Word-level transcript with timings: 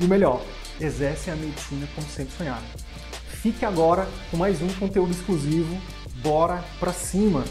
e 0.00 0.04
o 0.04 0.08
melhor, 0.08 0.42
exercem 0.80 1.32
a 1.32 1.36
medicina 1.36 1.88
como 1.94 2.06
sempre 2.08 2.34
sonharam. 2.36 2.66
Fique 3.28 3.64
agora 3.64 4.08
com 4.30 4.36
mais 4.36 4.60
um 4.60 4.68
conteúdo 4.74 5.12
exclusivo. 5.12 5.80
Bora 6.16 6.64
pra 6.80 6.92
cima! 6.92 7.44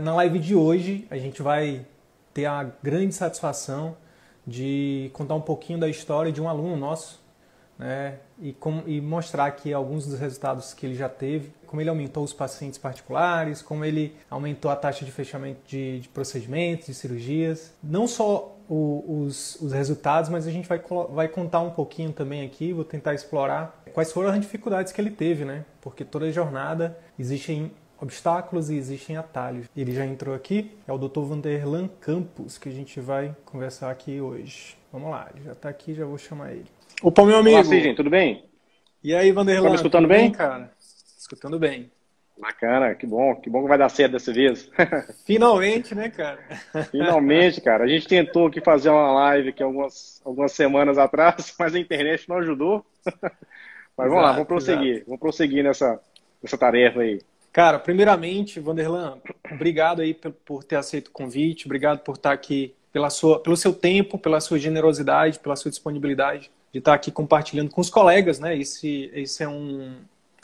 Na 0.00 0.14
live 0.14 0.38
de 0.38 0.54
hoje, 0.54 1.06
a 1.10 1.16
gente 1.16 1.42
vai 1.42 1.84
ter 2.32 2.44
a 2.44 2.62
grande 2.82 3.14
satisfação 3.14 3.96
de 4.46 5.10
contar 5.12 5.34
um 5.34 5.40
pouquinho 5.40 5.78
da 5.78 5.88
história 5.88 6.30
de 6.30 6.40
um 6.40 6.48
aluno 6.48 6.76
nosso 6.76 7.24
né, 7.78 8.18
e, 8.40 8.52
com, 8.52 8.82
e 8.86 9.00
mostrar 9.00 9.46
aqui 9.46 9.72
alguns 9.72 10.06
dos 10.06 10.18
resultados 10.18 10.72
que 10.72 10.86
ele 10.86 10.94
já 10.94 11.08
teve, 11.08 11.52
como 11.66 11.80
ele 11.80 11.90
aumentou 11.90 12.22
os 12.22 12.32
pacientes 12.32 12.78
particulares, 12.78 13.62
como 13.62 13.84
ele 13.84 14.14
aumentou 14.30 14.70
a 14.70 14.76
taxa 14.76 15.04
de 15.04 15.10
fechamento 15.10 15.60
de, 15.66 16.00
de 16.00 16.08
procedimentos, 16.08 16.86
de 16.86 16.94
cirurgias. 16.94 17.72
Não 17.82 18.06
só 18.06 18.56
o, 18.68 19.24
os, 19.26 19.56
os, 19.60 19.72
resultados, 19.72 20.30
mas 20.30 20.46
a 20.46 20.50
gente 20.50 20.68
vai, 20.68 20.80
vai 21.10 21.28
contar 21.28 21.60
um 21.60 21.70
pouquinho 21.70 22.12
também 22.12 22.46
aqui, 22.46 22.72
vou 22.72 22.84
tentar 22.84 23.14
explorar 23.14 23.82
quais 23.92 24.12
foram 24.12 24.30
as 24.30 24.40
dificuldades 24.40 24.92
que 24.92 25.00
ele 25.00 25.10
teve, 25.10 25.44
né? 25.44 25.64
Porque 25.80 26.04
toda 26.04 26.30
jornada 26.30 26.96
existem 27.18 27.70
obstáculos 28.04 28.70
e 28.70 28.76
existem 28.76 29.16
atalhos. 29.16 29.66
Ele 29.76 29.92
já 29.92 30.04
entrou 30.04 30.34
aqui, 30.34 30.70
é 30.86 30.92
o 30.92 30.98
Dr. 30.98 31.20
Vanderlan 31.20 31.88
Campos, 32.00 32.58
que 32.58 32.68
a 32.68 32.72
gente 32.72 33.00
vai 33.00 33.34
conversar 33.44 33.90
aqui 33.90 34.20
hoje. 34.20 34.76
Vamos 34.92 35.10
lá, 35.10 35.28
ele 35.34 35.44
já 35.44 35.52
está 35.52 35.68
aqui, 35.68 35.94
já 35.94 36.04
vou 36.04 36.18
chamar 36.18 36.52
ele. 36.52 36.66
Opa, 37.02 37.24
meu 37.24 37.38
amigo. 37.38 37.56
Olá, 37.56 37.64
Cidem, 37.64 37.94
tudo 37.94 38.10
bem? 38.10 38.44
E 39.02 39.14
aí, 39.14 39.32
Vanderlan? 39.32 39.64
Tá 39.64 39.70
me 39.70 39.76
escutando 39.76 40.06
bem? 40.06 40.20
bem? 40.20 40.32
cara? 40.32 40.70
Escutando 41.18 41.58
bem. 41.58 41.90
Bacana, 42.38 42.94
que 42.94 43.06
bom, 43.06 43.36
que 43.36 43.48
bom 43.48 43.62
que 43.62 43.68
vai 43.68 43.78
dar 43.78 43.88
certo 43.88 44.12
dessa 44.12 44.32
vez. 44.32 44.70
Finalmente, 45.24 45.94
né, 45.94 46.10
cara? 46.10 46.40
Finalmente, 46.90 47.60
cara. 47.60 47.84
A 47.84 47.88
gente 47.88 48.08
tentou 48.08 48.48
aqui 48.48 48.60
fazer 48.60 48.90
uma 48.90 49.12
live 49.12 49.50
aqui 49.50 49.62
algumas, 49.62 50.20
algumas 50.24 50.52
semanas 50.52 50.98
atrás, 50.98 51.54
mas 51.58 51.74
a 51.74 51.78
internet 51.78 52.28
não 52.28 52.38
ajudou. 52.38 52.84
Mas 53.96 54.08
vamos 54.08 54.24
exato, 54.24 54.26
lá, 54.26 54.32
vamos 54.32 54.48
prosseguir. 54.48 54.90
Exato. 54.90 55.06
Vamos 55.06 55.20
prosseguir 55.20 55.62
nessa, 55.62 56.00
nessa 56.42 56.58
tarefa 56.58 57.02
aí. 57.02 57.20
Cara, 57.54 57.78
primeiramente, 57.78 58.58
Vanderlan, 58.58 59.18
obrigado 59.48 60.02
aí 60.02 60.12
por 60.44 60.64
ter 60.64 60.74
aceito 60.74 61.06
o 61.06 61.12
convite, 61.12 61.66
obrigado 61.66 62.00
por 62.00 62.16
estar 62.16 62.32
aqui 62.32 62.74
pela 62.92 63.08
sua, 63.10 63.38
pelo 63.38 63.56
seu 63.56 63.72
tempo, 63.72 64.18
pela 64.18 64.40
sua 64.40 64.58
generosidade, 64.58 65.38
pela 65.38 65.54
sua 65.54 65.70
disponibilidade 65.70 66.50
de 66.72 66.80
estar 66.80 66.94
aqui 66.94 67.12
compartilhando 67.12 67.70
com 67.70 67.80
os 67.80 67.88
colegas, 67.88 68.40
né? 68.40 68.58
Esse, 68.58 69.08
esse 69.14 69.44
é 69.44 69.48
um, 69.48 69.94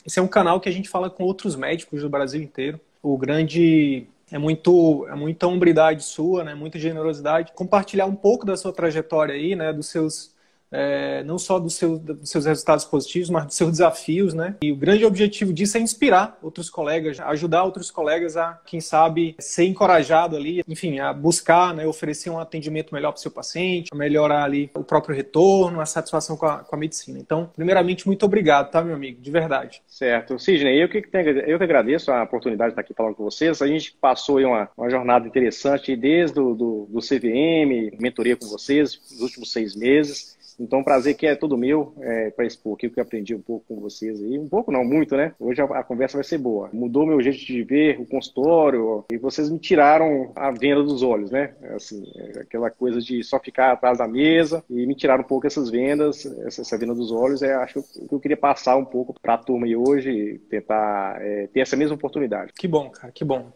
esse 0.06 0.20
é 0.20 0.22
um 0.22 0.28
canal 0.28 0.60
que 0.60 0.68
a 0.68 0.72
gente 0.72 0.88
fala 0.88 1.10
com 1.10 1.24
outros 1.24 1.56
médicos 1.56 2.02
do 2.02 2.08
Brasil 2.08 2.40
inteiro. 2.40 2.78
O 3.02 3.18
grande 3.18 4.06
é 4.30 4.38
muito 4.38 5.04
é 5.08 5.16
muita 5.16 5.48
hombridade 5.48 6.04
sua, 6.04 6.44
né? 6.44 6.54
Muita 6.54 6.78
generosidade. 6.78 7.50
Compartilhar 7.56 8.06
um 8.06 8.14
pouco 8.14 8.46
da 8.46 8.56
sua 8.56 8.72
trajetória 8.72 9.34
aí, 9.34 9.56
né? 9.56 9.72
Dos 9.72 9.88
seus 9.88 10.29
é, 10.72 11.22
não 11.24 11.38
só 11.38 11.58
do 11.58 11.68
seu, 11.68 11.98
dos 11.98 12.30
seus 12.30 12.46
resultados 12.46 12.84
positivos, 12.84 13.30
mas 13.30 13.46
dos 13.46 13.56
seus 13.56 13.70
desafios, 13.72 14.34
né? 14.34 14.56
E 14.62 14.72
o 14.72 14.76
grande 14.76 15.04
objetivo 15.04 15.52
disso 15.52 15.76
é 15.76 15.80
inspirar 15.80 16.38
outros 16.42 16.70
colegas, 16.70 17.18
ajudar 17.20 17.64
outros 17.64 17.90
colegas 17.90 18.36
a, 18.36 18.60
quem 18.64 18.80
sabe, 18.80 19.34
ser 19.38 19.64
encorajado 19.64 20.36
ali, 20.36 20.62
enfim, 20.66 20.98
a 20.98 21.12
buscar, 21.12 21.74
né, 21.74 21.86
oferecer 21.86 22.30
um 22.30 22.38
atendimento 22.38 22.94
melhor 22.94 23.12
para 23.12 23.18
o 23.18 23.22
seu 23.22 23.30
paciente, 23.30 23.90
melhorar 23.94 24.44
ali 24.44 24.70
o 24.74 24.84
próprio 24.84 25.14
retorno, 25.14 25.80
a 25.80 25.86
satisfação 25.86 26.36
com 26.36 26.46
a, 26.46 26.58
com 26.58 26.76
a 26.76 26.78
medicina. 26.78 27.18
Então, 27.18 27.50
primeiramente, 27.54 28.06
muito 28.06 28.24
obrigado, 28.24 28.70
tá, 28.70 28.82
meu 28.82 28.94
amigo? 28.94 29.20
De 29.20 29.30
verdade. 29.30 29.82
Certo. 29.88 30.38
Sidney, 30.38 30.82
eu 30.82 30.88
que, 30.88 30.98
eu 30.98 31.58
que 31.58 31.64
agradeço 31.64 32.10
a 32.10 32.22
oportunidade 32.22 32.70
de 32.70 32.72
estar 32.72 32.82
aqui 32.82 32.94
falando 32.94 33.14
com 33.14 33.24
vocês. 33.24 33.60
A 33.60 33.66
gente 33.66 33.92
passou 34.00 34.38
uma, 34.40 34.68
uma 34.76 34.88
jornada 34.90 35.26
interessante 35.26 35.94
desde 35.96 36.38
o 36.40 36.54
do, 36.54 36.88
do 36.90 37.00
CVM, 37.00 37.96
mentoria 38.00 38.36
com 38.36 38.46
vocês, 38.46 39.00
nos 39.10 39.20
últimos 39.20 39.52
seis 39.52 39.74
meses. 39.74 40.38
Então, 40.60 40.84
prazer 40.84 41.14
que 41.14 41.26
é 41.26 41.34
todo 41.34 41.56
meu 41.56 41.94
é, 42.00 42.30
para 42.30 42.44
expor 42.44 42.74
aqui 42.74 42.86
o 42.86 42.90
que 42.90 43.00
eu 43.00 43.02
aprendi 43.02 43.34
um 43.34 43.40
pouco 43.40 43.64
com 43.66 43.80
vocês 43.80 44.22
aí. 44.22 44.38
Um 44.38 44.48
pouco 44.48 44.70
não, 44.70 44.84
muito, 44.84 45.16
né? 45.16 45.32
Hoje 45.40 45.62
a, 45.62 45.64
a, 45.64 45.82
conversa 45.82 46.18
vai 46.18 46.24
ser 46.24 46.36
boa. 46.36 46.68
Mudou 46.70 47.06
meu 47.06 47.20
jeito 47.22 47.38
de 47.38 47.62
ver 47.62 47.98
o 47.98 48.04
consultório 48.04 49.06
e 49.10 49.16
vocês 49.16 49.48
me 49.48 49.58
tiraram 49.58 50.32
a 50.36 50.50
venda 50.50 50.82
dos 50.82 51.02
olhos, 51.02 51.30
né? 51.30 51.54
Assim, 51.74 52.04
é 52.14 52.40
aquela 52.40 52.70
coisa 52.70 53.00
de 53.00 53.24
só 53.24 53.40
ficar 53.40 53.72
atrás 53.72 53.96
da 53.96 54.06
mesa 54.06 54.62
e 54.68 54.86
me 54.86 54.94
tiraram 54.94 55.24
um 55.24 55.26
pouco 55.26 55.46
essas 55.46 55.70
vendas, 55.70 56.26
essa, 56.26 56.60
essa 56.60 56.76
venda 56.76 56.94
dos 56.94 57.10
olhos. 57.10 57.40
É, 57.40 57.54
acho 57.54 57.82
que 57.82 58.14
eu 58.14 58.20
queria 58.20 58.36
passar 58.36 58.76
um 58.76 58.84
pouco 58.84 59.14
para 59.18 59.34
a 59.34 59.38
turma 59.38 59.64
aí 59.64 59.74
hoje, 59.74 60.38
tentar 60.50 61.16
é, 61.22 61.46
ter 61.46 61.60
essa 61.60 61.76
mesma 61.76 61.94
oportunidade. 61.94 62.52
Que 62.52 62.68
bom, 62.68 62.90
cara, 62.90 63.10
que 63.10 63.24
bom. 63.24 63.50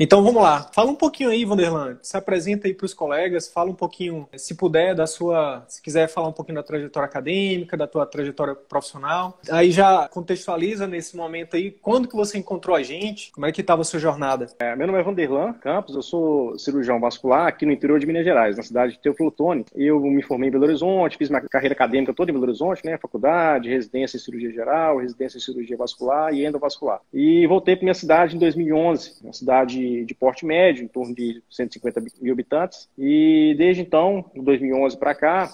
Então 0.00 0.22
vamos 0.24 0.42
lá. 0.42 0.70
Fala 0.72 0.90
um 0.90 0.96
pouquinho 0.96 1.28
aí, 1.28 1.44
Vanderland. 1.44 1.98
Se 2.00 2.16
apresenta 2.16 2.66
aí 2.66 2.72
para 2.72 2.86
os 2.86 2.94
colegas, 2.94 3.46
fala 3.46 3.70
um 3.70 3.74
pouquinho, 3.74 4.26
se 4.34 4.54
puder, 4.54 4.94
da 4.94 5.06
sua. 5.06 5.62
Se 5.68 5.82
quiser 5.82 6.08
falar 6.08 6.28
um 6.28 6.32
pouquinho 6.32 6.45
pouquinho 6.46 6.56
da 6.56 6.62
trajetória 6.62 7.06
acadêmica, 7.06 7.76
da 7.76 7.86
tua 7.86 8.06
trajetória 8.06 8.54
profissional. 8.54 9.38
Aí 9.50 9.70
já 9.70 10.08
contextualiza 10.08 10.86
nesse 10.86 11.16
momento 11.16 11.56
aí, 11.56 11.70
quando 11.70 12.08
que 12.08 12.14
você 12.14 12.38
encontrou 12.38 12.76
a 12.76 12.82
gente? 12.82 13.32
Como 13.32 13.46
é 13.46 13.52
que 13.52 13.60
estava 13.60 13.82
a 13.82 13.84
sua 13.84 13.98
jornada? 13.98 14.46
É, 14.58 14.76
meu 14.76 14.86
nome 14.86 15.00
é 15.00 15.02
Vanderlan 15.02 15.52
Campos, 15.54 15.96
eu 15.96 16.02
sou 16.02 16.58
cirurgião 16.58 17.00
vascular 17.00 17.48
aqui 17.48 17.66
no 17.66 17.72
interior 17.72 17.98
de 17.98 18.06
Minas 18.06 18.24
Gerais, 18.24 18.56
na 18.56 18.62
cidade 18.62 18.92
de 18.92 19.00
Teoflotone. 19.00 19.64
Eu 19.74 20.00
me 20.00 20.22
formei 20.22 20.48
em 20.48 20.52
Belo 20.52 20.64
Horizonte, 20.64 21.16
fiz 21.16 21.28
minha 21.28 21.42
carreira 21.42 21.74
acadêmica 21.74 22.14
toda 22.14 22.30
em 22.30 22.34
Belo 22.34 22.46
Horizonte, 22.46 22.84
né? 22.84 22.96
Faculdade, 22.98 23.68
residência 23.68 24.16
em 24.16 24.20
cirurgia 24.20 24.52
geral, 24.52 24.98
residência 24.98 25.38
em 25.38 25.40
cirurgia 25.40 25.76
vascular 25.76 26.32
e 26.32 26.46
endovascular. 26.46 27.00
E 27.12 27.46
voltei 27.46 27.74
para 27.74 27.84
minha 27.84 27.94
cidade 27.94 28.36
em 28.36 28.38
2011, 28.38 29.16
uma 29.22 29.32
cidade 29.32 30.04
de 30.04 30.14
porte 30.14 30.46
médio, 30.46 30.84
em 30.84 30.88
torno 30.88 31.14
de 31.14 31.42
150 31.50 32.02
mil 32.20 32.32
habitantes. 32.32 32.88
E 32.96 33.54
desde 33.58 33.82
então, 33.82 34.24
de 34.34 34.40
2011 34.42 34.96
para 34.96 35.14
cá, 35.14 35.50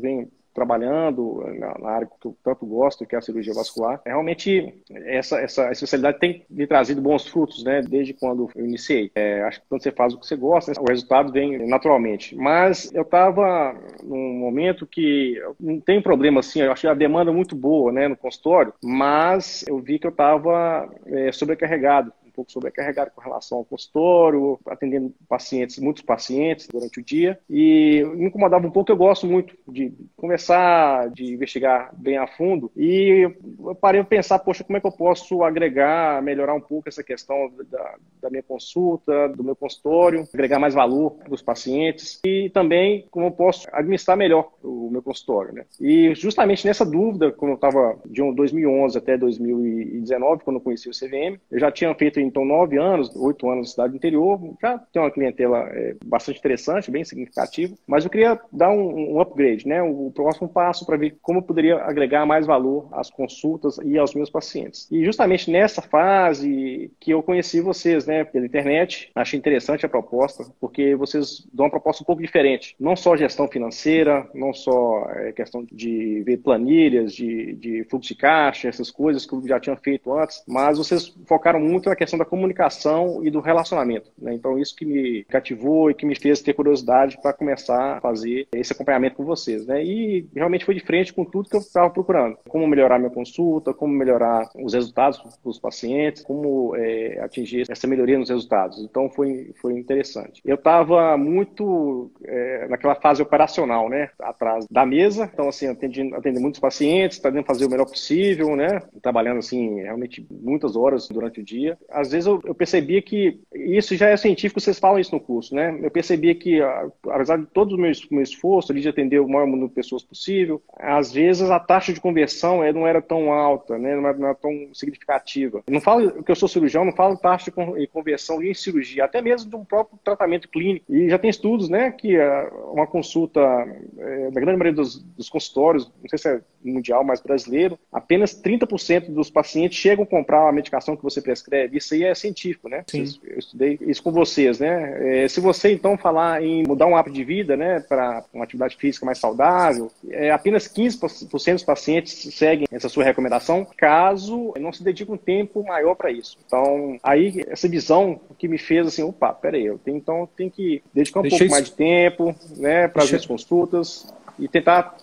venho 0.00 0.28
trabalhando 0.54 1.44
na, 1.80 1.90
área 1.90 2.06
que 2.06 2.26
eu 2.26 2.36
tanto 2.42 2.64
gosto, 2.64 3.04
que 3.04 3.14
é 3.14 3.18
a 3.18 3.22
cirurgia 3.22 3.52
vascular. 3.52 4.00
É, 4.04 4.10
realmente, 4.10 4.72
essa, 4.90 5.40
essa 5.40 5.70
especialidade 5.72 6.18
tem 6.20 6.46
me 6.48 6.66
trazido 6.66 7.02
bons 7.02 7.26
frutos, 7.26 7.64
né, 7.64 7.82
desde 7.82 8.14
quando 8.14 8.48
eu 8.54 8.64
iniciei. 8.64 9.10
É, 9.14 9.42
acho 9.42 9.60
que 9.60 9.66
quando 9.68 9.82
você 9.82 9.90
faz 9.90 10.14
o 10.14 10.18
que 10.18 10.26
você 10.26 10.36
gosta, 10.36 10.70
né, 10.70 10.76
o 10.80 10.88
resultado 10.88 11.32
vem 11.32 11.66
naturalmente. 11.66 12.36
Mas 12.36 12.92
eu 12.94 13.02
estava 13.02 13.74
num 14.02 14.34
momento 14.34 14.86
que 14.86 15.40
não 15.58 15.80
tem 15.80 16.00
problema 16.00 16.40
assim, 16.40 16.60
eu 16.60 16.72
achei 16.72 16.88
a 16.88 16.94
demanda 16.94 17.32
muito 17.32 17.56
boa 17.56 17.90
né, 17.90 18.06
no 18.06 18.16
consultório, 18.16 18.72
mas 18.82 19.64
eu 19.66 19.78
vi 19.78 19.98
que 19.98 20.06
eu 20.06 20.10
estava 20.10 20.88
é, 21.06 21.32
sobrecarregado 21.32 22.12
pouco 22.34 22.50
sobrecarregado 22.50 23.10
com 23.14 23.20
relação 23.20 23.58
ao 23.58 23.64
consultório, 23.64 24.58
atendendo 24.66 25.14
pacientes, 25.28 25.78
muitos 25.78 26.02
pacientes 26.02 26.68
durante 26.68 27.00
o 27.00 27.04
dia. 27.04 27.38
E 27.48 28.04
me 28.14 28.26
incomodava 28.26 28.66
um 28.66 28.70
pouco, 28.70 28.90
eu 28.90 28.96
gosto 28.96 29.26
muito 29.26 29.56
de 29.68 29.92
conversar, 30.16 31.10
de 31.10 31.32
investigar 31.32 31.94
bem 31.96 32.16
a 32.16 32.26
fundo. 32.26 32.70
E 32.76 33.30
eu 33.60 33.74
parei 33.74 34.00
a 34.00 34.04
pensar, 34.04 34.38
poxa, 34.38 34.64
como 34.64 34.76
é 34.76 34.80
que 34.80 34.86
eu 34.86 34.92
posso 34.92 35.42
agregar, 35.42 36.22
melhorar 36.22 36.54
um 36.54 36.60
pouco 36.60 36.88
essa 36.88 37.02
questão 37.02 37.50
da, 37.70 37.94
da 38.22 38.30
minha 38.30 38.42
consulta, 38.42 39.28
do 39.28 39.44
meu 39.44 39.56
consultório, 39.56 40.26
agregar 40.32 40.58
mais 40.58 40.74
valor 40.74 41.12
para 41.12 41.34
os 41.34 41.42
pacientes 41.42 42.20
e 42.24 42.50
também 42.50 43.06
como 43.10 43.26
eu 43.26 43.30
posso 43.30 43.66
administrar 43.72 44.16
melhor 44.16 44.52
o 44.62 44.90
meu 44.90 45.02
consultório. 45.02 45.52
Né? 45.52 45.64
E 45.80 46.14
justamente 46.14 46.66
nessa 46.66 46.84
dúvida, 46.84 47.32
como 47.32 47.52
eu 47.52 47.56
estava 47.56 47.98
de 48.06 48.22
2011 48.34 48.98
até 48.98 49.16
2019, 49.16 50.42
quando 50.42 50.56
eu 50.56 50.60
conheci 50.60 50.88
o 50.88 50.92
CVM, 50.92 51.38
eu 51.50 51.58
já 51.58 51.70
tinha 51.70 51.94
feito 51.94 52.20
então 52.24 52.44
nove 52.44 52.78
anos, 52.78 53.14
oito 53.16 53.48
anos 53.48 53.68
na 53.68 53.70
cidade 53.70 53.96
interior, 53.96 54.40
já 54.60 54.78
tem 54.78 55.02
uma 55.02 55.10
clientela 55.10 55.68
é, 55.70 55.96
bastante 56.04 56.38
interessante, 56.38 56.90
bem 56.90 57.04
significativa, 57.04 57.74
mas 57.86 58.04
eu 58.04 58.10
queria 58.10 58.38
dar 58.52 58.70
um, 58.70 59.14
um 59.14 59.20
upgrade, 59.20 59.66
né? 59.66 59.82
O, 59.82 60.06
o 60.06 60.12
próximo 60.12 60.48
passo 60.48 60.86
para 60.86 60.96
ver 60.96 61.16
como 61.22 61.38
eu 61.38 61.42
poderia 61.42 61.76
agregar 61.78 62.26
mais 62.26 62.46
valor 62.46 62.88
às 62.92 63.10
consultas 63.10 63.78
e 63.84 63.98
aos 63.98 64.14
meus 64.14 64.30
pacientes. 64.30 64.88
E 64.90 65.04
justamente 65.04 65.50
nessa 65.50 65.82
fase 65.82 66.90
que 67.00 67.12
eu 67.12 67.22
conheci 67.22 67.60
vocês, 67.60 68.06
né, 68.06 68.24
pela 68.24 68.46
internet, 68.46 69.10
achei 69.14 69.38
interessante 69.38 69.86
a 69.86 69.88
proposta, 69.88 70.44
porque 70.60 70.94
vocês 70.94 71.46
dão 71.52 71.66
uma 71.66 71.70
proposta 71.70 72.02
um 72.02 72.06
pouco 72.06 72.22
diferente. 72.22 72.74
Não 72.78 72.96
só 72.96 73.16
gestão 73.16 73.48
financeira, 73.48 74.28
não 74.34 74.52
só 74.52 75.08
é, 75.10 75.32
questão 75.32 75.66
de 75.70 76.22
ver 76.22 76.38
planilhas, 76.38 77.12
de, 77.12 77.54
de 77.54 77.84
fluxo 77.84 78.08
de 78.08 78.14
caixa, 78.14 78.68
essas 78.68 78.90
coisas 78.90 79.26
que 79.26 79.34
eu 79.34 79.46
já 79.46 79.60
tinha 79.60 79.76
feito 79.76 80.12
antes, 80.12 80.42
mas 80.46 80.78
vocês 80.78 81.14
focaram 81.26 81.60
muito 81.60 81.88
na 81.88 81.96
questão 81.96 82.13
da 82.18 82.24
comunicação 82.24 83.20
e 83.24 83.30
do 83.30 83.40
relacionamento. 83.40 84.10
Né? 84.18 84.34
Então, 84.34 84.58
isso 84.58 84.74
que 84.74 84.84
me 84.84 85.24
cativou 85.24 85.90
e 85.90 85.94
que 85.94 86.06
me 86.06 86.14
fez 86.14 86.42
ter 86.42 86.54
curiosidade 86.54 87.18
para 87.20 87.32
começar 87.32 87.96
a 87.96 88.00
fazer 88.00 88.46
esse 88.52 88.72
acompanhamento 88.72 89.16
com 89.16 89.24
vocês. 89.24 89.66
Né? 89.66 89.84
E 89.84 90.26
realmente 90.34 90.64
foi 90.64 90.74
de 90.74 90.84
frente 90.84 91.12
com 91.12 91.24
tudo 91.24 91.48
que 91.48 91.56
eu 91.56 91.60
estava 91.60 91.90
procurando. 91.90 92.36
Como 92.48 92.66
melhorar 92.66 92.98
minha 92.98 93.10
consulta, 93.10 93.72
como 93.72 93.92
melhorar 93.92 94.48
os 94.54 94.74
resultados 94.74 95.20
dos 95.44 95.58
pacientes, 95.58 96.22
como 96.22 96.74
é, 96.76 97.20
atingir 97.20 97.64
essa 97.70 97.86
melhoria 97.86 98.18
nos 98.18 98.30
resultados. 98.30 98.78
Então, 98.80 99.08
foi, 99.10 99.52
foi 99.60 99.74
interessante. 99.78 100.40
Eu 100.44 100.56
estava 100.56 101.16
muito 101.16 102.10
é, 102.24 102.66
naquela 102.68 102.94
fase 102.94 103.22
operacional, 103.22 103.88
né? 103.88 104.10
atrás 104.20 104.66
da 104.70 104.86
mesa. 104.86 105.30
Então, 105.32 105.48
assim, 105.48 105.68
atendendo, 105.68 106.14
atendendo 106.14 106.40
muitos 106.40 106.60
pacientes, 106.60 107.18
tentando 107.18 107.44
fazer 107.44 107.66
o 107.66 107.70
melhor 107.70 107.86
possível, 107.86 108.56
né? 108.56 108.82
trabalhando, 109.02 109.38
assim, 109.38 109.80
realmente 109.80 110.26
muitas 110.30 110.76
horas 110.76 111.08
durante 111.08 111.40
o 111.40 111.44
dia. 111.44 111.78
Vezes 112.10 112.26
eu, 112.26 112.40
eu 112.44 112.54
percebia 112.54 113.00
que 113.02 113.40
isso 113.52 113.96
já 113.96 114.08
é 114.08 114.16
científico, 114.16 114.60
vocês 114.60 114.78
falam 114.78 114.98
isso 114.98 115.14
no 115.14 115.20
curso, 115.20 115.54
né? 115.54 115.78
Eu 115.82 115.90
percebia 115.90 116.34
que, 116.34 116.60
apesar 117.08 117.38
de 117.38 117.46
todo 117.46 117.74
o 117.74 117.78
meu, 117.78 117.92
meu 118.10 118.22
esforço 118.22 118.72
ali 118.72 118.80
de 118.80 118.88
atender 118.88 119.20
o 119.20 119.28
maior 119.28 119.46
número 119.46 119.68
de 119.68 119.74
pessoas 119.74 120.02
possível, 120.02 120.62
às 120.78 121.12
vezes 121.12 121.50
a 121.50 121.60
taxa 121.60 121.92
de 121.92 122.00
conversão 122.00 122.62
eh, 122.62 122.72
não 122.72 122.86
era 122.86 123.00
tão 123.00 123.32
alta, 123.32 123.78
né? 123.78 123.94
não, 123.96 124.08
era, 124.08 124.18
não 124.18 124.26
era 124.28 124.34
tão 124.34 124.50
significativa. 124.72 125.62
não 125.68 125.80
falo 125.80 126.22
que 126.22 126.30
eu 126.30 126.36
sou 126.36 126.48
cirurgião, 126.48 126.84
não 126.84 126.92
falo 126.92 127.16
taxa 127.16 127.50
de 127.50 127.86
conversão 127.88 128.42
em 128.42 128.54
cirurgia, 128.54 129.04
até 129.04 129.20
mesmo 129.20 129.50
de 129.50 129.56
um 129.56 129.64
próprio 129.64 129.98
tratamento 130.02 130.48
clínico. 130.48 130.84
E 130.88 131.08
já 131.08 131.18
tem 131.18 131.30
estudos, 131.30 131.68
né, 131.68 131.90
que 131.90 132.16
eh, 132.16 132.50
uma 132.72 132.86
consulta, 132.86 133.40
na 133.40 134.40
grande 134.40 134.58
maioria 134.58 134.72
dos, 134.72 135.02
dos 135.02 135.28
consultórios, 135.28 135.90
não 136.00 136.08
sei 136.08 136.18
se 136.18 136.28
é 136.28 136.40
mundial, 136.64 137.04
mas 137.04 137.20
brasileiro, 137.20 137.78
apenas 137.92 138.34
30% 138.40 139.12
dos 139.12 139.30
pacientes 139.30 139.78
chegam 139.78 140.04
a 140.04 140.06
comprar 140.06 140.48
a 140.48 140.52
medicação 140.52 140.96
que 140.96 141.02
você 141.02 141.20
prescreve. 141.20 141.76
Isso 141.76 141.93
aí 141.94 142.04
é 142.04 142.14
científico, 142.14 142.68
né? 142.68 142.84
Sim. 142.86 143.04
Eu 143.24 143.38
estudei 143.38 143.78
isso 143.82 144.02
com 144.02 144.12
vocês, 144.12 144.58
né? 144.58 145.22
É, 145.24 145.28
se 145.28 145.40
você 145.40 145.72
então 145.72 145.96
falar 145.96 146.42
em 146.42 146.64
mudar 146.66 146.86
um 146.86 146.96
hábito 146.96 147.14
de 147.16 147.24
vida, 147.24 147.56
né, 147.56 147.80
para 147.80 148.24
uma 148.32 148.44
atividade 148.44 148.76
física 148.76 149.06
mais 149.06 149.18
saudável, 149.18 149.90
é, 150.10 150.30
apenas 150.30 150.68
15% 150.68 151.52
dos 151.52 151.62
pacientes 151.62 152.34
seguem 152.34 152.66
essa 152.70 152.88
sua 152.88 153.04
recomendação, 153.04 153.66
caso 153.76 154.52
não 154.58 154.72
se 154.72 154.82
dedique 154.82 155.10
um 155.10 155.16
tempo 155.16 155.64
maior 155.64 155.94
para 155.94 156.10
isso. 156.10 156.38
Então, 156.46 156.98
aí 157.02 157.44
essa 157.48 157.68
visão 157.68 158.20
que 158.38 158.48
me 158.48 158.58
fez 158.58 158.86
assim, 158.86 159.02
opa, 159.02 159.32
peraí, 159.32 159.66
eu 159.66 159.78
tenho, 159.78 159.96
então 159.96 160.28
tenho 160.36 160.50
que 160.50 160.82
dedicar 160.92 161.20
um 161.20 161.22
Deixa 161.22 161.38
pouco 161.38 161.44
isso... 161.44 161.54
mais 161.54 161.64
de 161.66 161.72
tempo, 161.72 162.34
né, 162.56 162.88
para 162.88 163.02
as 163.02 163.10
minhas 163.10 163.26
consultas 163.26 164.12
e 164.38 164.48
tentar 164.48 164.96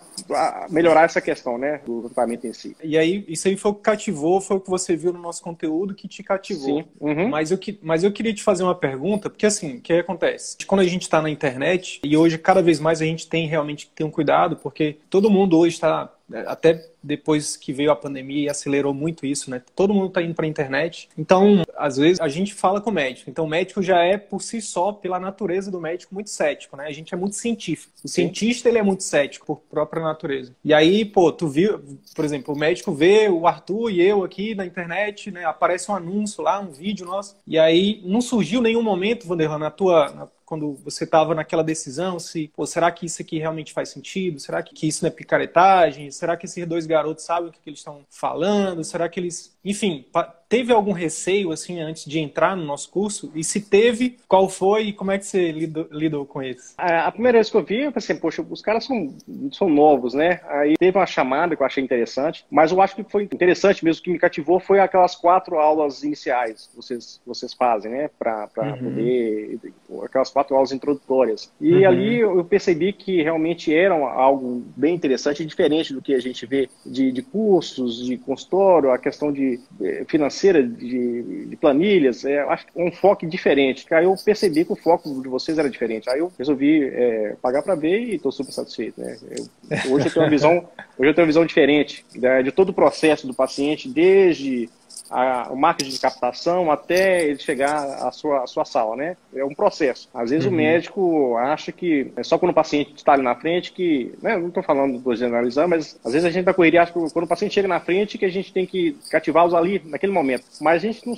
melhorar 0.69 1.03
essa 1.03 1.21
questão, 1.21 1.57
né, 1.57 1.81
do 1.85 2.03
tratamento 2.03 2.47
em 2.47 2.53
si. 2.53 2.75
E 2.83 2.97
aí, 2.97 3.25
isso 3.27 3.47
aí 3.47 3.57
foi 3.57 3.71
o 3.71 3.75
que 3.75 3.81
cativou, 3.81 4.41
foi 4.41 4.57
o 4.57 4.59
que 4.59 4.69
você 4.69 4.95
viu 4.95 5.13
no 5.13 5.19
nosso 5.19 5.41
conteúdo 5.41 5.93
que 5.93 6.07
te 6.07 6.23
cativou. 6.23 6.79
Sim. 6.81 6.85
Uhum. 6.99 7.29
Mas, 7.29 7.51
eu, 7.51 7.59
mas 7.81 8.03
eu 8.03 8.11
queria 8.11 8.33
te 8.33 8.43
fazer 8.43 8.63
uma 8.63 8.75
pergunta, 8.75 9.29
porque 9.29 9.45
assim, 9.45 9.77
o 9.77 9.81
que 9.81 9.93
acontece? 9.93 10.57
Quando 10.65 10.81
a 10.81 10.85
gente 10.85 11.03
está 11.03 11.21
na 11.21 11.29
internet, 11.29 11.99
e 12.03 12.15
hoje 12.15 12.37
cada 12.37 12.61
vez 12.61 12.79
mais 12.79 13.01
a 13.01 13.05
gente 13.05 13.27
tem 13.27 13.47
realmente 13.47 13.87
que 13.87 13.93
ter 13.93 14.03
um 14.03 14.11
cuidado, 14.11 14.55
porque 14.57 14.97
todo 15.09 15.29
mundo 15.29 15.57
hoje 15.57 15.75
está 15.75 16.11
até 16.45 16.91
depois 17.03 17.57
que 17.57 17.73
veio 17.73 17.91
a 17.91 17.95
pandemia 17.95 18.45
e 18.45 18.49
acelerou 18.49 18.93
muito 18.93 19.25
isso, 19.25 19.49
né? 19.49 19.61
Todo 19.75 19.93
mundo 19.93 20.07
está 20.07 20.21
indo 20.21 20.35
para 20.35 20.45
a 20.45 20.49
internet. 20.49 21.09
Então, 21.17 21.63
às 21.75 21.97
vezes, 21.97 22.19
a 22.19 22.27
gente 22.27 22.53
fala 22.53 22.79
com 22.79 22.89
o 22.89 22.93
médico. 22.93 23.29
Então, 23.29 23.45
o 23.45 23.49
médico 23.49 23.81
já 23.81 24.03
é, 24.03 24.17
por 24.17 24.41
si 24.41 24.61
só, 24.61 24.91
pela 24.91 25.19
natureza 25.19 25.71
do 25.71 25.81
médico, 25.81 26.13
muito 26.13 26.29
cético, 26.29 26.77
né? 26.77 26.85
A 26.85 26.91
gente 26.91 27.13
é 27.13 27.17
muito 27.17 27.35
científico. 27.35 27.91
O 28.03 28.07
cientista, 28.07 28.69
ele 28.69 28.77
é 28.77 28.83
muito 28.83 29.03
cético 29.03 29.45
por 29.45 29.57
própria 29.69 30.03
natureza. 30.03 30.55
E 30.63 30.73
aí, 30.73 31.03
pô, 31.03 31.31
tu 31.31 31.47
viu, 31.47 31.81
por 32.15 32.23
exemplo, 32.23 32.53
o 32.53 32.57
médico 32.57 32.93
vê 32.93 33.27
o 33.29 33.47
Arthur 33.47 33.89
e 33.89 34.01
eu 34.01 34.23
aqui 34.23 34.53
na 34.53 34.65
internet, 34.65 35.31
né? 35.31 35.45
Aparece 35.45 35.89
um 35.89 35.95
anúncio 35.95 36.43
lá, 36.43 36.59
um 36.59 36.71
vídeo 36.71 37.05
nosso. 37.05 37.35
E 37.47 37.57
aí, 37.57 38.01
não 38.05 38.21
surgiu 38.21 38.61
nenhum 38.61 38.83
momento, 38.83 39.27
Vanderlan, 39.27 39.57
na 39.57 39.71
tua, 39.71 40.11
na 40.11 40.27
quando 40.51 40.73
você 40.83 41.05
estava 41.05 41.33
naquela 41.33 41.63
decisão, 41.63 42.19
se, 42.19 42.51
pô, 42.53 42.65
será 42.65 42.91
que 42.91 43.05
isso 43.05 43.21
aqui 43.21 43.39
realmente 43.39 43.71
faz 43.71 43.87
sentido? 43.87 44.37
Será 44.37 44.61
que, 44.61 44.75
que 44.75 44.85
isso 44.85 45.01
não 45.01 45.07
é 45.07 45.11
picaretagem? 45.11 46.11
Será 46.11 46.35
que 46.35 46.45
esses 46.45 46.67
dois 46.67 46.85
garotos 46.85 47.23
sabem 47.23 47.47
o 47.47 47.53
que, 47.53 47.61
que 47.61 47.69
eles 47.69 47.79
estão 47.79 48.01
falando? 48.09 48.83
Será 48.83 49.07
que 49.07 49.17
eles, 49.17 49.57
enfim, 49.63 50.05
teve 50.49 50.73
algum 50.73 50.91
receio 50.91 51.53
assim 51.53 51.79
antes 51.79 52.03
de 52.03 52.19
entrar 52.19 52.57
no 52.57 52.65
nosso 52.65 52.89
curso? 52.91 53.31
E 53.33 53.41
se 53.41 53.61
teve, 53.61 54.17
qual 54.27 54.49
foi 54.49 54.87
e 54.87 54.93
como 54.93 55.11
é 55.11 55.17
que 55.17 55.25
você 55.25 55.53
lidou, 55.53 55.87
lidou 55.89 56.25
com 56.25 56.43
isso? 56.43 56.73
A, 56.77 57.07
a, 57.07 57.11
primeira 57.13 57.37
vez 57.37 57.49
que 57.49 57.55
eu 57.55 57.63
vi, 57.63 57.83
eu 57.83 57.91
pensei, 57.93 58.17
poxa, 58.17 58.45
os 58.49 58.61
caras 58.61 58.83
são, 58.83 59.15
são 59.53 59.69
novos, 59.69 60.13
né? 60.13 60.41
Aí 60.49 60.75
teve 60.77 60.97
uma 60.97 61.05
chamada 61.05 61.55
que 61.55 61.61
eu 61.61 61.65
achei 61.65 61.81
interessante, 61.81 62.45
mas 62.51 62.73
eu 62.73 62.81
acho 62.81 62.93
que 62.97 63.03
foi 63.05 63.23
interessante 63.23 63.85
mesmo, 63.85 64.03
que 64.03 64.11
me 64.11 64.19
cativou 64.19 64.59
foi 64.59 64.81
aquelas 64.81 65.15
quatro 65.15 65.57
aulas 65.57 66.03
iniciais 66.03 66.67
que 66.67 66.75
vocês, 66.75 67.21
vocês 67.25 67.53
fazem, 67.53 67.89
né? 67.89 68.09
Para 68.19 68.49
uhum. 68.57 68.77
poder, 68.77 69.59
aquelas 70.03 70.29
quatro 70.29 70.40
quatro 70.41 70.55
aulas 70.55 70.71
introdutórias. 70.71 71.51
E 71.61 71.71
uhum. 71.71 71.87
ali 71.87 72.19
eu 72.19 72.43
percebi 72.43 72.91
que 72.91 73.21
realmente 73.21 73.73
era 73.73 73.93
algo 73.93 74.63
bem 74.75 74.95
interessante, 74.95 75.45
diferente 75.45 75.93
do 75.93 76.01
que 76.01 76.13
a 76.13 76.19
gente 76.19 76.45
vê 76.45 76.67
de, 76.85 77.11
de 77.11 77.21
cursos, 77.21 78.03
de 78.05 78.17
consultório, 78.17 78.91
a 78.91 78.97
questão 78.97 79.31
de 79.31 79.59
eh, 79.81 80.03
financeira, 80.07 80.63
de, 80.63 81.45
de 81.45 81.55
planilhas, 81.55 82.25
é, 82.25 82.39
acho 82.41 82.65
que 82.65 82.71
um 82.75 82.91
foco 82.91 83.25
diferente. 83.25 83.85
Aí 83.93 84.05
eu 84.05 84.15
percebi 84.23 84.65
que 84.65 84.73
o 84.73 84.75
foco 84.75 85.21
de 85.21 85.29
vocês 85.29 85.57
era 85.57 85.69
diferente. 85.69 86.09
Aí 86.09 86.19
eu 86.19 86.31
resolvi 86.37 86.83
é, 86.83 87.35
pagar 87.41 87.61
para 87.61 87.75
ver 87.75 87.99
e 87.99 88.15
estou 88.15 88.31
super 88.31 88.51
satisfeito. 88.51 88.99
Né? 88.99 89.17
Eu, 89.29 89.93
hoje 89.93 90.07
eu 90.07 90.13
tenho 90.13 90.25
uma 90.25 90.29
visão, 90.29 90.57
hoje 90.97 91.09
eu 91.09 91.13
tenho 91.13 91.25
uma 91.25 91.27
visão 91.27 91.45
diferente 91.45 92.03
né, 92.15 92.41
de 92.41 92.51
todo 92.51 92.69
o 92.69 92.73
processo 92.73 93.27
do 93.27 93.33
paciente, 93.33 93.87
desde 93.87 94.69
a, 95.11 95.49
o 95.51 95.57
marketing 95.57 95.91
de 95.91 95.99
captação 95.99 96.71
até 96.71 97.25
ele 97.25 97.39
chegar 97.39 97.83
à 98.07 98.11
sua, 98.11 98.43
à 98.43 98.47
sua 98.47 98.65
sala, 98.65 98.95
né? 98.95 99.17
É 99.35 99.43
um 99.43 99.53
processo. 99.53 100.09
Às 100.13 100.29
vezes 100.29 100.45
uhum. 100.45 100.53
o 100.53 100.55
médico 100.55 101.37
acha 101.37 101.71
que 101.71 102.11
é 102.15 102.23
só 102.23 102.37
quando 102.37 102.51
o 102.51 102.55
paciente 102.55 102.93
está 102.95 103.13
ali 103.13 103.23
na 103.23 103.35
frente 103.35 103.71
que, 103.71 104.13
né, 104.21 104.37
não 104.37 104.47
estou 104.47 104.63
falando 104.63 104.97
do 104.97 105.15
generalizar, 105.15 105.67
mas 105.67 105.99
às 106.03 106.13
vezes 106.13 106.25
a 106.25 106.31
gente 106.31 106.45
da 106.45 106.53
correria 106.53 106.81
acha 106.81 106.93
que 106.93 106.99
quando 107.11 107.25
o 107.25 107.27
paciente 107.27 107.53
chega 107.53 107.67
na 107.67 107.79
frente 107.79 108.17
que 108.17 108.25
a 108.25 108.31
gente 108.31 108.53
tem 108.53 108.65
que 108.65 108.97
cativá-los 109.09 109.53
ali 109.53 109.81
naquele 109.85 110.13
momento. 110.13 110.45
Mas 110.61 110.83
a 110.83 110.87
gente 110.87 111.05
não, 111.05 111.15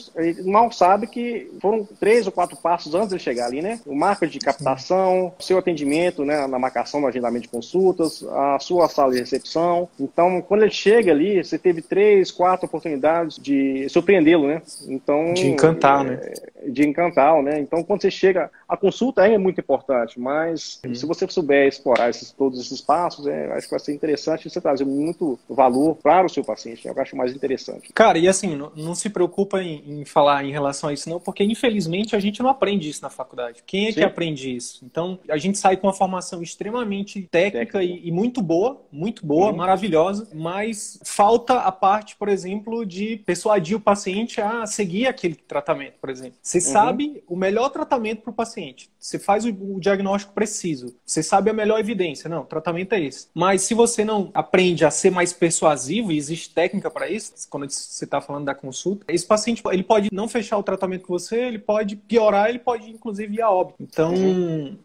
mal 0.51 0.71
sabe 0.71 1.07
que 1.07 1.51
foram 1.61 1.87
três 1.99 2.25
ou 2.25 2.31
quatro 2.31 2.57
passos 2.57 2.95
antes 2.95 3.09
de 3.09 3.19
chegar 3.19 3.45
ali, 3.45 3.61
né? 3.61 3.79
O 3.85 3.95
marketing 3.95 4.39
de 4.39 4.45
captação, 4.45 5.33
o 5.37 5.43
seu 5.43 5.57
atendimento, 5.57 6.25
né, 6.25 6.47
na 6.47 6.57
marcação 6.57 6.99
no 6.99 7.07
agendamento 7.07 7.43
de 7.43 7.49
consultas, 7.49 8.23
a 8.23 8.57
sua 8.59 8.87
sala 8.89 9.11
de 9.11 9.19
recepção. 9.19 9.87
Então, 9.99 10.41
quando 10.41 10.63
ele 10.63 10.71
chega 10.71 11.11
ali, 11.11 11.43
você 11.43 11.57
teve 11.57 11.81
três, 11.81 12.31
quatro 12.31 12.65
oportunidades 12.65 13.37
de 13.37 13.82
surpreendê-lo, 13.89 14.47
né? 14.47 14.61
Então 14.87 15.33
de 15.33 15.47
encantar, 15.47 16.05
é, 16.05 16.09
né? 16.09 16.33
De 16.67 16.87
encantar, 16.87 17.41
né? 17.41 17.59
Então 17.59 17.83
quando 17.83 18.01
você 18.01 18.11
chega, 18.11 18.49
a 18.67 18.77
consulta 18.77 19.25
é 19.27 19.37
muito 19.37 19.59
importante, 19.59 20.19
mas 20.19 20.79
hum. 20.85 20.93
se 20.93 21.05
você 21.05 21.27
souber 21.27 21.67
explorar 21.67 22.09
esses, 22.09 22.31
todos 22.31 22.59
esses 22.59 22.81
passos, 22.81 23.27
é, 23.27 23.51
acho 23.53 23.67
que 23.67 23.71
vai 23.71 23.79
ser 23.79 23.93
interessante 23.93 24.49
você 24.49 24.61
trazer 24.61 24.85
muito 24.85 25.39
valor 25.49 25.95
para 25.95 26.25
o 26.25 26.29
seu 26.29 26.43
paciente. 26.43 26.85
Né? 26.85 26.93
Eu 26.95 27.01
acho 27.01 27.15
mais 27.15 27.33
interessante. 27.33 27.91
Cara, 27.93 28.17
e 28.17 28.27
assim, 28.27 28.55
não, 28.55 28.71
não 28.75 28.95
se 28.95 29.09
preocupa 29.09 29.61
em, 29.61 30.01
em, 30.01 30.05
falar 30.05 30.43
em 30.43 30.51
relação 30.51 30.89
a 30.89 30.93
isso, 30.93 31.09
não, 31.09 31.19
porque 31.19 31.43
infelizmente 31.43 32.15
a 32.15 32.19
gente 32.19 32.41
não 32.41 32.49
aprende 32.49 32.89
isso 32.89 33.01
na 33.01 33.09
faculdade. 33.09 33.63
Quem 33.65 33.87
é 33.87 33.91
Sim. 33.91 33.99
que 33.99 34.03
aprende 34.03 34.55
isso? 34.55 34.83
Então 34.85 35.19
a 35.29 35.37
gente 35.37 35.57
sai 35.57 35.77
com 35.77 35.87
uma 35.87 35.93
formação 35.93 36.41
extremamente 36.41 37.21
técnica 37.31 37.83
e, 37.83 38.07
e, 38.07 38.11
muito 38.11 38.41
boa, 38.41 38.81
muito 38.91 39.25
boa, 39.25 39.51
uhum. 39.51 39.57
maravilhosa, 39.57 40.27
mas 40.33 40.99
falta 41.03 41.59
a 41.59 41.71
parte, 41.71 42.15
por 42.15 42.29
exemplo, 42.29 42.85
de 42.85 43.17
persuadir 43.25 43.72
o 43.75 43.79
paciente 43.79 44.39
a 44.41 44.65
seguir 44.65 45.07
aquele 45.07 45.35
tratamento, 45.35 45.95
por 45.99 46.09
exemplo. 46.09 46.37
Você 46.41 46.57
uhum. 46.57 46.63
sabe 46.63 47.23
o 47.27 47.35
melhor 47.35 47.69
tratamento 47.69 48.21
para 48.21 48.31
o 48.31 48.33
paciente. 48.33 48.92
Você 49.03 49.19
faz 49.19 49.43
o, 49.45 49.49
o 49.49 49.79
diagnóstico 49.79 50.33
preciso, 50.33 50.95
você 51.05 51.21
sabe 51.21 51.49
a 51.49 51.53
melhor 51.53 51.79
evidência, 51.79 52.29
não, 52.29 52.41
o 52.41 52.45
tratamento 52.45 52.93
é 52.93 53.01
esse. 53.01 53.27
Mas 53.33 53.63
se 53.63 53.73
você 53.73 54.05
não 54.05 54.31
aprende 54.33 54.85
a 54.85 54.91
ser 54.91 55.11
mais 55.11 55.33
persuasivo, 55.33 56.11
e 56.11 56.17
existe 56.17 56.53
técnica 56.53 56.89
para 56.89 57.09
isso, 57.09 57.33
quando 57.49 57.69
você 57.69 58.05
está 58.05 58.21
falando 58.21 58.45
da 58.45 58.55
consulta, 58.55 59.05
esse 59.09 59.25
paciente 59.25 59.61
ele 59.71 59.83
pode 59.83 60.09
não 60.11 60.27
fechar 60.27 60.57
o 60.57 60.63
tratamento 60.63 61.05
com 61.05 61.13
você, 61.13 61.37
ele 61.37 61.59
pode 61.59 61.95
piorar, 61.95 62.49
ele 62.49 62.59
pode 62.59 62.89
inclusive 62.89 63.35
ir 63.35 63.41
a 63.41 63.51
óbito. 63.51 63.75
Então, 63.81 64.13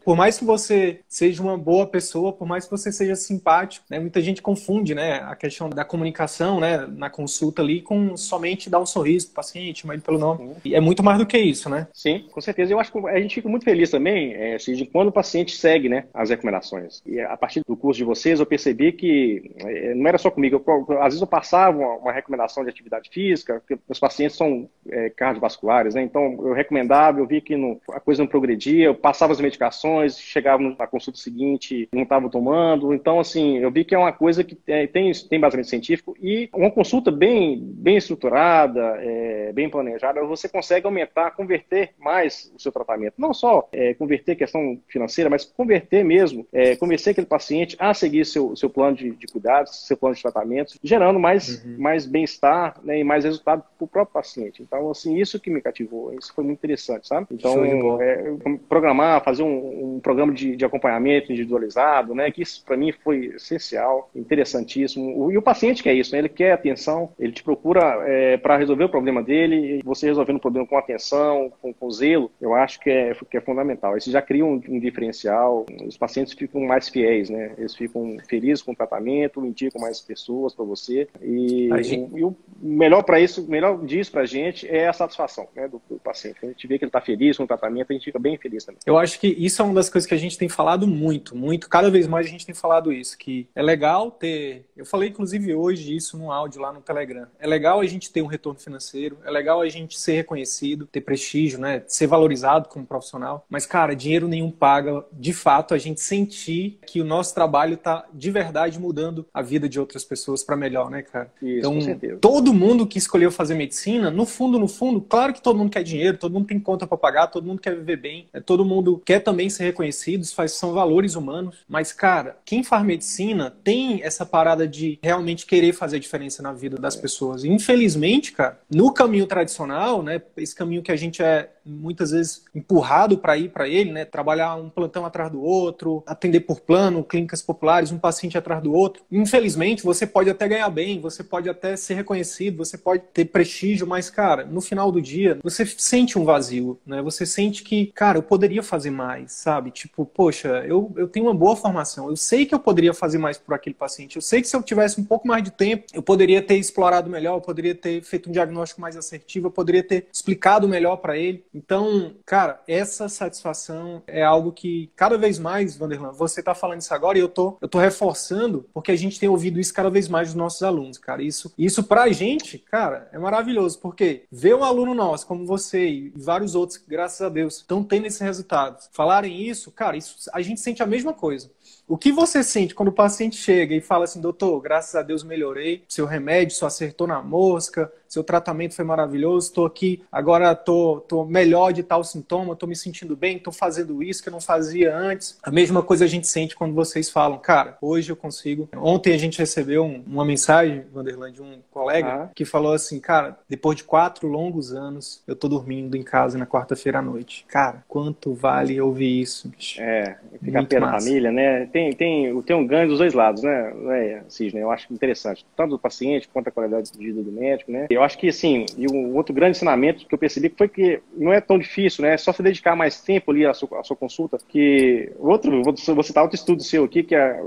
por 0.03 0.17
mais 0.17 0.37
que 0.37 0.43
você 0.43 0.99
seja 1.07 1.41
uma 1.41 1.57
boa 1.57 1.87
pessoa, 1.87 2.33
por 2.33 2.47
mais 2.47 2.65
que 2.65 2.71
você 2.71 2.91
seja 2.91 3.15
simpático, 3.15 3.85
né, 3.89 3.99
muita 3.99 4.21
gente 4.21 4.41
confunde, 4.41 4.93
né, 4.93 5.21
a 5.23 5.35
questão 5.35 5.69
da 5.69 5.85
comunicação, 5.85 6.59
né, 6.59 6.85
na 6.87 7.09
consulta 7.09 7.61
ali 7.61 7.81
com 7.81 8.17
somente 8.17 8.69
dar 8.69 8.79
um 8.79 8.85
sorriso 8.85 9.27
pro 9.27 9.35
paciente, 9.35 9.81
chamar 9.81 9.93
ele 9.93 10.03
pelo 10.03 10.17
nome. 10.17 10.55
E 10.65 10.75
é 10.75 10.81
muito 10.81 11.03
mais 11.03 11.17
do 11.17 11.25
que 11.25 11.37
isso, 11.37 11.69
né? 11.69 11.87
Sim, 11.93 12.25
com 12.31 12.41
certeza. 12.41 12.73
Eu 12.73 12.79
acho 12.79 12.91
que 12.91 13.07
a 13.07 13.19
gente 13.19 13.35
fica 13.35 13.47
muito 13.47 13.63
feliz 13.63 13.89
também, 13.89 14.08
é, 14.09 14.57
de 14.57 14.85
quando 14.85 15.09
o 15.09 15.11
paciente 15.11 15.55
segue, 15.55 15.89
né, 15.89 16.05
as 16.13 16.29
recomendações. 16.29 17.01
E 17.05 17.19
a 17.19 17.35
partir 17.37 17.61
do 17.67 17.75
curso 17.75 17.97
de 17.97 18.03
vocês, 18.03 18.39
eu 18.39 18.45
percebi 18.45 18.91
que 18.91 19.51
é, 19.57 19.93
não 19.93 20.07
era 20.07 20.17
só 20.17 20.29
comigo. 20.29 20.63
Eu, 20.65 20.97
às 20.99 21.05
vezes 21.05 21.21
eu 21.21 21.27
passava 21.27 21.77
uma, 21.77 21.95
uma, 21.95 22.11
recomendação 22.11 22.63
de 22.63 22.69
atividade 22.69 23.09
física, 23.09 23.59
porque 23.59 23.81
os 23.87 23.99
pacientes 23.99 24.37
são 24.37 24.69
é, 24.89 25.09
cardiovasculares, 25.09 25.95
né? 25.95 26.01
Então 26.01 26.37
eu 26.41 26.53
recomendava, 26.53 27.19
eu 27.19 27.25
vi 27.25 27.41
que 27.41 27.55
não, 27.55 27.79
a 27.91 27.99
coisa 27.99 28.21
não 28.21 28.27
progredia, 28.27 28.85
eu 28.85 28.95
passava 28.95 29.33
as 29.33 29.41
medicações, 29.41 30.17
chegava 30.19 30.61
na 30.61 30.87
consulta 30.87 31.19
seguinte, 31.19 31.87
não 31.91 32.03
estava 32.03 32.29
tomando. 32.29 32.93
Então, 32.93 33.19
assim, 33.19 33.57
eu 33.57 33.71
vi 33.71 33.83
que 33.83 33.95
é 33.95 33.97
uma 33.97 34.13
coisa 34.13 34.43
que 34.43 34.57
é, 34.67 34.87
tem, 34.87 35.11
tem 35.11 35.39
basamento 35.39 35.69
científico 35.69 36.15
e 36.21 36.49
uma 36.53 36.71
consulta 36.71 37.11
bem, 37.11 37.59
bem 37.59 37.97
estruturada, 37.97 38.97
é, 38.99 39.51
bem 39.53 39.69
planejada, 39.69 40.23
você 40.25 40.47
consegue 40.47 40.85
aumentar, 40.85 41.31
converter 41.31 41.91
mais 41.97 42.51
o 42.55 42.61
seu 42.61 42.71
tratamento. 42.71 43.13
Não 43.17 43.33
só 43.33 43.67
é, 43.71 43.93
converter 43.99 44.35
questão 44.35 44.79
financeira, 44.87 45.29
mas 45.29 45.43
converter 45.43 46.05
mesmo, 46.05 46.47
é, 46.53 46.77
convencer 46.77 47.11
aquele 47.11 47.27
paciente 47.27 47.75
a 47.77 47.93
seguir 47.93 48.25
seu, 48.25 48.55
seu 48.55 48.69
plano 48.69 48.95
de, 48.95 49.11
de 49.11 49.27
cuidados, 49.27 49.85
seu 49.85 49.97
plano 49.97 50.15
de 50.15 50.21
tratamento, 50.21 50.75
gerando 50.81 51.19
mais, 51.19 51.63
uhum. 51.63 51.75
mais 51.77 52.05
bem-estar 52.05 52.79
né, 52.81 52.99
e 52.99 53.03
mais 53.03 53.25
resultado 53.25 53.63
para 53.77 53.85
o 53.85 53.87
próprio 53.87 54.13
paciente. 54.13 54.63
Então, 54.63 54.89
assim, 54.89 55.17
isso 55.17 55.39
que 55.39 55.49
me 55.49 55.61
cativou, 55.61 56.13
isso 56.13 56.33
foi 56.33 56.45
muito 56.45 56.59
interessante, 56.59 57.07
sabe? 57.07 57.27
Então, 57.31 58.01
é, 58.01 58.33
programar, 58.69 59.23
fazer 59.23 59.43
um, 59.43 59.95
um 59.95 59.99
programa 59.99 60.33
de, 60.33 60.55
de, 60.55 60.65
acompanhamento 60.65 61.31
individualizado, 61.31 62.15
né, 62.15 62.31
que 62.31 62.41
isso 62.41 62.63
para 62.65 62.77
mim 62.77 62.91
foi 62.91 63.33
essencial, 63.35 64.09
interessantíssimo. 64.15 65.25
O, 65.25 65.31
e 65.31 65.37
o 65.37 65.41
paciente 65.41 65.83
quer 65.83 65.93
isso, 65.93 66.13
né, 66.13 66.19
ele 66.19 66.29
quer 66.29 66.53
atenção, 66.53 67.09
ele 67.19 67.33
te 67.33 67.43
procura 67.43 68.03
é, 68.07 68.37
para 68.37 68.55
resolver 68.55 68.85
o 68.85 68.89
problema 68.89 69.21
dele, 69.21 69.81
você 69.83 70.05
resolvendo 70.05 70.37
o 70.37 70.41
problema 70.41 70.65
com 70.65 70.77
atenção, 70.77 71.51
com, 71.61 71.73
com 71.73 71.91
zelo, 71.91 72.31
eu 72.39 72.53
acho 72.53 72.79
que 72.79 72.89
é, 72.89 73.13
que 73.29 73.37
é 73.37 73.41
fundamental. 73.41 73.88
Isso 73.97 74.11
já 74.11 74.21
cria 74.21 74.45
um, 74.45 74.61
um 74.67 74.79
diferencial, 74.79 75.65
os 75.85 75.97
pacientes 75.97 76.33
ficam 76.33 76.61
mais 76.61 76.89
fiéis, 76.89 77.29
né, 77.29 77.53
eles 77.57 77.75
ficam 77.75 78.17
felizes 78.27 78.61
com 78.61 78.71
o 78.71 78.75
tratamento, 78.75 79.45
indicam 79.45 79.81
mais 79.81 79.99
pessoas 80.01 80.53
para 80.53 80.65
você. 80.65 81.07
E, 81.21 81.69
gente... 81.83 82.09
e, 82.15 82.23
o 82.23 82.35
melhor 82.61 83.03
para 83.03 83.19
isso, 83.19 83.47
melhor 83.49 83.83
disso 83.85 84.11
para 84.11 84.21
a 84.21 84.25
gente 84.25 84.67
é 84.67 84.87
a 84.87 84.93
satisfação 84.93 85.47
né, 85.55 85.67
do, 85.67 85.81
do 85.89 85.97
paciente. 85.99 86.37
A 86.43 86.47
gente 86.47 86.67
vê 86.67 86.77
que 86.77 86.83
ele 86.83 86.89
está 86.89 87.01
feliz 87.01 87.37
com 87.37 87.43
o 87.43 87.47
tratamento, 87.47 87.91
a 87.91 87.93
gente 87.93 88.05
fica 88.05 88.19
bem 88.19 88.37
feliz 88.37 88.63
também. 88.63 88.79
Eu 88.85 88.97
acho 88.97 89.19
que 89.19 89.27
isso 89.27 89.61
é 89.61 89.65
uma 89.65 89.73
das 89.73 89.89
coisas 89.89 90.07
que 90.07 90.13
a 90.13 90.17
gente 90.17 90.37
tem 90.37 90.49
falado 90.49 90.87
muito, 90.87 91.35
muito, 91.35 91.69
cada 91.69 91.89
vez 91.89 92.07
mais 92.07 92.27
a 92.27 92.29
gente 92.29 92.45
tem 92.45 92.55
falado 92.55 92.91
isso, 92.91 93.17
que 93.17 93.47
é 93.55 93.61
legal 93.61 94.11
ter, 94.11 94.65
eu 94.75 94.85
falei 94.85 95.09
inclusive 95.09 95.53
hoje 95.53 95.95
isso 95.95 96.17
no 96.17 96.31
áudio 96.31 96.61
lá 96.61 96.73
no 96.73 96.81
Telegram, 96.81 97.27
é 97.39 97.47
legal 97.47 97.79
a 97.79 97.85
gente 97.85 98.11
ter 98.11 98.21
um 98.21 98.27
retorno 98.27 98.59
financeiro, 98.59 99.17
é 99.23 99.31
legal 99.31 99.61
a 99.61 99.69
gente 99.69 99.99
ser 99.99 100.13
reconhecido, 100.13 100.85
ter 100.85 101.01
prestígio, 101.01 101.59
né, 101.59 101.83
ser 101.87 102.07
valorizado 102.07 102.69
como 102.69 102.85
profissional, 102.85 103.45
mas 103.49 103.65
cara, 103.65 103.78
dinheiro 103.87 104.27
nenhum 104.27 104.51
paga, 104.51 105.03
de 105.11 105.33
fato, 105.33 105.73
a 105.73 105.77
gente 105.77 106.01
sentir 106.01 106.79
que 106.85 107.01
o 107.01 107.05
nosso 107.05 107.33
trabalho 107.33 107.75
está 107.75 108.05
de 108.13 108.31
verdade 108.31 108.79
mudando 108.79 109.25
a 109.33 109.41
vida 109.41 109.67
de 109.67 109.79
outras 109.79 110.03
pessoas 110.03 110.43
para 110.43 110.55
melhor, 110.55 110.89
né, 110.89 111.01
cara? 111.01 111.31
Isso, 111.41 111.71
então, 111.71 112.17
todo 112.19 112.53
mundo 112.53 112.85
que 112.85 112.97
escolheu 112.97 113.31
fazer 113.31 113.55
medicina, 113.55 114.11
no 114.11 114.25
fundo, 114.25 114.59
no 114.59 114.67
fundo, 114.67 115.01
claro 115.01 115.33
que 115.33 115.41
todo 115.41 115.57
mundo 115.57 115.69
quer 115.69 115.83
dinheiro, 115.83 116.17
todo 116.17 116.33
mundo 116.33 116.47
tem 116.47 116.59
conta 116.59 116.85
para 116.85 116.97
pagar, 116.97 117.27
todo 117.27 117.45
mundo 117.45 117.61
quer 117.61 117.75
viver 117.75 117.97
bem, 117.97 118.27
é, 118.33 118.39
todo 118.39 118.65
mundo 118.65 119.01
quer 119.05 119.19
também 119.19 119.49
ser 119.49 119.63
reconhecido, 119.65 120.25
faz, 120.27 120.53
são 120.53 120.73
valores 120.73 121.15
humanos, 121.15 121.57
mas, 121.67 121.91
cara, 121.91 122.37
quem 122.45 122.63
faz 122.63 122.83
medicina 122.85 123.53
tem 123.63 124.03
essa 124.03 124.25
parada 124.25 124.67
de 124.67 124.99
realmente 125.01 125.45
querer 125.45 125.73
fazer 125.73 125.97
a 125.97 125.99
diferença 125.99 126.41
na 126.41 126.53
vida 126.53 126.77
das 126.77 126.97
é. 126.97 127.01
pessoas. 127.01 127.43
E, 127.43 127.49
infelizmente, 127.49 128.31
cara, 128.31 128.59
no 128.69 128.93
caminho 128.93 129.25
tradicional, 129.25 130.03
né, 130.03 130.21
esse 130.37 130.55
caminho 130.55 130.81
que 130.81 130.91
a 130.91 130.95
gente 130.95 131.21
é 131.21 131.49
muitas 131.69 132.11
vezes 132.11 132.43
empurrado 132.53 133.17
para 133.17 133.37
ir 133.37 133.49
para 133.49 133.67
ele, 133.67 133.91
né, 133.91 134.05
trabalhar 134.05 134.55
um 134.55 134.69
plantão 134.69 135.05
atrás 135.05 135.31
do 135.31 135.41
outro, 135.41 136.03
atender 136.05 136.41
por 136.41 136.59
plano, 136.59 137.03
clínicas 137.03 137.41
populares, 137.41 137.91
um 137.91 137.97
paciente 137.97 138.37
atrás 138.37 138.61
do 138.61 138.73
outro. 138.73 139.03
Infelizmente, 139.11 139.83
você 139.83 140.05
pode 140.05 140.29
até 140.29 140.47
ganhar 140.47 140.69
bem, 140.69 140.99
você 140.99 141.23
pode 141.23 141.49
até 141.49 141.75
ser 141.75 141.93
reconhecido, 141.93 142.57
você 142.57 142.77
pode 142.77 143.03
ter 143.13 143.25
prestígio, 143.25 143.87
mas, 143.87 144.09
cara, 144.09 144.45
no 144.45 144.61
final 144.61 144.91
do 144.91 145.01
dia, 145.01 145.39
você 145.43 145.65
sente 145.65 146.17
um 146.17 146.25
vazio, 146.25 146.79
né? 146.85 147.01
Você 147.01 147.25
sente 147.25 147.63
que, 147.63 147.87
cara, 147.87 148.17
eu 148.17 148.23
poderia 148.23 148.63
fazer 148.63 148.91
mais, 148.91 149.31
sabe? 149.31 149.71
Tipo, 149.71 150.05
poxa, 150.05 150.63
eu, 150.67 150.91
eu 150.95 151.07
tenho 151.07 151.25
uma 151.25 151.33
boa 151.33 151.55
formação, 151.55 152.09
eu 152.09 152.15
sei 152.15 152.45
que 152.45 152.53
eu 152.53 152.59
poderia 152.59 152.93
fazer 152.93 153.17
mais 153.17 153.37
por 153.37 153.53
aquele 153.53 153.75
paciente, 153.75 154.15
eu 154.15 154.21
sei 154.21 154.41
que 154.41 154.47
se 154.47 154.55
eu 154.55 154.63
tivesse 154.63 154.99
um 154.99 155.03
pouco 155.03 155.27
mais 155.27 155.43
de 155.43 155.51
tempo, 155.51 155.85
eu 155.93 156.01
poderia 156.01 156.41
ter 156.41 156.55
explorado 156.57 157.09
melhor, 157.09 157.37
eu 157.37 157.41
poderia 157.41 157.75
ter 157.75 158.01
feito 158.03 158.29
um 158.29 158.31
diagnóstico 158.31 158.81
mais 158.81 158.95
assertivo, 158.95 159.47
eu 159.47 159.51
poderia 159.51 159.83
ter 159.83 160.07
explicado 160.11 160.67
melhor 160.67 160.97
para 160.97 161.17
ele. 161.17 161.43
Então, 161.59 162.15
cara, 162.25 162.61
essa 162.65 163.09
satisfação 163.09 164.01
é 164.07 164.23
algo 164.23 164.53
que 164.53 164.89
cada 164.95 165.17
vez 165.17 165.37
mais, 165.37 165.75
Vanderlan, 165.75 166.13
você 166.13 166.41
tá 166.41 166.55
falando 166.55 166.79
isso 166.79 166.93
agora 166.93 167.17
e 167.17 167.21
eu 167.21 167.27
tô, 167.27 167.57
eu 167.59 167.67
tô 167.67 167.77
reforçando 167.77 168.65
porque 168.73 168.91
a 168.93 168.95
gente 168.95 169.19
tem 169.19 169.27
ouvido 169.27 169.59
isso 169.59 169.73
cada 169.73 169.89
vez 169.89 170.07
mais 170.07 170.29
dos 170.29 170.35
nossos 170.35 170.63
alunos, 170.63 170.97
cara. 170.97 171.21
Isso, 171.21 171.53
isso 171.57 171.83
pra 171.83 172.09
gente, 172.13 172.57
cara, 172.57 173.09
é 173.11 173.19
maravilhoso, 173.19 173.77
porque 173.79 174.23
ver 174.31 174.55
um 174.55 174.63
aluno 174.63 174.93
nosso, 174.93 175.27
como 175.27 175.45
você 175.45 175.85
e 175.85 176.13
vários 176.15 176.55
outros, 176.55 176.81
graças 176.87 177.21
a 177.21 177.27
Deus, 177.27 177.57
estão 177.57 177.83
tendo 177.83 178.07
esse 178.07 178.23
resultado, 178.23 178.81
falarem 178.93 179.41
isso, 179.41 179.69
cara, 179.69 179.97
isso, 179.97 180.29
a 180.33 180.41
gente 180.41 180.61
sente 180.61 180.81
a 180.81 180.87
mesma 180.87 181.13
coisa. 181.13 181.51
O 181.87 181.97
que 181.97 182.11
você 182.11 182.43
sente 182.43 182.73
quando 182.73 182.89
o 182.89 182.93
paciente 182.93 183.35
chega 183.35 183.75
e 183.75 183.81
fala 183.81 184.05
assim, 184.05 184.21
doutor, 184.21 184.61
graças 184.61 184.95
a 184.95 185.01
Deus 185.01 185.23
melhorei, 185.23 185.83
seu 185.89 186.05
remédio 186.05 186.55
só 186.55 186.67
acertou 186.67 187.05
na 187.07 187.21
mosca, 187.21 187.91
seu 188.09 188.23
tratamento 188.23 188.73
foi 188.73 188.83
maravilhoso, 188.83 189.47
estou 189.47 189.65
aqui, 189.65 190.03
agora 190.11 190.51
estou 190.51 191.01
tô, 191.01 191.23
tô 191.23 191.25
melhor 191.25 191.71
de 191.71 191.83
tal 191.83 192.03
sintoma, 192.03 192.53
estou 192.53 192.67
me 192.67 192.75
sentindo 192.75 193.15
bem, 193.15 193.37
estou 193.37 193.53
fazendo 193.53 194.01
isso 194.01 194.23
que 194.23 194.29
eu 194.29 194.33
não 194.33 194.41
fazia 194.41 194.95
antes. 194.95 195.37
A 195.43 195.51
mesma 195.51 195.83
coisa 195.83 196.05
a 196.05 196.07
gente 196.07 196.27
sente 196.27 196.55
quando 196.55 196.73
vocês 196.73 197.09
falam, 197.09 197.37
cara, 197.37 197.77
hoje 197.81 198.11
eu 198.11 198.15
consigo. 198.15 198.67
Ontem 198.75 199.13
a 199.13 199.17
gente 199.17 199.37
recebeu 199.37 199.83
um, 199.83 200.03
uma 200.07 200.25
mensagem, 200.25 200.83
Vanderland, 200.91 201.33
de 201.33 201.41
um 201.41 201.59
colega, 201.71 202.23
ah. 202.23 202.29
que 202.33 202.45
falou 202.45 202.73
assim, 202.73 202.99
cara, 202.99 203.37
depois 203.47 203.77
de 203.77 203.83
quatro 203.83 204.27
longos 204.27 204.73
anos, 204.73 205.21
eu 205.27 205.33
estou 205.33 205.49
dormindo 205.49 205.95
em 205.95 206.03
casa 206.03 206.37
na 206.37 206.47
quarta-feira 206.47 206.99
à 206.99 207.01
noite. 207.01 207.45
Cara, 207.47 207.83
quanto 207.87 208.33
vale 208.33 208.79
ouvir 208.81 209.21
isso, 209.21 209.49
bicho? 209.49 209.81
É, 209.81 210.17
fica 210.43 210.59
a 210.59 210.65
pena 210.65 210.87
da 210.87 210.99
família, 210.99 211.31
né? 211.31 211.65
Tem, 211.67 211.93
tem, 211.93 212.41
tem 212.41 212.55
um 212.55 212.65
ganho 212.65 212.87
dos 212.87 212.97
dois 212.97 213.13
lados, 213.13 213.43
né, 213.43 213.73
né 213.73 214.23
Cisne? 214.27 214.59
Eu 214.59 214.71
acho 214.71 214.91
interessante, 214.91 215.45
tanto 215.55 215.71
do 215.71 215.79
paciente 215.79 216.27
quanto 216.31 216.47
a 216.47 216.51
qualidade 216.51 216.91
de 216.91 216.97
vida 216.97 217.21
do 217.21 217.31
médico, 217.31 217.71
né? 217.71 217.87
Eu 217.99 218.03
acho 218.05 218.17
que, 218.17 218.29
assim, 218.29 218.65
e 218.77 218.89
um 218.89 219.13
outro 219.17 219.33
grande 219.33 219.57
ensinamento 219.57 220.07
que 220.07 220.15
eu 220.15 220.17
percebi 220.17 220.49
foi 220.57 220.69
que 220.69 221.01
não 221.17 221.33
é 221.33 221.41
tão 221.41 221.59
difícil, 221.59 222.01
né? 222.01 222.13
É 222.13 222.17
só 222.17 222.31
se 222.31 222.41
dedicar 222.41 222.73
mais 222.73 223.01
tempo 223.01 223.29
ali 223.29 223.45
à 223.45 223.53
sua, 223.53 223.77
à 223.77 223.83
sua 223.83 223.97
consulta, 223.97 224.37
que 224.47 225.11
outro, 225.19 225.61
vou, 225.61 225.75
vou 225.75 226.03
citar 226.03 226.23
outro 226.23 226.37
estudo 226.37 226.63
seu 226.63 226.85
aqui, 226.85 227.03
que 227.03 227.13
a, 227.13 227.37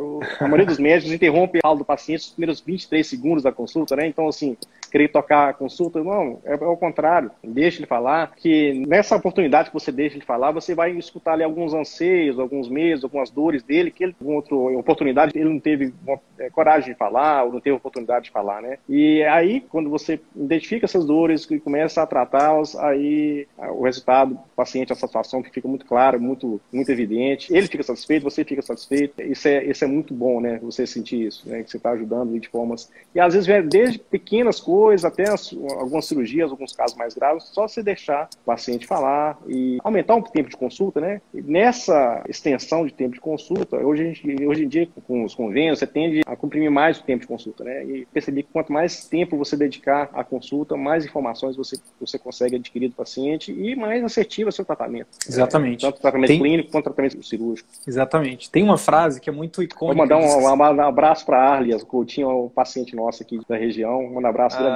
a 0.40 0.42
maioria 0.42 0.66
dos 0.66 0.78
médicos 0.78 1.10
interrompe 1.10 1.56
a 1.56 1.62
fala 1.62 1.78
do 1.78 1.86
paciente 1.86 2.24
nos 2.24 2.32
primeiros 2.32 2.60
23 2.60 3.06
segundos 3.06 3.42
da 3.42 3.50
consulta, 3.50 3.96
né? 3.96 4.06
Então, 4.06 4.28
assim, 4.28 4.54
querer 4.92 5.08
tocar 5.08 5.48
a 5.48 5.52
consulta, 5.54 6.04
não, 6.04 6.38
é, 6.44 6.52
é 6.52 6.66
o 6.66 6.76
contrário, 6.76 7.30
deixa 7.42 7.78
ele 7.78 7.86
falar, 7.86 8.32
que 8.36 8.84
nessa 8.86 9.16
oportunidade 9.16 9.70
que 9.70 9.74
você 9.74 9.90
deixa 9.90 10.16
ele 10.16 10.24
falar, 10.24 10.52
você 10.52 10.74
vai 10.74 10.92
escutar 10.92 11.32
ali 11.32 11.42
alguns 11.42 11.72
anseios, 11.72 12.38
alguns 12.38 12.68
medos, 12.68 13.02
algumas 13.02 13.30
dores 13.30 13.62
dele, 13.62 13.90
que 13.90 14.04
ele, 14.04 14.14
com 14.22 14.36
outra 14.36 14.54
oportunidade, 14.54 15.32
ele 15.34 15.48
não 15.48 15.58
teve 15.58 15.94
é, 16.38 16.50
coragem 16.50 16.92
de 16.92 16.98
falar, 16.98 17.44
ou 17.44 17.52
não 17.54 17.60
teve 17.60 17.74
oportunidade 17.74 18.26
de 18.26 18.30
falar, 18.30 18.60
né? 18.60 18.76
E 18.86 19.22
aí, 19.24 19.62
quando 19.62 19.88
você 19.88 20.20
identifica 20.36 20.84
essas 20.84 21.06
dores 21.06 21.50
e 21.50 21.58
começa 21.58 22.02
a 22.02 22.06
tratá-las, 22.06 22.76
aí 22.76 23.46
o 23.56 23.84
resultado, 23.84 24.34
o 24.34 24.56
paciente, 24.56 24.92
a 24.92 24.96
satisfação 24.96 25.42
fica 25.42 25.66
muito 25.66 25.86
clara, 25.86 26.18
muito, 26.18 26.60
muito 26.70 26.90
evidente. 26.90 27.54
Ele 27.54 27.66
fica 27.66 27.82
satisfeito, 27.82 28.24
você 28.24 28.44
fica 28.44 28.60
satisfeito. 28.60 29.20
Isso 29.22 29.48
é, 29.48 29.64
isso 29.64 29.84
é 29.84 29.86
muito 29.86 30.12
bom, 30.12 30.40
né? 30.40 30.58
Você 30.62 30.86
sentir 30.86 31.26
isso, 31.26 31.48
né? 31.48 31.62
Que 31.62 31.70
você 31.70 31.78
está 31.78 31.90
ajudando 31.92 32.38
de 32.38 32.48
formas. 32.48 32.90
E 33.14 33.20
às 33.20 33.34
vezes, 33.34 33.68
desde 33.68 33.98
pequenas 33.98 34.60
coisas, 34.60 34.81
depois, 34.82 35.04
até 35.04 35.30
as, 35.30 35.52
algumas 35.78 36.06
cirurgias, 36.06 36.50
alguns 36.50 36.72
casos 36.72 36.96
mais 36.96 37.14
graves, 37.14 37.44
só 37.52 37.68
se 37.68 37.82
deixar 37.82 38.28
o 38.42 38.44
paciente 38.44 38.84
falar 38.84 39.38
e 39.46 39.78
aumentar 39.84 40.16
um 40.16 40.22
tempo 40.22 40.50
de 40.50 40.56
consulta, 40.56 41.00
né? 41.00 41.20
E 41.32 41.40
nessa 41.40 42.24
extensão 42.28 42.84
de 42.84 42.92
tempo 42.92 43.14
de 43.14 43.20
consulta, 43.20 43.76
hoje, 43.76 44.12
gente, 44.12 44.44
hoje 44.44 44.64
em 44.64 44.68
dia, 44.68 44.88
com 45.06 45.24
os 45.24 45.36
convênios, 45.36 45.78
você 45.78 45.86
tende 45.86 46.22
a 46.26 46.34
comprimir 46.34 46.70
mais 46.70 46.98
o 46.98 47.04
tempo 47.04 47.20
de 47.20 47.28
consulta, 47.28 47.62
né? 47.62 47.84
E 47.84 48.06
percebi 48.06 48.42
que 48.42 48.48
quanto 48.52 48.72
mais 48.72 49.06
tempo 49.06 49.36
você 49.36 49.56
dedicar 49.56 50.10
à 50.12 50.24
consulta, 50.24 50.76
mais 50.76 51.04
informações 51.04 51.56
você, 51.56 51.78
você 52.00 52.18
consegue 52.18 52.56
adquirir 52.56 52.88
do 52.88 52.96
paciente 52.96 53.52
e 53.52 53.76
mais 53.76 54.02
assertivo 54.02 54.48
é 54.48 54.50
o 54.50 54.52
seu 54.52 54.64
tratamento. 54.64 55.08
Exatamente. 55.28 55.86
É, 55.86 55.88
tanto 55.88 56.00
tratamento 56.00 56.28
Tem... 56.28 56.40
clínico 56.40 56.72
quanto 56.72 56.84
tratamento 56.84 57.22
cirúrgico. 57.22 57.68
Exatamente. 57.86 58.50
Tem 58.50 58.64
uma 58.64 58.78
frase 58.78 59.20
que 59.20 59.30
é 59.30 59.32
muito 59.32 59.62
icônica. 59.62 59.94
Vou 59.94 59.94
mandar 59.94 60.16
um, 60.18 60.42
um, 60.42 60.82
abraço 60.82 61.24
para 61.24 61.38
a 61.38 61.54
Arlias, 61.54 61.82
o 61.82 61.86
Coutinho 61.86 62.46
um 62.46 62.48
paciente 62.48 62.96
nosso 62.96 63.22
aqui 63.22 63.40
da 63.48 63.56
região. 63.56 64.00
Um 64.00 64.26
abraço, 64.26 64.56
ah, 64.56 64.62
grande, 64.62 64.71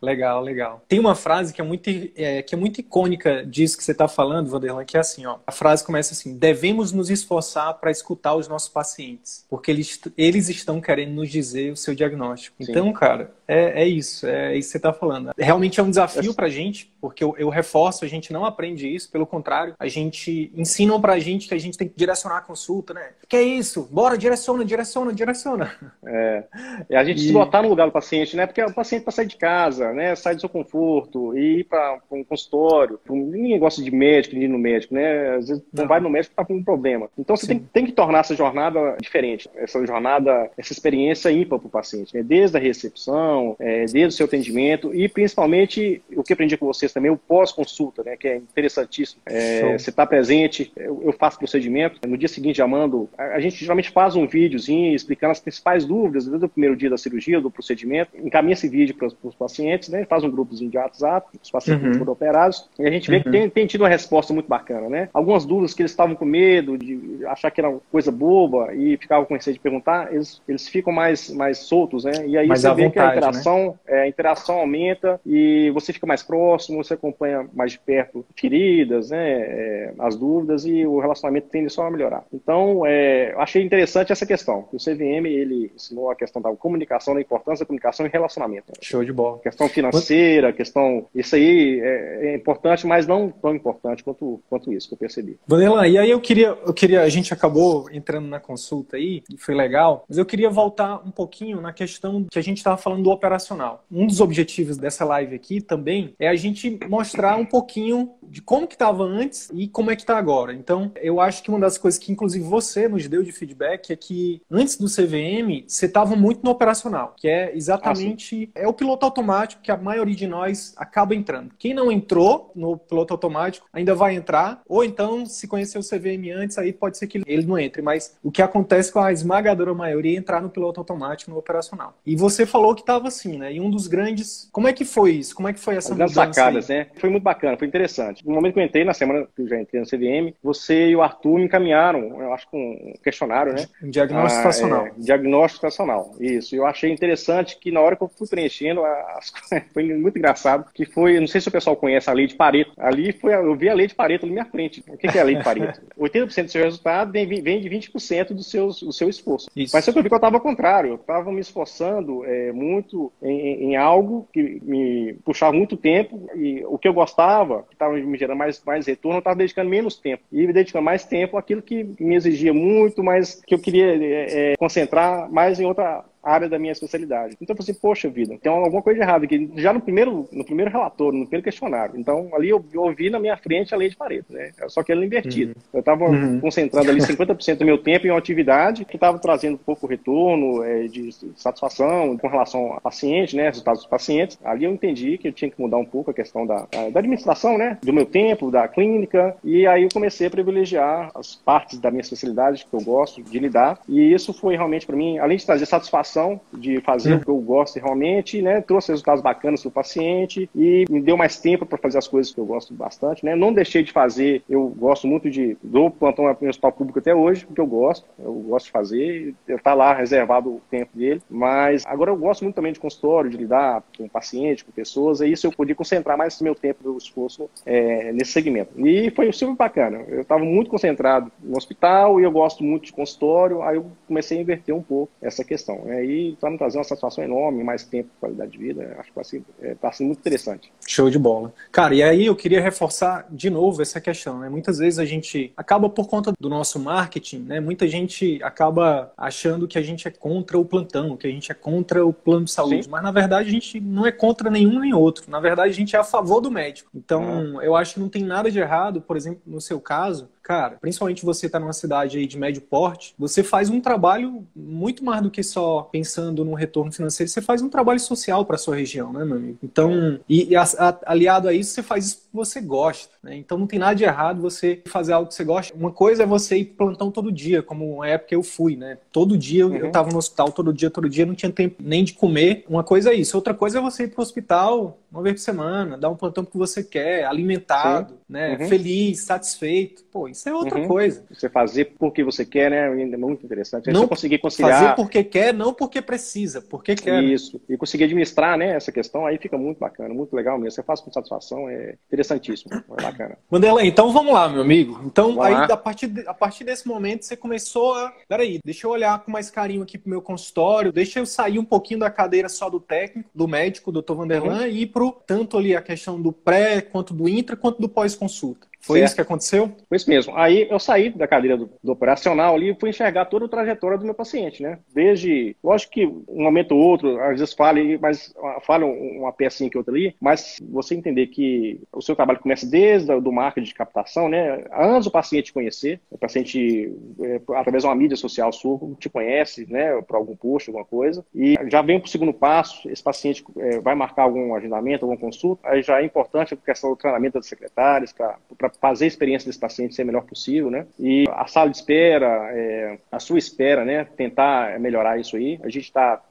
Legal, 0.00 0.42
legal. 0.42 0.82
Tem 0.88 0.98
uma 0.98 1.14
frase 1.14 1.52
que 1.52 1.60
é 1.60 1.64
muito, 1.64 1.88
é, 2.16 2.42
que 2.42 2.54
é 2.54 2.58
muito 2.58 2.80
icônica 2.80 3.44
disso 3.44 3.76
que 3.76 3.84
você 3.84 3.92
está 3.92 4.08
falando, 4.08 4.50
Vanderlan, 4.50 4.84
que 4.84 4.96
é 4.96 5.00
assim, 5.00 5.26
ó. 5.26 5.38
A 5.46 5.52
frase 5.52 5.84
começa 5.84 6.12
assim: 6.12 6.36
devemos 6.36 6.92
nos 6.92 7.10
esforçar 7.10 7.74
para 7.74 7.90
escutar 7.90 8.34
os 8.34 8.48
nossos 8.48 8.68
pacientes, 8.68 9.44
porque 9.48 9.70
eles, 9.70 10.00
eles 10.16 10.48
estão 10.48 10.80
querendo 10.80 11.12
nos 11.12 11.30
dizer 11.30 11.72
o 11.72 11.76
seu 11.76 11.94
diagnóstico. 11.94 12.62
Sim. 12.62 12.70
Então, 12.70 12.92
cara, 12.92 13.32
é, 13.46 13.82
é 13.82 13.88
isso, 13.88 14.26
é 14.26 14.56
isso 14.56 14.68
que 14.68 14.72
você 14.72 14.76
está 14.76 14.92
falando. 14.92 15.32
Realmente 15.36 15.80
é 15.80 15.82
um 15.82 15.90
desafio 15.90 16.32
para 16.32 16.46
a 16.46 16.50
gente, 16.50 16.92
porque 17.00 17.24
eu, 17.24 17.34
eu, 17.36 17.48
reforço, 17.48 18.04
a 18.04 18.08
gente 18.08 18.32
não 18.32 18.44
aprende 18.44 18.86
isso, 18.86 19.10
pelo 19.10 19.26
contrário, 19.26 19.74
a 19.76 19.88
gente 19.88 20.52
ensinam 20.54 21.00
para 21.00 21.14
a 21.14 21.18
gente 21.18 21.48
que 21.48 21.54
a 21.54 21.58
gente 21.58 21.76
tem 21.76 21.88
que 21.88 21.96
direcionar 21.96 22.38
a 22.38 22.42
consulta, 22.42 22.94
né? 22.94 23.10
Que 23.28 23.36
é 23.36 23.42
isso? 23.42 23.88
Bora, 23.90 24.16
direciona, 24.16 24.64
direciona, 24.64 25.12
direciona. 25.12 25.72
É, 26.06 26.44
é 26.90 26.96
a 26.96 27.04
gente 27.04 27.18
e... 27.18 27.26
se 27.26 27.32
botar 27.32 27.62
no 27.62 27.68
lugar 27.68 27.86
do 27.86 27.92
paciente, 27.92 28.36
né? 28.36 28.46
Porque 28.46 28.60
paciente 28.80 29.02
para 29.02 29.12
sair 29.12 29.26
de 29.26 29.36
casa, 29.36 29.92
né? 29.92 30.14
Sai 30.16 30.34
do 30.34 30.40
seu 30.40 30.48
conforto 30.48 31.36
e 31.36 31.60
ir 31.60 31.64
para 31.64 31.98
um 32.10 32.24
consultório. 32.24 32.98
Ninguém 33.08 33.58
gosta 33.58 33.82
de 33.82 33.90
médico, 33.90 34.34
de 34.34 34.44
ir 34.44 34.48
no 34.48 34.58
médico, 34.58 34.94
né? 34.94 35.36
Às 35.36 35.48
vezes 35.48 35.62
não, 35.72 35.82
não 35.82 35.88
vai 35.88 36.00
no 36.00 36.08
médico 36.08 36.34
porque 36.34 36.42
tá 36.42 36.46
com 36.46 36.58
um 36.58 36.64
problema. 36.64 37.08
Então 37.18 37.36
você 37.36 37.46
tem, 37.46 37.58
tem, 37.58 37.86
que 37.86 37.92
tornar 37.92 38.20
essa 38.20 38.34
jornada 38.34 38.96
diferente, 39.00 39.48
essa 39.54 39.84
jornada, 39.84 40.50
essa 40.56 40.72
experiência 40.72 41.30
ímpar 41.30 41.58
para 41.58 41.68
o 41.68 41.70
paciente, 41.70 42.14
né? 42.14 42.22
Desde 42.22 42.56
a 42.56 42.60
recepção, 42.60 43.54
é, 43.58 43.84
desde 43.84 44.06
o 44.06 44.12
seu 44.12 44.26
atendimento 44.26 44.94
e 44.94 45.08
principalmente 45.08 46.02
o 46.16 46.22
que 46.22 46.32
aprendi 46.32 46.56
com 46.56 46.66
vocês 46.66 46.92
também, 46.92 47.10
o 47.10 47.16
pós-consulta, 47.16 48.02
né, 48.02 48.16
que 48.16 48.28
é 48.28 48.36
interessantíssimo. 48.36 49.20
É, 49.26 49.76
você 49.78 49.90
está 49.90 50.06
presente, 50.06 50.72
eu, 50.76 51.02
eu, 51.04 51.12
faço 51.12 51.38
procedimento, 51.38 52.00
no 52.08 52.16
dia 52.16 52.28
seguinte 52.28 52.56
já 52.56 52.66
mando. 52.66 53.08
A, 53.18 53.36
a, 53.36 53.40
gente 53.40 53.56
geralmente 53.56 53.90
faz 53.90 54.16
um 54.16 54.26
videozinho 54.26 54.94
explicando 54.94 55.32
as 55.32 55.40
principais 55.40 55.84
dúvidas 55.84 56.26
desde 56.26 56.46
o 56.46 56.48
primeiro 56.48 56.76
dia 56.76 56.90
da 56.90 56.96
cirurgia, 56.96 57.40
do 57.40 57.50
procedimento, 57.50 58.12
encaminha 58.16 58.54
esse 58.54 58.68
vídeo 58.70 58.94
para 58.94 59.08
os 59.08 59.34
pacientes, 59.34 59.88
né, 59.88 60.04
faz 60.04 60.24
um 60.24 60.30
grupozinho 60.30 60.70
de 60.70 60.78
WhatsApp, 60.78 61.28
os 61.42 61.50
pacientes 61.50 61.86
uhum. 61.86 61.94
foram 61.98 62.12
operados, 62.12 62.68
e 62.78 62.86
a 62.86 62.90
gente 62.90 63.10
vê 63.10 63.16
uhum. 63.18 63.22
que 63.22 63.30
tem, 63.30 63.50
tem, 63.50 63.66
tido 63.66 63.82
uma 63.82 63.88
resposta 63.88 64.32
muito 64.32 64.48
bacana, 64.48 64.88
né? 64.88 65.08
Algumas 65.12 65.44
dúvidas 65.44 65.74
que 65.74 65.82
eles 65.82 65.92
estavam 65.92 66.14
com 66.14 66.24
medo 66.24 66.78
de 66.78 67.24
achar 67.26 67.50
que 67.50 67.60
era 67.60 67.72
coisa 67.90 68.10
boba 68.10 68.74
e 68.74 68.96
ficavam 68.96 69.24
com 69.24 69.34
receio 69.34 69.54
de 69.54 69.60
perguntar, 69.60 70.12
eles, 70.12 70.40
eles 70.48 70.68
ficam 70.68 70.92
mais, 70.92 71.30
mais 71.30 71.58
soltos, 71.58 72.04
né? 72.04 72.12
E 72.26 72.38
aí 72.38 72.46
mais 72.46 72.62
você 72.62 72.74
vê 72.74 72.84
vontade, 72.84 72.92
que 72.92 72.98
a 72.98 73.16
interação 73.16 73.40
né? 73.40 73.40
interação, 73.50 73.78
é, 73.86 74.02
a 74.02 74.08
interação 74.08 74.58
aumenta 74.58 75.20
e 75.24 75.70
você 75.70 75.92
fica 75.92 76.06
mais 76.06 76.22
próximo, 76.22 76.82
você 76.82 76.94
acompanha 76.94 77.48
mais 77.52 77.72
de 77.72 77.78
perto 77.78 78.24
feridas, 78.38 79.10
né, 79.10 79.40
é, 79.40 79.94
as 79.98 80.16
dúvidas 80.16 80.64
e 80.64 80.86
o 80.86 80.98
relacionamento 80.98 81.48
tende 81.48 81.70
só 81.70 81.86
a 81.86 81.90
melhorar. 81.90 82.24
Então, 82.32 82.84
é, 82.86 83.34
achei 83.36 83.62
interessante 83.62 84.12
essa 84.12 84.26
questão. 84.26 84.68
O 84.72 84.76
CVM 84.76 85.26
ele 85.26 85.72
ensinou 85.74 86.10
a 86.10 86.16
questão 86.16 86.40
da 86.40 86.54
comunicação, 86.54 87.14
da 87.14 87.20
importância 87.20 87.64
da 87.64 87.66
comunicação 87.66 88.06
e 88.06 88.08
relacionamento. 88.08 88.49
Show 88.80 89.04
de 89.04 89.12
bola. 89.12 89.38
Questão 89.38 89.68
financeira, 89.68 90.52
questão. 90.52 91.06
Isso 91.14 91.34
aí 91.34 91.80
é, 91.80 92.28
é, 92.28 92.34
importante, 92.34 92.86
mas 92.86 93.06
não 93.06 93.30
tão 93.30 93.54
importante 93.54 94.02
quanto, 94.02 94.40
quanto 94.48 94.72
isso 94.72 94.88
que 94.88 94.94
eu 94.94 94.98
percebi. 94.98 95.38
Vanderlan, 95.46 95.86
e 95.86 95.98
aí 95.98 96.10
eu 96.10 96.20
queria, 96.20 96.48
eu 96.48 96.72
queria, 96.72 97.02
a 97.02 97.08
gente 97.08 97.32
acabou 97.32 97.88
entrando 97.92 98.28
na 98.28 98.40
consulta 98.40 98.96
aí, 98.96 99.22
e 99.32 99.36
foi 99.36 99.54
legal, 99.54 100.04
mas 100.08 100.18
eu 100.18 100.24
queria 100.24 100.50
voltar 100.50 101.02
um 101.06 101.10
pouquinho 101.10 101.60
na 101.60 101.72
questão 101.72 102.24
que 102.30 102.38
a 102.38 102.42
gente 102.42 102.58
estava 102.58 102.76
falando 102.76 103.02
do 103.02 103.10
operacional. 103.10 103.84
Um 103.90 104.06
dos 104.06 104.20
objetivos 104.20 104.76
dessa 104.76 105.04
live 105.04 105.34
aqui 105.34 105.60
também 105.60 106.14
é 106.18 106.28
a 106.28 106.36
gente 106.36 106.78
mostrar 106.88 107.36
um 107.36 107.46
pouquinho 107.46 108.10
de 108.30 108.40
como 108.40 108.66
que 108.66 108.74
estava 108.74 109.02
antes 109.02 109.50
e 109.52 109.66
como 109.68 109.90
é 109.90 109.96
que 109.96 110.02
está 110.02 110.16
agora. 110.16 110.54
Então, 110.54 110.92
eu 110.96 111.20
acho 111.20 111.42
que 111.42 111.50
uma 111.50 111.58
das 111.58 111.76
coisas 111.76 111.98
que 111.98 112.12
inclusive 112.12 112.44
você 112.44 112.88
nos 112.88 113.06
deu 113.08 113.22
de 113.22 113.32
feedback 113.32 113.90
é 113.90 113.96
que 113.96 114.40
antes 114.50 114.76
do 114.76 114.86
CVM, 114.86 115.64
você 115.66 115.86
estava 115.86 116.14
muito 116.14 116.44
no 116.44 116.50
operacional, 116.50 117.14
que 117.16 117.28
é 117.28 117.54
exatamente 117.56 118.50
ah, 118.54 118.60
é 118.60 118.68
o 118.68 118.72
piloto 118.72 119.04
automático 119.04 119.62
que 119.62 119.72
a 119.72 119.76
maioria 119.76 120.14
de 120.14 120.26
nós 120.26 120.72
acaba 120.76 121.14
entrando. 121.14 121.52
Quem 121.58 121.74
não 121.74 121.90
entrou 121.90 122.52
no 122.54 122.76
piloto 122.76 123.12
automático 123.12 123.66
ainda 123.72 123.94
vai 123.94 124.14
entrar, 124.14 124.62
ou 124.68 124.84
então 124.84 125.26
se 125.26 125.48
conhecer 125.48 125.78
o 125.78 125.82
CVM 125.82 126.30
antes, 126.34 126.56
aí 126.58 126.72
pode 126.72 126.98
ser 126.98 127.06
que 127.06 127.22
ele 127.26 127.46
não 127.46 127.58
entre, 127.58 127.82
mas 127.82 128.16
o 128.22 128.30
que 128.30 128.42
acontece 128.42 128.92
com 128.92 129.00
a 129.00 129.12
esmagadora 129.12 129.74
maioria 129.74 130.16
é 130.16 130.18
entrar 130.18 130.40
no 130.40 130.50
piloto 130.50 130.80
automático 130.80 131.30
no 131.30 131.38
operacional. 131.38 131.94
E 132.06 132.14
você 132.14 132.46
falou 132.46 132.74
que 132.74 132.82
estava 132.82 133.08
assim, 133.08 133.38
né? 133.38 133.54
E 133.54 133.60
um 133.60 133.70
dos 133.70 133.86
grandes. 133.86 134.48
Como 134.52 134.68
é 134.68 134.72
que 134.72 134.84
foi 134.84 135.12
isso? 135.12 135.34
Como 135.34 135.48
é 135.48 135.52
que 135.52 135.60
foi 135.60 135.76
essa 135.76 135.94
As 136.02 136.12
sacadas, 136.12 136.70
aí? 136.70 136.78
né? 136.78 136.86
Foi 136.96 137.10
muito 137.10 137.22
bacana, 137.22 137.56
foi 137.56 137.66
interessante. 137.66 138.19
No 138.24 138.34
momento 138.34 138.54
que 138.54 138.60
eu 138.60 138.64
entrei, 138.64 138.84
na 138.84 138.94
semana 138.94 139.26
que 139.34 139.42
eu 139.42 139.48
já 139.48 139.60
entrei 139.60 139.80
no 139.80 139.86
CVM, 139.86 140.34
você 140.42 140.88
e 140.88 140.96
o 140.96 141.02
Arthur 141.02 141.38
me 141.38 141.44
encaminharam, 141.44 142.20
eu 142.20 142.32
acho, 142.32 142.48
com 142.48 142.58
um 142.58 142.94
questionário, 143.02 143.52
né? 143.52 143.66
Um 143.82 143.90
diagnóstico 143.90 144.46
ah, 144.46 144.50
estacional. 144.50 144.86
É, 144.86 144.92
diagnóstico 144.96 145.66
estacional, 145.66 146.14
isso. 146.20 146.54
Eu 146.54 146.66
achei 146.66 146.90
interessante 146.90 147.58
que 147.58 147.70
na 147.70 147.80
hora 147.80 147.96
que 147.96 148.02
eu 148.02 148.08
fui 148.08 148.28
preenchendo, 148.28 148.84
as... 148.84 149.32
foi 149.72 149.84
muito 149.94 150.18
engraçado, 150.18 150.66
que 150.72 150.84
foi, 150.84 151.18
não 151.20 151.26
sei 151.26 151.40
se 151.40 151.48
o 151.48 151.52
pessoal 151.52 151.76
conhece 151.76 152.08
a 152.10 152.12
lei 152.12 152.26
de 152.26 152.34
Pareto. 152.34 152.72
Ali 152.76 153.12
foi, 153.12 153.34
eu 153.34 153.54
vi 153.54 153.68
a 153.68 153.74
lei 153.74 153.86
de 153.86 153.94
Pareto 153.94 154.24
ali 154.24 154.34
na 154.34 154.42
minha 154.42 154.50
frente. 154.50 154.84
O 154.88 154.96
que 154.96 155.06
é 155.06 155.20
a 155.20 155.24
lei 155.24 155.36
de 155.36 155.44
Pareto? 155.44 155.80
80% 155.98 156.44
do 156.44 156.50
seu 156.50 156.64
resultado 156.64 157.12
vem 157.12 157.60
de 157.60 157.68
20% 157.68 158.32
do 158.32 158.42
seu, 158.42 158.68
do 158.68 158.92
seu 158.92 159.08
esforço. 159.08 159.50
Isso. 159.54 159.74
Mas 159.74 159.84
só 159.84 159.92
que 159.92 159.98
eu 159.98 160.02
vi 160.02 160.08
que 160.08 160.14
eu 160.14 160.16
estava 160.16 160.36
ao 160.36 160.42
contrário. 160.42 160.90
Eu 160.90 160.94
estava 160.96 161.30
me 161.30 161.40
esforçando 161.40 162.24
é, 162.24 162.52
muito 162.52 163.12
em, 163.22 163.70
em, 163.70 163.76
algo 163.76 164.28
que 164.32 164.60
me 164.62 165.14
puxava 165.24 165.52
muito 165.52 165.76
tempo 165.76 166.28
e 166.34 166.64
o 166.66 166.78
que 166.78 166.88
eu 166.88 166.94
gostava, 166.94 167.64
que 167.64 167.74
estava 167.74 167.94
me 167.94 168.09
gerando 168.18 168.38
mais, 168.38 168.62
mais 168.64 168.86
retorno, 168.86 169.16
eu 169.16 169.20
estava 169.20 169.36
dedicando 169.36 169.70
menos 169.70 169.96
tempo. 169.96 170.22
E 170.32 170.46
me 170.46 170.52
dedicando 170.52 170.84
mais 170.84 171.04
tempo 171.04 171.36
àquilo 171.36 171.62
que 171.62 171.84
me 171.98 172.14
exigia 172.14 172.52
muito, 172.52 173.02
mas 173.02 173.40
que 173.46 173.54
eu 173.54 173.58
queria 173.58 173.86
é, 173.86 174.52
é 174.52 174.56
concentrar 174.56 175.30
mais 175.30 175.60
em 175.60 175.66
outra 175.66 176.04
área 176.22 176.48
da 176.48 176.58
minha 176.58 176.72
especialidade. 176.72 177.36
Então 177.40 177.54
eu 177.54 177.56
falei 177.56 177.70
assim, 177.70 177.80
poxa 177.80 178.08
vida, 178.08 178.36
tem 178.40 178.52
alguma 178.52 178.82
coisa 178.82 179.00
errada 179.00 179.24
aqui. 179.24 179.50
Já 179.56 179.72
no 179.72 179.80
primeiro, 179.80 180.28
no 180.32 180.44
primeiro 180.44 180.70
relatório, 180.70 181.18
no 181.18 181.24
primeiro 181.24 181.44
questionário. 181.44 181.98
Então 181.98 182.30
ali 182.34 182.48
eu, 182.48 182.64
eu 182.72 182.82
ouvi 182.82 183.10
na 183.10 183.18
minha 183.18 183.36
frente 183.36 183.74
a 183.74 183.76
lei 183.76 183.88
de 183.88 183.96
Pareto, 183.96 184.32
né? 184.32 184.50
Só 184.68 184.82
que 184.82 184.92
ela 184.92 185.04
invertida. 185.04 185.52
Uhum. 185.52 185.62
Eu 185.74 185.80
estava 185.80 186.04
uhum. 186.04 186.40
concentrando 186.40 186.90
ali 186.90 187.00
50% 187.00 187.58
do 187.58 187.64
meu 187.64 187.78
tempo 187.78 188.06
em 188.06 188.10
uma 188.10 188.18
atividade 188.18 188.84
que 188.84 188.96
estava 188.96 189.18
trazendo 189.18 189.58
pouco 189.58 189.86
retorno 189.86 190.62
é, 190.62 190.84
de 190.84 191.10
satisfação 191.36 192.16
com 192.18 192.28
relação 192.28 192.74
a 192.74 192.80
paciente, 192.80 193.36
né? 193.36 193.48
Resultados 193.48 193.82
dos 193.82 193.90
pacientes. 193.90 194.38
Ali 194.44 194.64
eu 194.64 194.72
entendi 194.72 195.16
que 195.18 195.28
eu 195.28 195.32
tinha 195.32 195.50
que 195.50 195.60
mudar 195.60 195.78
um 195.78 195.84
pouco 195.84 196.10
a 196.10 196.14
questão 196.14 196.46
da, 196.46 196.66
da 196.92 197.00
administração, 197.00 197.56
né? 197.56 197.78
Do 197.82 197.92
meu 197.92 198.06
tempo, 198.06 198.50
da 198.50 198.68
clínica. 198.68 199.36
E 199.42 199.66
aí 199.66 199.84
eu 199.84 199.88
comecei 199.92 200.26
a 200.26 200.30
privilegiar 200.30 201.10
as 201.14 201.34
partes 201.34 201.78
da 201.78 201.90
minha 201.90 202.00
especialidade 202.00 202.66
que 202.68 202.74
eu 202.74 202.80
gosto 202.82 203.22
de 203.22 203.38
lidar. 203.38 203.78
E 203.88 204.12
isso 204.12 204.32
foi 204.32 204.56
realmente 204.56 204.86
para 204.86 204.96
mim, 204.96 205.18
além 205.18 205.36
de 205.36 205.46
trazer 205.46 205.66
satisfação 205.66 206.09
satisfação 206.10 206.40
de 206.52 206.80
fazer 206.80 207.14
o 207.14 207.20
que 207.20 207.28
eu 207.28 207.36
gosto 207.38 207.78
realmente, 207.78 208.42
né? 208.42 208.60
Trouxe 208.60 208.90
resultados 208.90 209.22
bacanas 209.22 209.62
para 209.62 209.68
o 209.68 209.72
paciente 209.72 210.50
e 210.54 210.84
me 210.90 211.00
deu 211.00 211.16
mais 211.16 211.38
tempo 211.38 211.64
para 211.64 211.78
fazer 211.78 211.98
as 211.98 212.08
coisas 212.08 212.34
que 212.34 212.40
eu 212.40 212.44
gosto 212.44 212.74
bastante, 212.74 213.24
né? 213.24 213.36
Não 213.36 213.52
deixei 213.52 213.82
de 213.82 213.92
fazer, 213.92 214.42
eu 214.48 214.66
gosto 214.76 215.06
muito 215.06 215.30
de 215.30 215.56
dou 215.62 215.90
plantão 215.90 216.24
no 216.24 216.48
hospital 216.48 216.72
público 216.72 216.98
até 216.98 217.14
hoje, 217.14 217.46
porque 217.46 217.60
eu 217.60 217.66
gosto, 217.66 218.06
eu 218.18 218.32
gosto 218.32 218.66
de 218.66 218.72
fazer, 218.72 219.34
está 219.48 219.72
lá 219.72 219.94
reservado 219.94 220.50
o 220.50 220.60
tempo 220.70 220.90
dele, 220.94 221.22
mas 221.30 221.84
agora 221.86 222.10
eu 222.10 222.16
gosto 222.16 222.42
muito 222.42 222.56
também 222.56 222.72
de 222.72 222.80
consultório, 222.80 223.30
de 223.30 223.36
lidar 223.36 223.82
com 223.96 224.08
paciente, 224.08 224.64
com 224.64 224.72
pessoas, 224.72 225.20
e 225.20 225.30
isso 225.30 225.46
eu 225.46 225.52
podia 225.52 225.74
concentrar 225.74 226.18
mais 226.18 226.40
meu 226.40 226.54
tempo, 226.54 226.80
meu 226.82 226.96
esforço 226.96 227.48
é, 227.64 228.12
nesse 228.12 228.32
segmento. 228.32 228.72
E 228.76 229.10
foi 229.10 229.32
super 229.32 229.54
bacana. 229.54 230.04
Eu 230.08 230.22
estava 230.22 230.44
muito 230.44 230.70
concentrado 230.70 231.30
no 231.42 231.56
hospital 231.56 232.20
e 232.20 232.24
eu 232.24 232.30
gosto 232.30 232.64
muito 232.64 232.86
de 232.86 232.92
consultório, 232.92 233.62
aí 233.62 233.76
eu 233.76 233.86
comecei 234.06 234.38
a 234.38 234.40
inverter 234.40 234.74
um 234.74 234.82
pouco 234.82 235.12
essa 235.20 235.44
questão. 235.44 235.84
Né? 235.84 235.99
Aí 236.00 236.32
está 236.32 236.50
me 236.50 236.58
trazendo 236.58 236.78
uma 236.78 236.84
satisfação 236.84 237.22
enorme, 237.22 237.62
mais 237.62 237.84
tempo, 237.84 238.10
qualidade 238.18 238.52
de 238.52 238.58
vida. 238.58 238.96
Acho 238.98 239.12
que 239.12 239.20
está 239.20 239.52
é, 239.62 239.74
tá 239.74 239.92
sendo 239.92 240.08
muito 240.08 240.20
interessante. 240.20 240.72
Show 240.86 241.08
de 241.10 241.18
bola. 241.18 241.52
Cara, 241.70 241.94
e 241.94 242.02
aí 242.02 242.26
eu 242.26 242.34
queria 242.34 242.60
reforçar 242.60 243.26
de 243.30 243.48
novo 243.50 243.82
essa 243.82 244.00
questão, 244.00 244.38
né? 244.38 244.48
Muitas 244.48 244.78
vezes 244.78 244.98
a 244.98 245.04
gente 245.04 245.52
acaba 245.56 245.88
por 245.88 246.08
conta 246.08 246.32
do 246.38 246.48
nosso 246.48 246.78
marketing, 246.78 247.40
né? 247.40 247.60
Muita 247.60 247.86
gente 247.86 248.42
acaba 248.42 249.12
achando 249.16 249.68
que 249.68 249.78
a 249.78 249.82
gente 249.82 250.08
é 250.08 250.10
contra 250.10 250.58
o 250.58 250.64
plantão, 250.64 251.16
que 251.16 251.26
a 251.26 251.30
gente 251.30 251.52
é 251.52 251.54
contra 251.54 252.04
o 252.04 252.12
plano 252.12 252.44
de 252.44 252.50
saúde, 252.50 252.84
Sim. 252.84 252.90
mas 252.90 253.02
na 253.02 253.12
verdade 253.12 253.48
a 253.48 253.52
gente 253.52 253.80
não 253.80 254.06
é 254.06 254.12
contra 254.12 254.50
nenhum 254.50 254.80
nem 254.80 254.92
outro. 254.92 255.30
Na 255.30 255.40
verdade 255.40 255.70
a 255.70 255.74
gente 255.74 255.94
é 255.94 255.98
a 255.98 256.04
favor 256.04 256.40
do 256.40 256.50
médico. 256.50 256.90
Então, 256.94 257.62
eu 257.62 257.76
acho 257.76 257.94
que 257.94 258.00
não 258.00 258.08
tem 258.08 258.24
nada 258.24 258.50
de 258.50 258.58
errado, 258.58 259.00
por 259.00 259.16
exemplo, 259.16 259.40
no 259.46 259.60
seu 259.60 259.80
caso, 259.80 260.28
cara, 260.50 260.78
principalmente 260.80 261.24
você 261.24 261.48
tá 261.48 261.60
numa 261.60 261.72
cidade 261.72 262.18
aí 262.18 262.26
de 262.26 262.36
médio 262.36 262.60
porte, 262.60 263.14
você 263.16 263.40
faz 263.40 263.70
um 263.70 263.80
trabalho 263.80 264.44
muito 264.54 265.04
mais 265.04 265.22
do 265.22 265.30
que 265.30 265.44
só 265.44 265.82
pensando 265.82 266.44
no 266.44 266.54
retorno 266.54 266.90
financeiro, 266.90 267.30
você 267.30 267.40
faz 267.40 267.62
um 267.62 267.68
trabalho 267.68 268.00
social 268.00 268.44
para 268.44 268.58
sua 268.58 268.74
região, 268.74 269.12
né, 269.12 269.24
meu 269.24 269.36
amigo? 269.36 269.58
Então, 269.62 270.18
e, 270.28 270.48
e 270.48 270.56
a, 270.56 270.64
a, 270.64 270.98
aliado 271.06 271.46
a 271.46 271.52
isso, 271.52 271.70
você 271.70 271.84
faz 271.84 272.06
isso 272.06 272.16
que 272.16 272.22
você 272.32 272.60
gosta, 272.60 273.14
né? 273.22 273.36
Então 273.36 273.56
não 273.56 273.68
tem 273.68 273.78
nada 273.78 273.94
de 273.94 274.02
errado 274.02 274.42
você 274.42 274.82
fazer 274.86 275.12
algo 275.12 275.28
que 275.28 275.34
você 275.36 275.44
gosta. 275.44 275.72
Uma 275.72 275.92
coisa 275.92 276.24
é 276.24 276.26
você 276.26 276.56
ir 276.56 276.64
plantão 276.64 277.12
todo 277.12 277.30
dia, 277.30 277.62
como 277.62 277.94
uma 277.94 278.08
época 278.08 278.34
eu 278.34 278.42
fui, 278.42 278.74
né? 278.74 278.98
Todo 279.12 279.38
dia 279.38 279.68
uhum. 279.68 279.76
eu 279.76 279.92
tava 279.92 280.10
no 280.10 280.18
hospital, 280.18 280.50
todo 280.50 280.72
dia, 280.72 280.90
todo 280.90 281.08
dia, 281.08 281.24
não 281.24 281.34
tinha 281.36 281.52
tempo 281.52 281.76
nem 281.78 282.02
de 282.02 282.14
comer. 282.14 282.64
Uma 282.68 282.82
coisa 282.82 283.10
é 283.10 283.14
isso. 283.14 283.36
Outra 283.36 283.54
coisa 283.54 283.78
é 283.78 283.80
você 283.80 284.02
ir 284.02 284.08
pro 284.08 284.22
hospital 284.22 284.98
uma 285.12 285.22
vez 285.22 285.36
por 285.36 285.42
semana, 285.42 285.98
dar 285.98 286.08
um 286.08 286.16
plantão 286.16 286.44
que 286.44 286.56
você 286.56 286.84
quer, 286.84 287.24
alimentado, 287.24 288.10
Sim. 288.10 288.18
né? 288.28 288.56
Uhum. 288.60 288.68
Feliz, 288.68 289.20
satisfeito. 289.20 290.04
Pô, 290.04 290.28
isso 290.28 290.39
é 290.48 290.54
outra 290.54 290.78
uhum. 290.78 290.88
coisa. 290.88 291.24
Você 291.30 291.48
fazer 291.48 291.96
porque 291.98 292.24
você 292.24 292.44
quer, 292.44 292.70
né? 292.70 293.02
É 293.02 293.16
muito 293.16 293.44
interessante. 293.44 293.90
não 293.90 294.08
conseguir 294.08 294.38
conciliar. 294.38 294.80
Fazer 294.80 294.94
porque 294.96 295.24
quer, 295.24 295.52
não 295.52 295.72
porque 295.72 296.00
precisa, 296.00 296.60
porque 296.60 296.94
quer. 296.94 297.22
Isso. 297.22 297.60
E 297.68 297.76
conseguir 297.76 298.04
administrar, 298.04 298.56
né? 298.56 298.76
Essa 298.76 298.92
questão 298.92 299.26
aí 299.26 299.38
fica 299.38 299.58
muito 299.58 299.78
bacana, 299.78 300.14
muito 300.14 300.34
legal 300.34 300.58
mesmo. 300.58 300.72
Você 300.72 300.82
faz 300.82 301.00
com 301.00 301.12
satisfação, 301.12 301.68
é 301.68 301.96
interessantíssimo. 302.06 302.72
É 302.74 303.02
bacana. 303.02 303.36
Wanderlei, 303.52 303.88
então 303.88 304.12
vamos 304.12 304.32
lá, 304.32 304.48
meu 304.48 304.62
amigo. 304.62 305.00
Então, 305.04 305.34
vamos 305.34 305.44
aí, 305.44 305.54
a 305.70 305.76
partir, 305.76 306.06
de, 306.06 306.26
a 306.26 306.34
partir 306.34 306.64
desse 306.64 306.86
momento, 306.86 307.24
você 307.24 307.36
começou 307.36 307.94
a. 307.94 308.12
Peraí, 308.28 308.60
deixa 308.64 308.86
eu 308.86 308.90
olhar 308.90 309.18
com 309.24 309.30
mais 309.30 309.50
carinho 309.50 309.82
aqui 309.82 309.98
pro 309.98 310.10
meu 310.10 310.22
consultório, 310.22 310.92
deixa 310.92 311.18
eu 311.18 311.26
sair 311.26 311.58
um 311.58 311.64
pouquinho 311.64 312.00
da 312.00 312.10
cadeira 312.10 312.48
só 312.48 312.70
do 312.70 312.80
técnico, 312.80 313.28
do 313.34 313.48
médico, 313.48 313.92
doutor 313.92 314.16
Vanderlan, 314.16 314.60
uhum. 314.60 314.66
e 314.66 314.82
ir 314.82 314.86
pro 314.86 315.12
tanto 315.26 315.58
ali 315.58 315.74
a 315.74 315.82
questão 315.82 316.20
do 316.20 316.32
pré, 316.32 316.80
quanto 316.80 317.14
do 317.14 317.28
intra, 317.28 317.56
quanto 317.56 317.80
do 317.80 317.88
pós-consulta. 317.88 318.69
Foi 318.80 318.98
certo. 318.98 319.06
isso 319.06 319.14
que 319.14 319.20
aconteceu? 319.20 319.72
Foi 319.88 319.96
isso 319.96 320.08
mesmo. 320.08 320.36
Aí 320.36 320.66
eu 320.70 320.78
saí 320.78 321.10
da 321.10 321.28
cadeira 321.28 321.56
do, 321.56 321.70
do, 321.82 321.92
operacional 321.92 322.54
ali 322.54 322.70
e 322.70 322.74
fui 322.74 322.90
enxergar 322.90 323.26
toda 323.26 323.44
a 323.44 323.48
trajetória 323.48 323.98
do 323.98 324.04
meu 324.04 324.14
paciente, 324.14 324.62
né? 324.62 324.78
Desde, 324.92 325.54
lógico 325.62 325.92
que 325.92 326.06
um 326.06 326.42
momento 326.42 326.72
ou 326.72 326.80
outro, 326.80 327.20
às 327.20 327.38
vezes 327.38 327.54
fale, 327.54 327.98
mas 327.98 328.34
fala 328.62 328.86
uma 328.86 329.32
pecinha 329.32 329.68
que 329.68 329.76
outra 329.76 329.92
ali, 329.92 330.16
mas 330.20 330.56
você 330.62 330.94
entender 330.94 331.26
que 331.26 331.80
o 331.92 332.00
seu 332.00 332.16
trabalho 332.16 332.40
começa 332.40 332.66
desde 332.66 333.12
o 333.12 333.20
do 333.20 333.30
marketing 333.30 333.66
de 333.66 333.74
captação, 333.74 334.28
né? 334.28 334.64
Antes 334.72 335.06
o 335.06 335.10
paciente 335.10 335.46
te 335.46 335.52
conhecer, 335.52 336.00
o 336.10 336.18
paciente, 336.18 336.92
é, 337.20 337.40
através 337.54 337.82
de 337.82 337.88
uma 337.88 337.94
mídia 337.94 338.16
social 338.16 338.50
sua, 338.52 338.78
te 338.98 339.08
conhece, 339.10 339.70
né? 339.70 340.00
Por 340.02 340.16
algum 340.16 340.34
post, 340.34 340.70
alguma 340.70 340.86
coisa, 340.86 341.24
e 341.34 341.54
já 341.68 341.82
vem 341.82 341.98
para 342.00 342.06
o 342.06 342.10
segundo 342.10 342.32
passo, 342.32 342.88
esse 342.88 343.02
paciente 343.02 343.44
é, 343.58 343.80
vai 343.80 343.94
marcar 343.94 344.22
algum 344.22 344.54
agendamento, 344.54 345.04
alguma 345.04 345.20
consulta, 345.20 345.68
aí 345.68 345.82
já 345.82 346.00
é 346.00 346.04
importante 346.04 346.54
a 346.54 346.56
questão 346.56 346.90
do 346.90 346.96
treinamento 346.96 347.38
das 347.38 347.46
secretárias 347.46 348.12
para 348.12 348.69
fazer 348.80 349.04
a 349.04 349.08
experiência 349.08 349.46
desse 349.46 349.58
paciente 349.58 349.94
ser 349.94 350.02
a 350.02 350.04
melhor 350.04 350.24
possível, 350.24 350.70
né? 350.70 350.86
E 350.98 351.24
a 351.28 351.46
sala 351.46 351.70
de 351.70 351.76
espera, 351.76 352.50
é, 352.52 352.98
a 353.10 353.18
sua 353.18 353.38
espera, 353.38 353.84
né? 353.84 354.04
Tentar 354.04 354.78
melhorar 354.78 355.18
isso 355.18 355.36
aí. 355.36 355.58
A 355.62 355.68
gente 355.68 355.84
está 355.84 356.22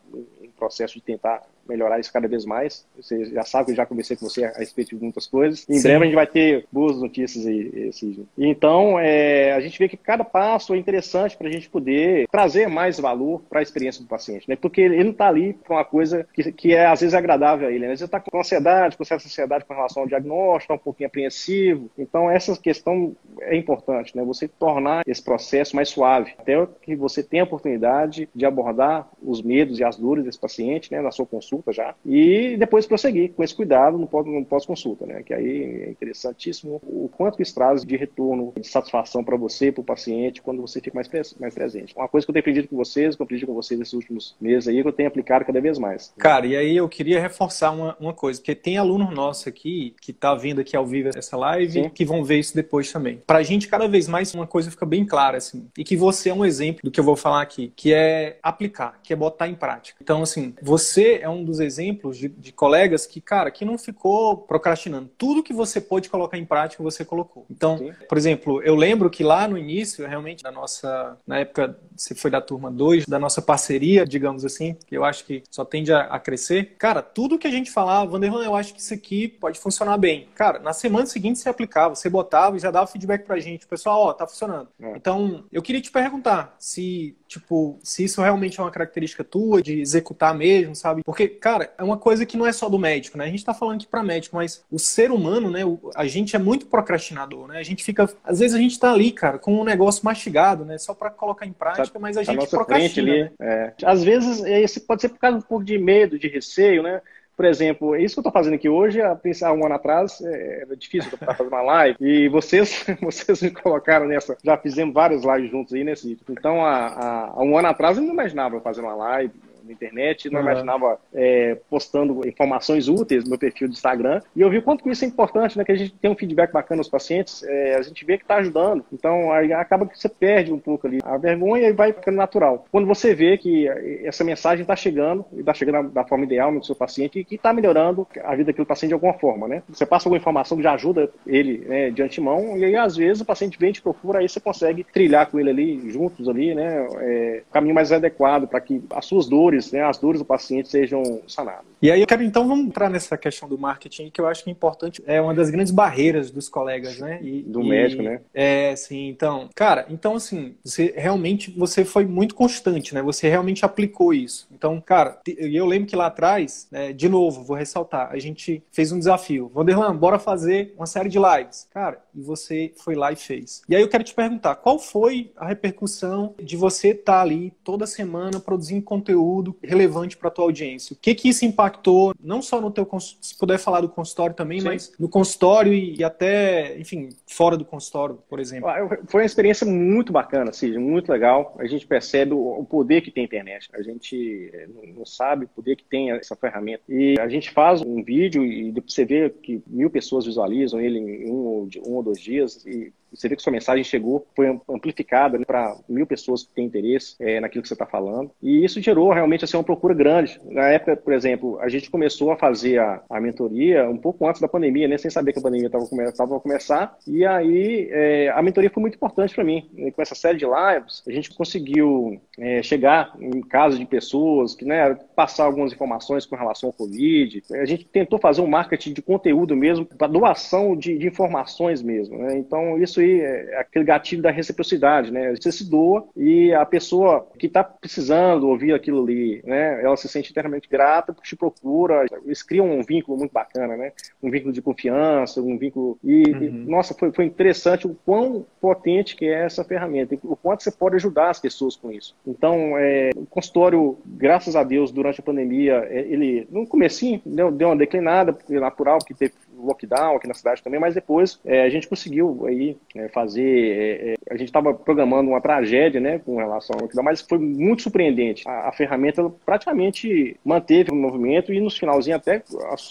em 0.42 0.50
processo 0.52 0.96
de 0.96 1.02
tentar 1.02 1.42
melhorar 1.70 2.00
isso 2.00 2.12
cada 2.12 2.28
vez 2.28 2.46
mais. 2.46 2.86
Você 2.96 3.26
já 3.26 3.44
sabe 3.44 3.66
que 3.66 3.72
eu 3.72 3.76
já 3.76 3.86
conversei 3.86 4.18
com 4.18 4.28
você 4.28 4.46
a 4.46 4.52
respeito 4.58 4.96
de 4.96 5.02
muitas 5.02 5.28
coisas. 5.28 5.66
Em 5.70 5.76
Sim. 5.76 5.84
breve 5.84 6.04
a 6.04 6.06
gente 6.06 6.16
vai 6.16 6.28
ter 6.28 6.66
boas 6.72 7.00
notícias 7.00 7.46
aí, 7.46 7.92
Cid. 7.94 8.26
Então, 8.38 9.00
é, 9.00 9.54
a 9.54 9.60
gente 9.60 9.78
vê 9.78 9.88
que 9.88 9.98
cada 9.98 10.24
passo 10.24 10.74
é 10.74 10.78
interessante 10.78 11.38
para 11.38 11.48
a 11.48 11.52
gente 11.52 11.70
poder 11.70 12.28
trazer 12.30 12.68
mais 12.68 13.00
valor 13.00 13.42
para 13.50 13.60
a 13.60 13.64
experiência 13.64 14.02
do 14.02 14.08
paciente, 14.08 14.50
né? 14.50 14.56
Porque 14.56 14.82
ele 14.82 15.04
não 15.04 15.12
está 15.12 15.28
ali 15.28 15.54
para 15.54 15.78
uma 15.78 15.86
coisa 15.86 16.28
que, 16.34 16.52
que 16.52 16.74
é 16.74 16.88
às 16.88 17.02
vezes 17.02 17.14
agradável 17.14 17.68
a 17.68 17.72
ele, 17.72 17.80
né? 17.80 17.94
Às 17.94 18.00
vezes 18.00 18.06
está 18.06 18.20
com 18.20 18.40
ansiedade, 18.40 18.98
com 18.98 19.04
certa 19.04 19.26
ansiedade 19.26 19.66
com 19.66 19.74
relação 19.74 20.04
ao 20.04 20.10
diagnóstico, 20.10 20.74
está 20.74 20.74
um 20.74 20.78
pouquinho 20.78 21.08
apreensivo. 21.08 21.90
Então, 21.98 22.30
essa 22.30 22.58
questão 22.58 23.16
é 23.42 23.56
importante, 23.56 24.16
né? 24.16 24.24
Você 24.24 24.48
tornar 24.48 25.04
esse 25.08 25.24
processo 25.24 25.76
mais 25.76 25.90
suave, 25.90 26.34
até 26.38 26.68
que 26.82 26.96
você 26.96 27.22
tenha 27.22 27.44
a 27.44 27.46
oportunidade 27.46 28.30
de 28.34 28.46
abordar 28.46 29.08
os 29.22 29.42
medos 29.42 29.80
e 29.80 29.84
as 29.84 29.98
dores 29.98 30.24
desse 30.24 30.40
paciente, 30.40 30.92
né, 30.92 31.02
na 31.02 31.12
sua 31.12 31.26
consulta 31.26 31.59
consulta 31.60 31.74
já, 31.74 31.96
e 32.06 32.56
depois 32.58 32.86
prosseguir 32.86 33.34
com 33.34 33.44
esse 33.44 33.54
cuidado 33.54 33.98
no 33.98 34.46
pós-consulta, 34.46 35.06
né? 35.06 35.22
Que 35.24 35.34
aí 35.34 35.84
é 35.84 35.90
interessantíssimo 35.90 36.82
o 36.84 37.10
quanto 37.16 37.42
isso 37.42 37.54
traz 37.54 37.84
de 37.84 37.96
retorno, 37.96 38.54
de 38.60 38.68
satisfação 38.68 39.24
para 39.24 39.38
você, 39.38 39.72
para 39.72 39.82
o 39.82 39.84
paciente, 39.84 40.42
quando 40.42 40.62
você 40.62 40.80
fica 40.80 40.96
mais, 40.96 41.10
mais 41.40 41.54
presente. 41.54 41.96
Uma 41.96 42.08
coisa 42.08 42.26
que 42.26 42.32
eu 42.32 42.34
tenho 42.34 42.42
aprendido 42.42 42.68
com 42.68 42.78
vocês, 42.78 43.16
que 43.16 43.22
eu 43.22 43.24
aprendi 43.24 43.46
com 43.46 43.54
vocês 43.54 43.80
nesses 43.80 43.94
últimos 43.94 44.36
meses 44.40 44.68
aí, 44.68 44.82
que 44.82 44.88
eu 44.88 44.94
tenho 44.94 45.08
aplicado 45.08 45.46
cada 45.46 45.60
vez 45.60 45.78
mais. 45.78 46.14
Cara, 46.18 46.46
e 46.46 46.56
aí 46.56 46.78
eu 46.78 46.88
queria 46.88 47.20
reforçar 47.20 47.72
uma, 47.72 47.96
uma 48.00 48.14
coisa, 48.14 48.40
porque 48.40 48.56
tem 48.56 48.78
aluno 48.78 49.12
nosso 49.12 49.50
aqui, 49.50 49.96
que 50.02 50.12
está 50.12 50.36
vindo 50.36 50.62
aqui 50.62 50.76
ao 50.76 50.86
vivo 50.86 51.10
essa 51.10 51.38
live, 51.38 51.84
Sim. 51.84 51.90
que 51.90 52.06
vão 52.06 52.24
ver 52.24 52.40
isso 52.40 52.56
depois 52.56 52.92
também. 52.92 53.22
Para 53.26 53.40
a 53.40 53.44
gente, 53.44 53.68
cada 53.68 53.88
vez 53.88 54.08
mais, 54.08 54.34
uma 54.34 54.48
coisa 54.48 54.72
fica 54.72 54.86
bem 54.86 55.06
clara, 55.06 55.38
assim, 55.38 55.68
e 55.78 55.84
que 55.84 55.96
você 55.96 56.30
é 56.30 56.34
um 56.34 56.46
exemplo 56.46 56.82
do 56.84 56.92
que 56.92 57.00
eu 57.00 57.04
vou 57.04 57.16
falar 57.16 57.42
aqui, 57.42 57.72
que 57.76 57.94
é 57.94 58.38
aplicar, 58.42 59.00
que 59.04 59.14
é 59.14 59.16
botar 59.16 59.48
em 59.48 59.56
prática. 59.56 60.00
Então, 60.02 60.22
assim, 60.22 60.54
você 60.62 61.20
é 61.22 61.30
um 61.30 61.44
dos 61.50 61.60
exemplos 61.60 62.18
de, 62.18 62.30
de, 62.30 62.52
colegas 62.52 63.06
que, 63.06 63.20
cara, 63.20 63.52
que 63.52 63.66
não 63.66 63.78
ficou 63.78 64.38
procrastinando. 64.38 65.10
Tudo 65.18 65.44
que 65.44 65.54
você 65.54 65.82
pôde 65.82 66.10
colocar 66.10 66.38
em 66.38 66.46
prática, 66.46 66.82
você 66.84 67.04
colocou. 67.04 67.46
Então, 67.50 67.78
Sim. 67.78 67.92
por 68.08 68.18
exemplo, 68.18 68.62
eu 68.64 68.76
lembro 68.76 69.10
que 69.10 69.24
lá 69.24 69.48
no 69.48 69.58
início, 69.58 70.08
realmente, 70.08 70.44
da 70.44 70.52
nossa, 70.52 71.18
na 71.26 71.40
época, 71.40 71.78
você 71.96 72.16
foi 72.16 72.32
da 72.32 72.40
turma 72.40 72.72
2, 72.72 73.06
da 73.06 73.20
nossa 73.20 73.42
parceria, 73.42 74.06
digamos 74.06 74.46
assim, 74.46 74.78
que 74.86 74.96
eu 74.96 75.04
acho 75.04 75.26
que 75.26 75.44
só 75.50 75.66
tende 75.66 75.92
a, 75.92 76.02
a 76.02 76.20
crescer. 76.20 76.76
Cara, 76.78 77.02
tudo 77.02 77.38
que 77.38 77.48
a 77.48 77.52
gente 77.52 77.72
falava, 77.72 78.10
Vanderlan, 78.10 78.44
eu 78.44 78.56
acho 78.56 78.74
que 78.74 78.80
isso 78.80 78.94
aqui 78.94 79.28
pode 79.28 79.60
funcionar 79.60 79.98
bem. 79.98 80.28
Cara, 80.36 80.60
na 80.60 80.74
semana 80.74 81.06
seguinte 81.06 81.40
você 81.40 81.50
aplicava, 81.50 81.96
você 81.96 82.10
botava 82.10 82.56
e 82.56 82.60
já 82.60 82.72
dava 82.72 82.88
feedback 82.88 83.26
pra 83.26 83.40
gente. 83.40 83.68
Pessoal, 83.68 84.02
ó, 84.02 84.14
tá 84.14 84.28
funcionando. 84.28 84.70
É. 84.80 84.94
Então, 84.96 85.44
eu 85.52 85.62
queria 85.62 85.82
te 85.82 85.92
perguntar 85.92 86.56
se, 86.60 87.18
tipo, 87.28 87.80
se 87.84 88.04
isso 88.04 88.22
realmente 88.22 88.60
é 88.60 88.64
uma 88.64 88.72
característica 88.72 89.24
tua, 89.24 89.62
de 89.62 89.80
executar 89.80 90.34
mesmo, 90.34 90.76
sabe? 90.76 91.02
Porque, 91.30 91.40
cara, 91.40 91.72
é 91.78 91.84
uma 91.84 91.98
coisa 91.98 92.26
que 92.26 92.36
não 92.36 92.46
é 92.46 92.52
só 92.52 92.68
do 92.68 92.80
médico, 92.80 93.18
né? 93.18 93.26
A 93.26 93.30
gente 93.30 93.46
tá 93.46 93.54
falando 93.54 93.78
aqui 93.78 93.88
para 93.88 94.04
médico, 94.04 94.36
mas 94.36 94.64
o 94.72 94.80
ser 94.80 95.12
humano, 95.12 95.50
né? 95.50 95.62
A 95.96 96.08
gente 96.08 96.36
é 96.36 96.40
muito 96.40 96.66
procrastinador, 96.66 97.48
né? 97.48 97.60
A 97.60 97.64
gente 97.64 97.84
fica. 97.84 98.10
Às 98.24 98.40
vezes 98.40 98.56
a 98.56 98.60
gente 98.60 98.80
tá 98.80 98.92
ali, 98.92 99.12
cara, 99.12 99.38
com 99.38 99.60
um 99.60 99.64
negócio 99.64 100.04
mastigado, 100.04 100.66
né? 100.66 100.78
Só 100.78 100.94
para 100.94 101.10
colocar 101.10 101.46
em 101.46 101.54
prática, 101.54 101.88
tá, 101.88 102.00
mas 102.00 102.18
a 102.18 102.24
tá 102.24 102.32
gente 102.32 102.50
procrastina. 102.50 103.12
Ali, 103.12 103.24
né? 103.24 103.32
é. 103.40 103.74
Às 103.84 104.04
vezes, 104.04 104.44
esse 104.44 104.82
pode 104.82 105.02
ser 105.02 105.10
por 105.10 105.20
causa 105.20 105.38
um 105.38 105.42
pouco 105.42 105.64
de 105.64 105.78
medo, 105.78 106.18
de 106.18 106.28
receio, 106.28 106.82
né? 106.82 107.02
Por 107.40 107.46
exemplo, 107.46 107.96
isso 107.96 108.16
que 108.16 108.20
eu 108.20 108.22
estou 108.22 108.34
fazendo 108.34 108.56
aqui 108.56 108.68
hoi, 108.68 108.90
há 109.00 109.54
um 109.54 109.66
ano 109.66 109.76
atrás, 109.76 110.20
é, 110.22 110.64
era 110.64 110.76
difícil 110.76 111.10
eu 111.10 111.18
fazer 111.34 111.48
uma 111.48 111.62
live, 111.62 111.96
e 112.02 112.28
vocês, 112.28 112.86
vocês 113.02 113.42
me 113.42 113.50
colocaram 113.50 114.08
nessa, 114.08 114.38
já 114.44 114.58
fizemos 114.58 114.94
várias 114.94 115.24
lives 115.24 115.50
juntos 115.50 115.74
aí 115.74 115.86
nesse. 115.86 116.20
Então, 116.30 116.66
há, 116.66 117.30
há 117.34 117.42
um 117.42 117.58
ano 117.58 117.70
atrás 117.70 117.98
eu 117.98 118.04
não 118.04 118.12
imaginava 118.12 118.60
fazer 118.60 118.82
uma 118.82 118.94
live, 118.94 119.32
na 119.70 119.74
internet, 119.74 120.30
não 120.30 120.42
uhum. 120.42 120.48
imaginava 120.48 121.00
é, 121.14 121.58
postando 121.70 122.28
informações 122.28 122.88
úteis 122.88 123.24
no 123.24 123.30
meu 123.30 123.40
perfil 123.40 123.68
do 123.68 123.74
Instagram. 123.74 124.22
E 124.36 124.42
eu 124.42 124.50
vi 124.50 124.58
o 124.58 124.62
quanto 124.62 124.84
que 124.84 124.90
isso 124.90 125.06
é 125.06 125.08
importante, 125.08 125.58
né? 125.58 125.64
Que 125.64 125.72
a 125.72 125.76
gente 125.76 125.94
tem 125.94 126.12
um 126.12 126.16
feedback 126.16 126.52
bacana 126.52 126.80
nos 126.80 126.90
pacientes, 126.90 127.44
é, 127.44 127.76
a 127.76 127.82
gente 127.82 128.04
vê 128.06 128.18
que 128.18 128.24
está 128.24 128.38
ajudando. 128.38 128.84
Então, 128.92 129.32
aí 129.32 129.54
acaba 129.54 129.86
que 129.86 129.98
você 129.98 130.10
perde 130.10 130.52
um 130.52 130.60
pouco 130.60 130.88
ali 130.88 131.00
a 131.04 131.18
vergonha 131.18 131.68
e 131.68 131.74
vai 131.74 131.94
ficando 131.94 132.16
natural. 132.16 132.66
Quando 132.72 132.88
você 132.88 133.14
vê 133.14 133.38
que 133.38 133.68
essa 134.04 134.24
mensagem 134.24 134.62
está 134.62 134.76
chegando, 134.76 135.26
e 135.34 135.40
está 135.40 135.54
chegando 135.54 135.90
da 135.90 136.04
forma 136.04 136.26
ideal 136.26 136.52
no 136.52 136.64
seu 136.64 136.76
paciente, 136.76 137.20
e 137.20 137.24
que 137.24 137.36
está 137.36 137.54
melhorando 137.54 138.08
a 138.24 138.32
vida 138.32 138.46
daquele 138.46 138.66
paciente 138.66 138.90
de 138.90 138.94
alguma 138.94 139.14
forma, 139.14 139.48
né? 139.48 139.64
Você 139.70 139.86
passa 139.86 140.08
alguma 140.08 140.20
informação 140.20 140.58
que 140.58 140.64
já 140.64 140.74
ajuda 140.74 141.10
ele 141.26 141.60
né, 141.60 141.92
de 141.92 142.02
antemão, 142.02 142.58
e 142.58 142.66
aí 142.66 142.76
às 142.76 142.96
vezes 142.96 143.22
o 143.22 143.26
paciente 143.26 143.58
vem 143.60 143.72
te 143.72 143.82
procura, 143.82 144.20
aí 144.20 144.30
você 144.30 144.40
consegue 144.40 144.84
trilhar 144.84 145.30
com 145.30 145.40
ele 145.40 145.50
ali, 145.50 145.92
juntos 145.92 146.28
ali, 146.28 146.56
né? 146.56 146.88
É, 147.00 147.44
o 147.48 147.54
caminho 147.54 147.76
mais 147.76 147.92
adequado 147.92 148.48
para 148.48 148.62
que 148.62 148.82
as 148.92 149.06
suas 149.06 149.28
dores 149.28 149.59
dores, 149.60 149.72
né, 149.72 149.84
as 149.84 149.98
dores 149.98 150.20
do 150.20 150.26
paciente 150.26 150.70
sejam 150.70 151.22
sanadas. 151.28 151.66
E 151.82 151.92
aí 151.92 152.02
eu 152.02 152.08
quero 152.08 152.24
então 152.24 152.48
vamos 152.48 152.66
entrar 152.66 152.90
nessa 152.90 153.18
questão 153.18 153.48
do 153.48 153.58
marketing 153.58 154.10
que 154.10 154.20
eu 154.20 154.28
acho 154.28 154.44
que 154.44 154.50
é 154.50 154.54
importante, 154.54 155.02
é 155.06 155.22
uma 155.22 155.34
das 155.34 155.50
grandes 155.50 155.72
barreiras 155.72 156.32
dos 156.32 156.50
colegas, 156.50 157.00
né? 157.00 157.20
E, 157.22 157.42
do 157.42 157.62
e, 157.62 157.70
médico, 157.70 158.04
né? 158.04 158.22
É, 158.34 158.76
sim. 158.76 159.08
Então, 159.08 159.50
cara, 159.56 159.86
então 159.90 160.16
assim, 160.16 160.56
você 160.64 160.94
realmente 160.96 161.52
você 161.52 161.86
foi 161.86 162.06
muito 162.06 162.36
constante, 162.36 162.94
né? 162.94 163.02
Você 163.02 163.30
realmente 163.30 163.64
aplicou 163.66 164.14
isso. 164.14 164.48
Então, 164.52 164.80
cara, 164.82 165.20
eu 165.26 165.66
lembro 165.66 165.88
que 165.88 165.96
lá 165.96 166.08
atrás, 166.08 166.68
né, 166.72 166.92
de 166.92 167.08
novo, 167.08 167.44
vou 167.44 167.56
ressaltar, 167.56 168.10
a 168.12 168.20
gente 168.20 168.62
fez 168.72 168.92
um 168.92 169.00
desafio. 169.00 169.50
Vanderlan, 169.54 169.96
bora 169.96 170.20
fazer 170.20 170.74
uma 170.78 170.86
série 170.86 171.10
de 171.10 171.18
lives. 171.18 171.68
Cara, 171.74 172.02
e 172.14 172.22
você 172.22 172.74
foi 172.76 172.96
lá 172.96 173.12
e 173.12 173.16
fez. 173.16 173.62
E 173.70 173.76
aí 173.76 173.82
eu 173.82 173.88
quero 173.88 174.04
te 174.04 174.14
perguntar, 174.14 174.56
qual 174.56 174.78
foi 174.78 175.32
a 175.38 175.48
repercussão 175.48 176.36
de 176.42 176.58
você 176.58 176.90
estar 176.90 177.14
tá 177.14 177.22
ali 177.22 177.54
toda 177.64 177.88
semana 177.88 178.40
produzindo 178.40 178.84
conteúdo 178.84 179.49
relevante 179.64 180.18
para 180.18 180.30
tua 180.30 180.46
audiência? 180.46 180.94
O 180.94 180.98
que 181.00 181.16
que 181.16 181.30
isso 181.30 181.46
impactou, 181.46 182.14
não 182.20 182.42
só 182.42 182.60
no 182.60 182.72
teu, 182.72 182.88
se 183.22 183.38
puder 183.38 183.58
falar 183.58 183.82
do 183.82 183.90
consultório 183.90 184.36
também, 184.36 184.60
Sim. 184.60 184.66
mas 184.66 184.94
no 185.00 185.10
consultório 185.10 185.74
e, 185.74 186.04
até, 186.04 186.78
enfim, 186.80 187.10
fora 187.28 187.58
do 187.58 187.66
consultório, 187.66 188.20
por 188.30 188.40
exemplo? 188.40 188.70
Ah, 188.70 189.00
foi 189.08 189.22
uma 189.22 189.26
experiência 189.26 189.66
muito 189.66 190.12
bacana, 190.12 190.54
Cid, 190.54 190.78
muito 190.78 191.12
legal. 191.12 191.56
A 191.60 191.66
gente 191.66 191.86
percebe 191.86 192.34
o 192.34 192.66
poder 192.70 193.02
que 193.02 193.12
tem 193.12 193.24
a 193.24 193.26
internet. 193.26 193.70
A 193.74 193.82
gente 193.82 194.50
eh, 194.54 194.68
não 194.96 195.06
sabe 195.06 195.46
o 195.46 195.50
poder 195.50 195.76
que 195.76 195.84
tem 195.84 196.12
essa 196.12 196.36
ferramenta. 196.36 196.84
E 196.88 197.20
a 197.20 197.28
gente 197.28 197.52
faz 197.52 197.82
um 197.82 198.04
vídeo 198.04 198.44
e 198.44 198.72
você 198.72 199.06
vê 199.06 199.30
que 199.30 199.62
mil 199.68 199.90
pessoas 199.90 200.26
visualizam 200.26 200.80
ele 200.80 201.00
em 201.00 201.32
um, 201.32 201.70
um 201.86 201.94
ou 201.94 202.04
dois 202.04 202.20
dias 202.20 202.66
e 202.66 202.94
você 203.14 203.28
vê 203.28 203.36
que 203.36 203.42
sua 203.42 203.52
mensagem 203.52 203.84
chegou, 203.84 204.26
foi 204.36 204.60
amplificada 204.70 205.38
né, 205.38 205.46
para 205.46 205.76
mil 205.88 206.06
pessoas 206.06 206.44
que 206.44 206.54
têm 206.54 206.66
interesse 206.66 207.16
é, 207.20 207.40
naquilo 207.40 207.62
que 207.62 207.68
você 207.68 207.74
está 207.74 207.86
falando. 207.86 208.32
E 208.42 208.64
isso 208.64 208.82
gerou 208.82 209.12
realmente 209.12 209.46
assim, 209.46 209.58
uma 209.58 209.64
procura 209.64 209.94
grande. 209.94 210.40
Na 210.46 210.70
época, 210.70 210.98
por 210.98 211.14
exemplo, 211.14 211.60
a 211.60 211.70
gente 211.70 211.90
começou 211.90 212.32
a 212.32 212.38
fazer 212.38 212.80
a, 212.80 213.02
a 213.10 213.20
mentoria 213.20 213.90
um 213.90 213.98
pouco 213.98 214.28
antes 214.28 214.42
da 214.42 214.48
pandemia, 214.48 214.88
né, 214.88 214.98
sem 214.98 215.12
saber 215.12 215.34
que 215.34 215.40
a 215.40 215.42
pandemia 215.42 215.68
estava 215.68 216.38
a 216.38 216.40
começar. 216.40 216.98
E 217.08 217.26
aí 217.26 217.88
é, 217.92 218.30
a 218.30 218.42
mentoria 218.42 218.70
foi 218.70 218.82
muito 218.82 218.96
importante 218.96 219.34
para 219.34 219.44
mim. 219.44 219.70
E 219.76 219.92
com 219.92 220.02
essa 220.02 220.16
série 220.16 220.38
de 220.38 220.46
lives, 220.46 221.04
a 221.08 221.12
gente 221.12 221.34
conseguiu 221.34 222.20
é, 222.38 222.62
chegar 222.64 223.14
em 223.20 223.42
casos 223.42 223.80
de 223.80 223.86
pessoas 223.86 224.56
que, 224.56 224.66
né, 224.66 224.96
passar 225.16 225.46
algumas 225.46 225.74
informações 225.74 226.26
com 226.26 226.36
relação 226.36 226.70
ao 226.70 226.74
Covid. 226.74 227.44
A 227.52 227.66
gente 227.66 227.86
tentou 227.86 228.20
fazer 228.20 228.42
um 228.42 228.48
marketing 228.48 228.94
de 228.94 229.02
conteúdo 229.02 229.56
mesmo, 229.56 229.86
para 229.86 230.08
doação 230.08 230.76
de, 230.76 230.98
de, 230.98 231.08
informações 231.08 231.82
mesmo. 231.82 232.18
Né? 232.18 232.38
Então, 232.38 232.78
isso 232.82 232.99
aí 233.02 233.22
é 233.22 233.60
aquele 233.60 233.86
gatilho 233.86 234.22
da 234.22 234.32
reciprocidade. 234.32 235.12
Né? 235.12 235.36
Você 235.36 235.52
se 235.52 235.70
doa 235.70 236.08
e 236.16 236.54
a 236.54 236.66
pessoa 236.66 237.28
que 237.38 237.48
está 237.48 237.64
precisando 237.64 238.48
ouvir 238.48 238.74
aquilo 238.74 239.04
ali, 239.04 239.42
né, 239.46 239.84
ela 239.84 239.98
se 239.98 240.08
sente 240.08 240.32
eternamente 240.32 240.68
grata, 240.70 241.16
te 241.22 241.36
procura. 241.36 242.06
Eles 242.26 242.44
criam 242.44 242.70
um 242.70 242.84
vínculo 242.84 243.18
muito 243.18 243.32
bacana, 243.32 243.76
né? 243.76 243.92
um 244.22 244.30
vínculo 244.30 244.54
de 244.54 244.62
confiança, 244.62 245.42
um 245.42 245.58
vínculo. 245.58 245.98
E, 246.04 246.24
uhum. 246.30 246.44
e 246.44 246.50
nossa, 246.50 246.94
foi, 246.94 247.12
foi 247.12 247.26
interessante 247.26 247.88
o 247.88 247.96
quão 248.06 248.46
potente 248.62 249.16
que 249.16 249.26
é 249.26 249.46
essa 249.46 249.64
ferramenta, 249.64 250.18
o 250.24 250.36
quanto 250.36 250.64
você 250.64 250.72
pode 250.72 250.96
ajudar 250.96 251.30
as 251.30 251.40
pessoas 251.40 251.76
com 251.76 251.92
isso. 251.92 252.16
Então, 252.26 252.78
é, 252.78 253.10
o 253.16 253.26
consultório, 253.26 253.98
graças 254.06 254.56
a 254.56 254.64
Deus, 254.64 254.92
durante 254.92 255.20
a 255.20 255.24
pandemia, 255.24 255.88
é, 255.90 256.00
ele, 256.02 256.48
no 256.50 256.68
comecinho, 256.68 257.22
deu, 257.26 257.52
deu 257.52 257.70
uma 257.70 257.78
declinada, 257.78 258.38
natural, 258.50 259.00
porque 259.00 259.14
teve 259.14 259.34
lockdown 259.64 260.16
aqui 260.16 260.28
na 260.28 260.34
cidade 260.34 260.64
também, 260.64 260.80
mas 260.80 260.96
depois 260.96 261.40
é, 261.46 261.64
a 261.64 261.70
gente 261.70 261.88
conseguiu 261.88 262.46
aí 262.48 262.78
é, 262.96 263.08
fazer. 263.10 263.42
É, 263.42 264.14
é 264.14 264.16
a 264.30 264.38
gente 264.38 264.48
estava 264.48 264.74
programando 264.74 265.30
uma 265.30 265.42
tragédia, 265.42 266.00
né, 266.00 266.20
com 266.20 266.38
relação 266.38 266.76
ao 266.76 266.84
lockdown, 266.84 267.04
mas 267.04 267.22
foi 267.22 267.38
muito 267.38 267.82
surpreendente. 267.82 268.48
A, 268.48 268.70
a 268.70 268.72
ferramenta 268.72 269.30
praticamente 269.46 270.38
manteve 270.44 270.92
o 270.92 270.96
movimento 270.96 271.54
e 271.54 271.60
nos 271.60 271.78
finalzinho 271.78 272.16
até 272.16 272.44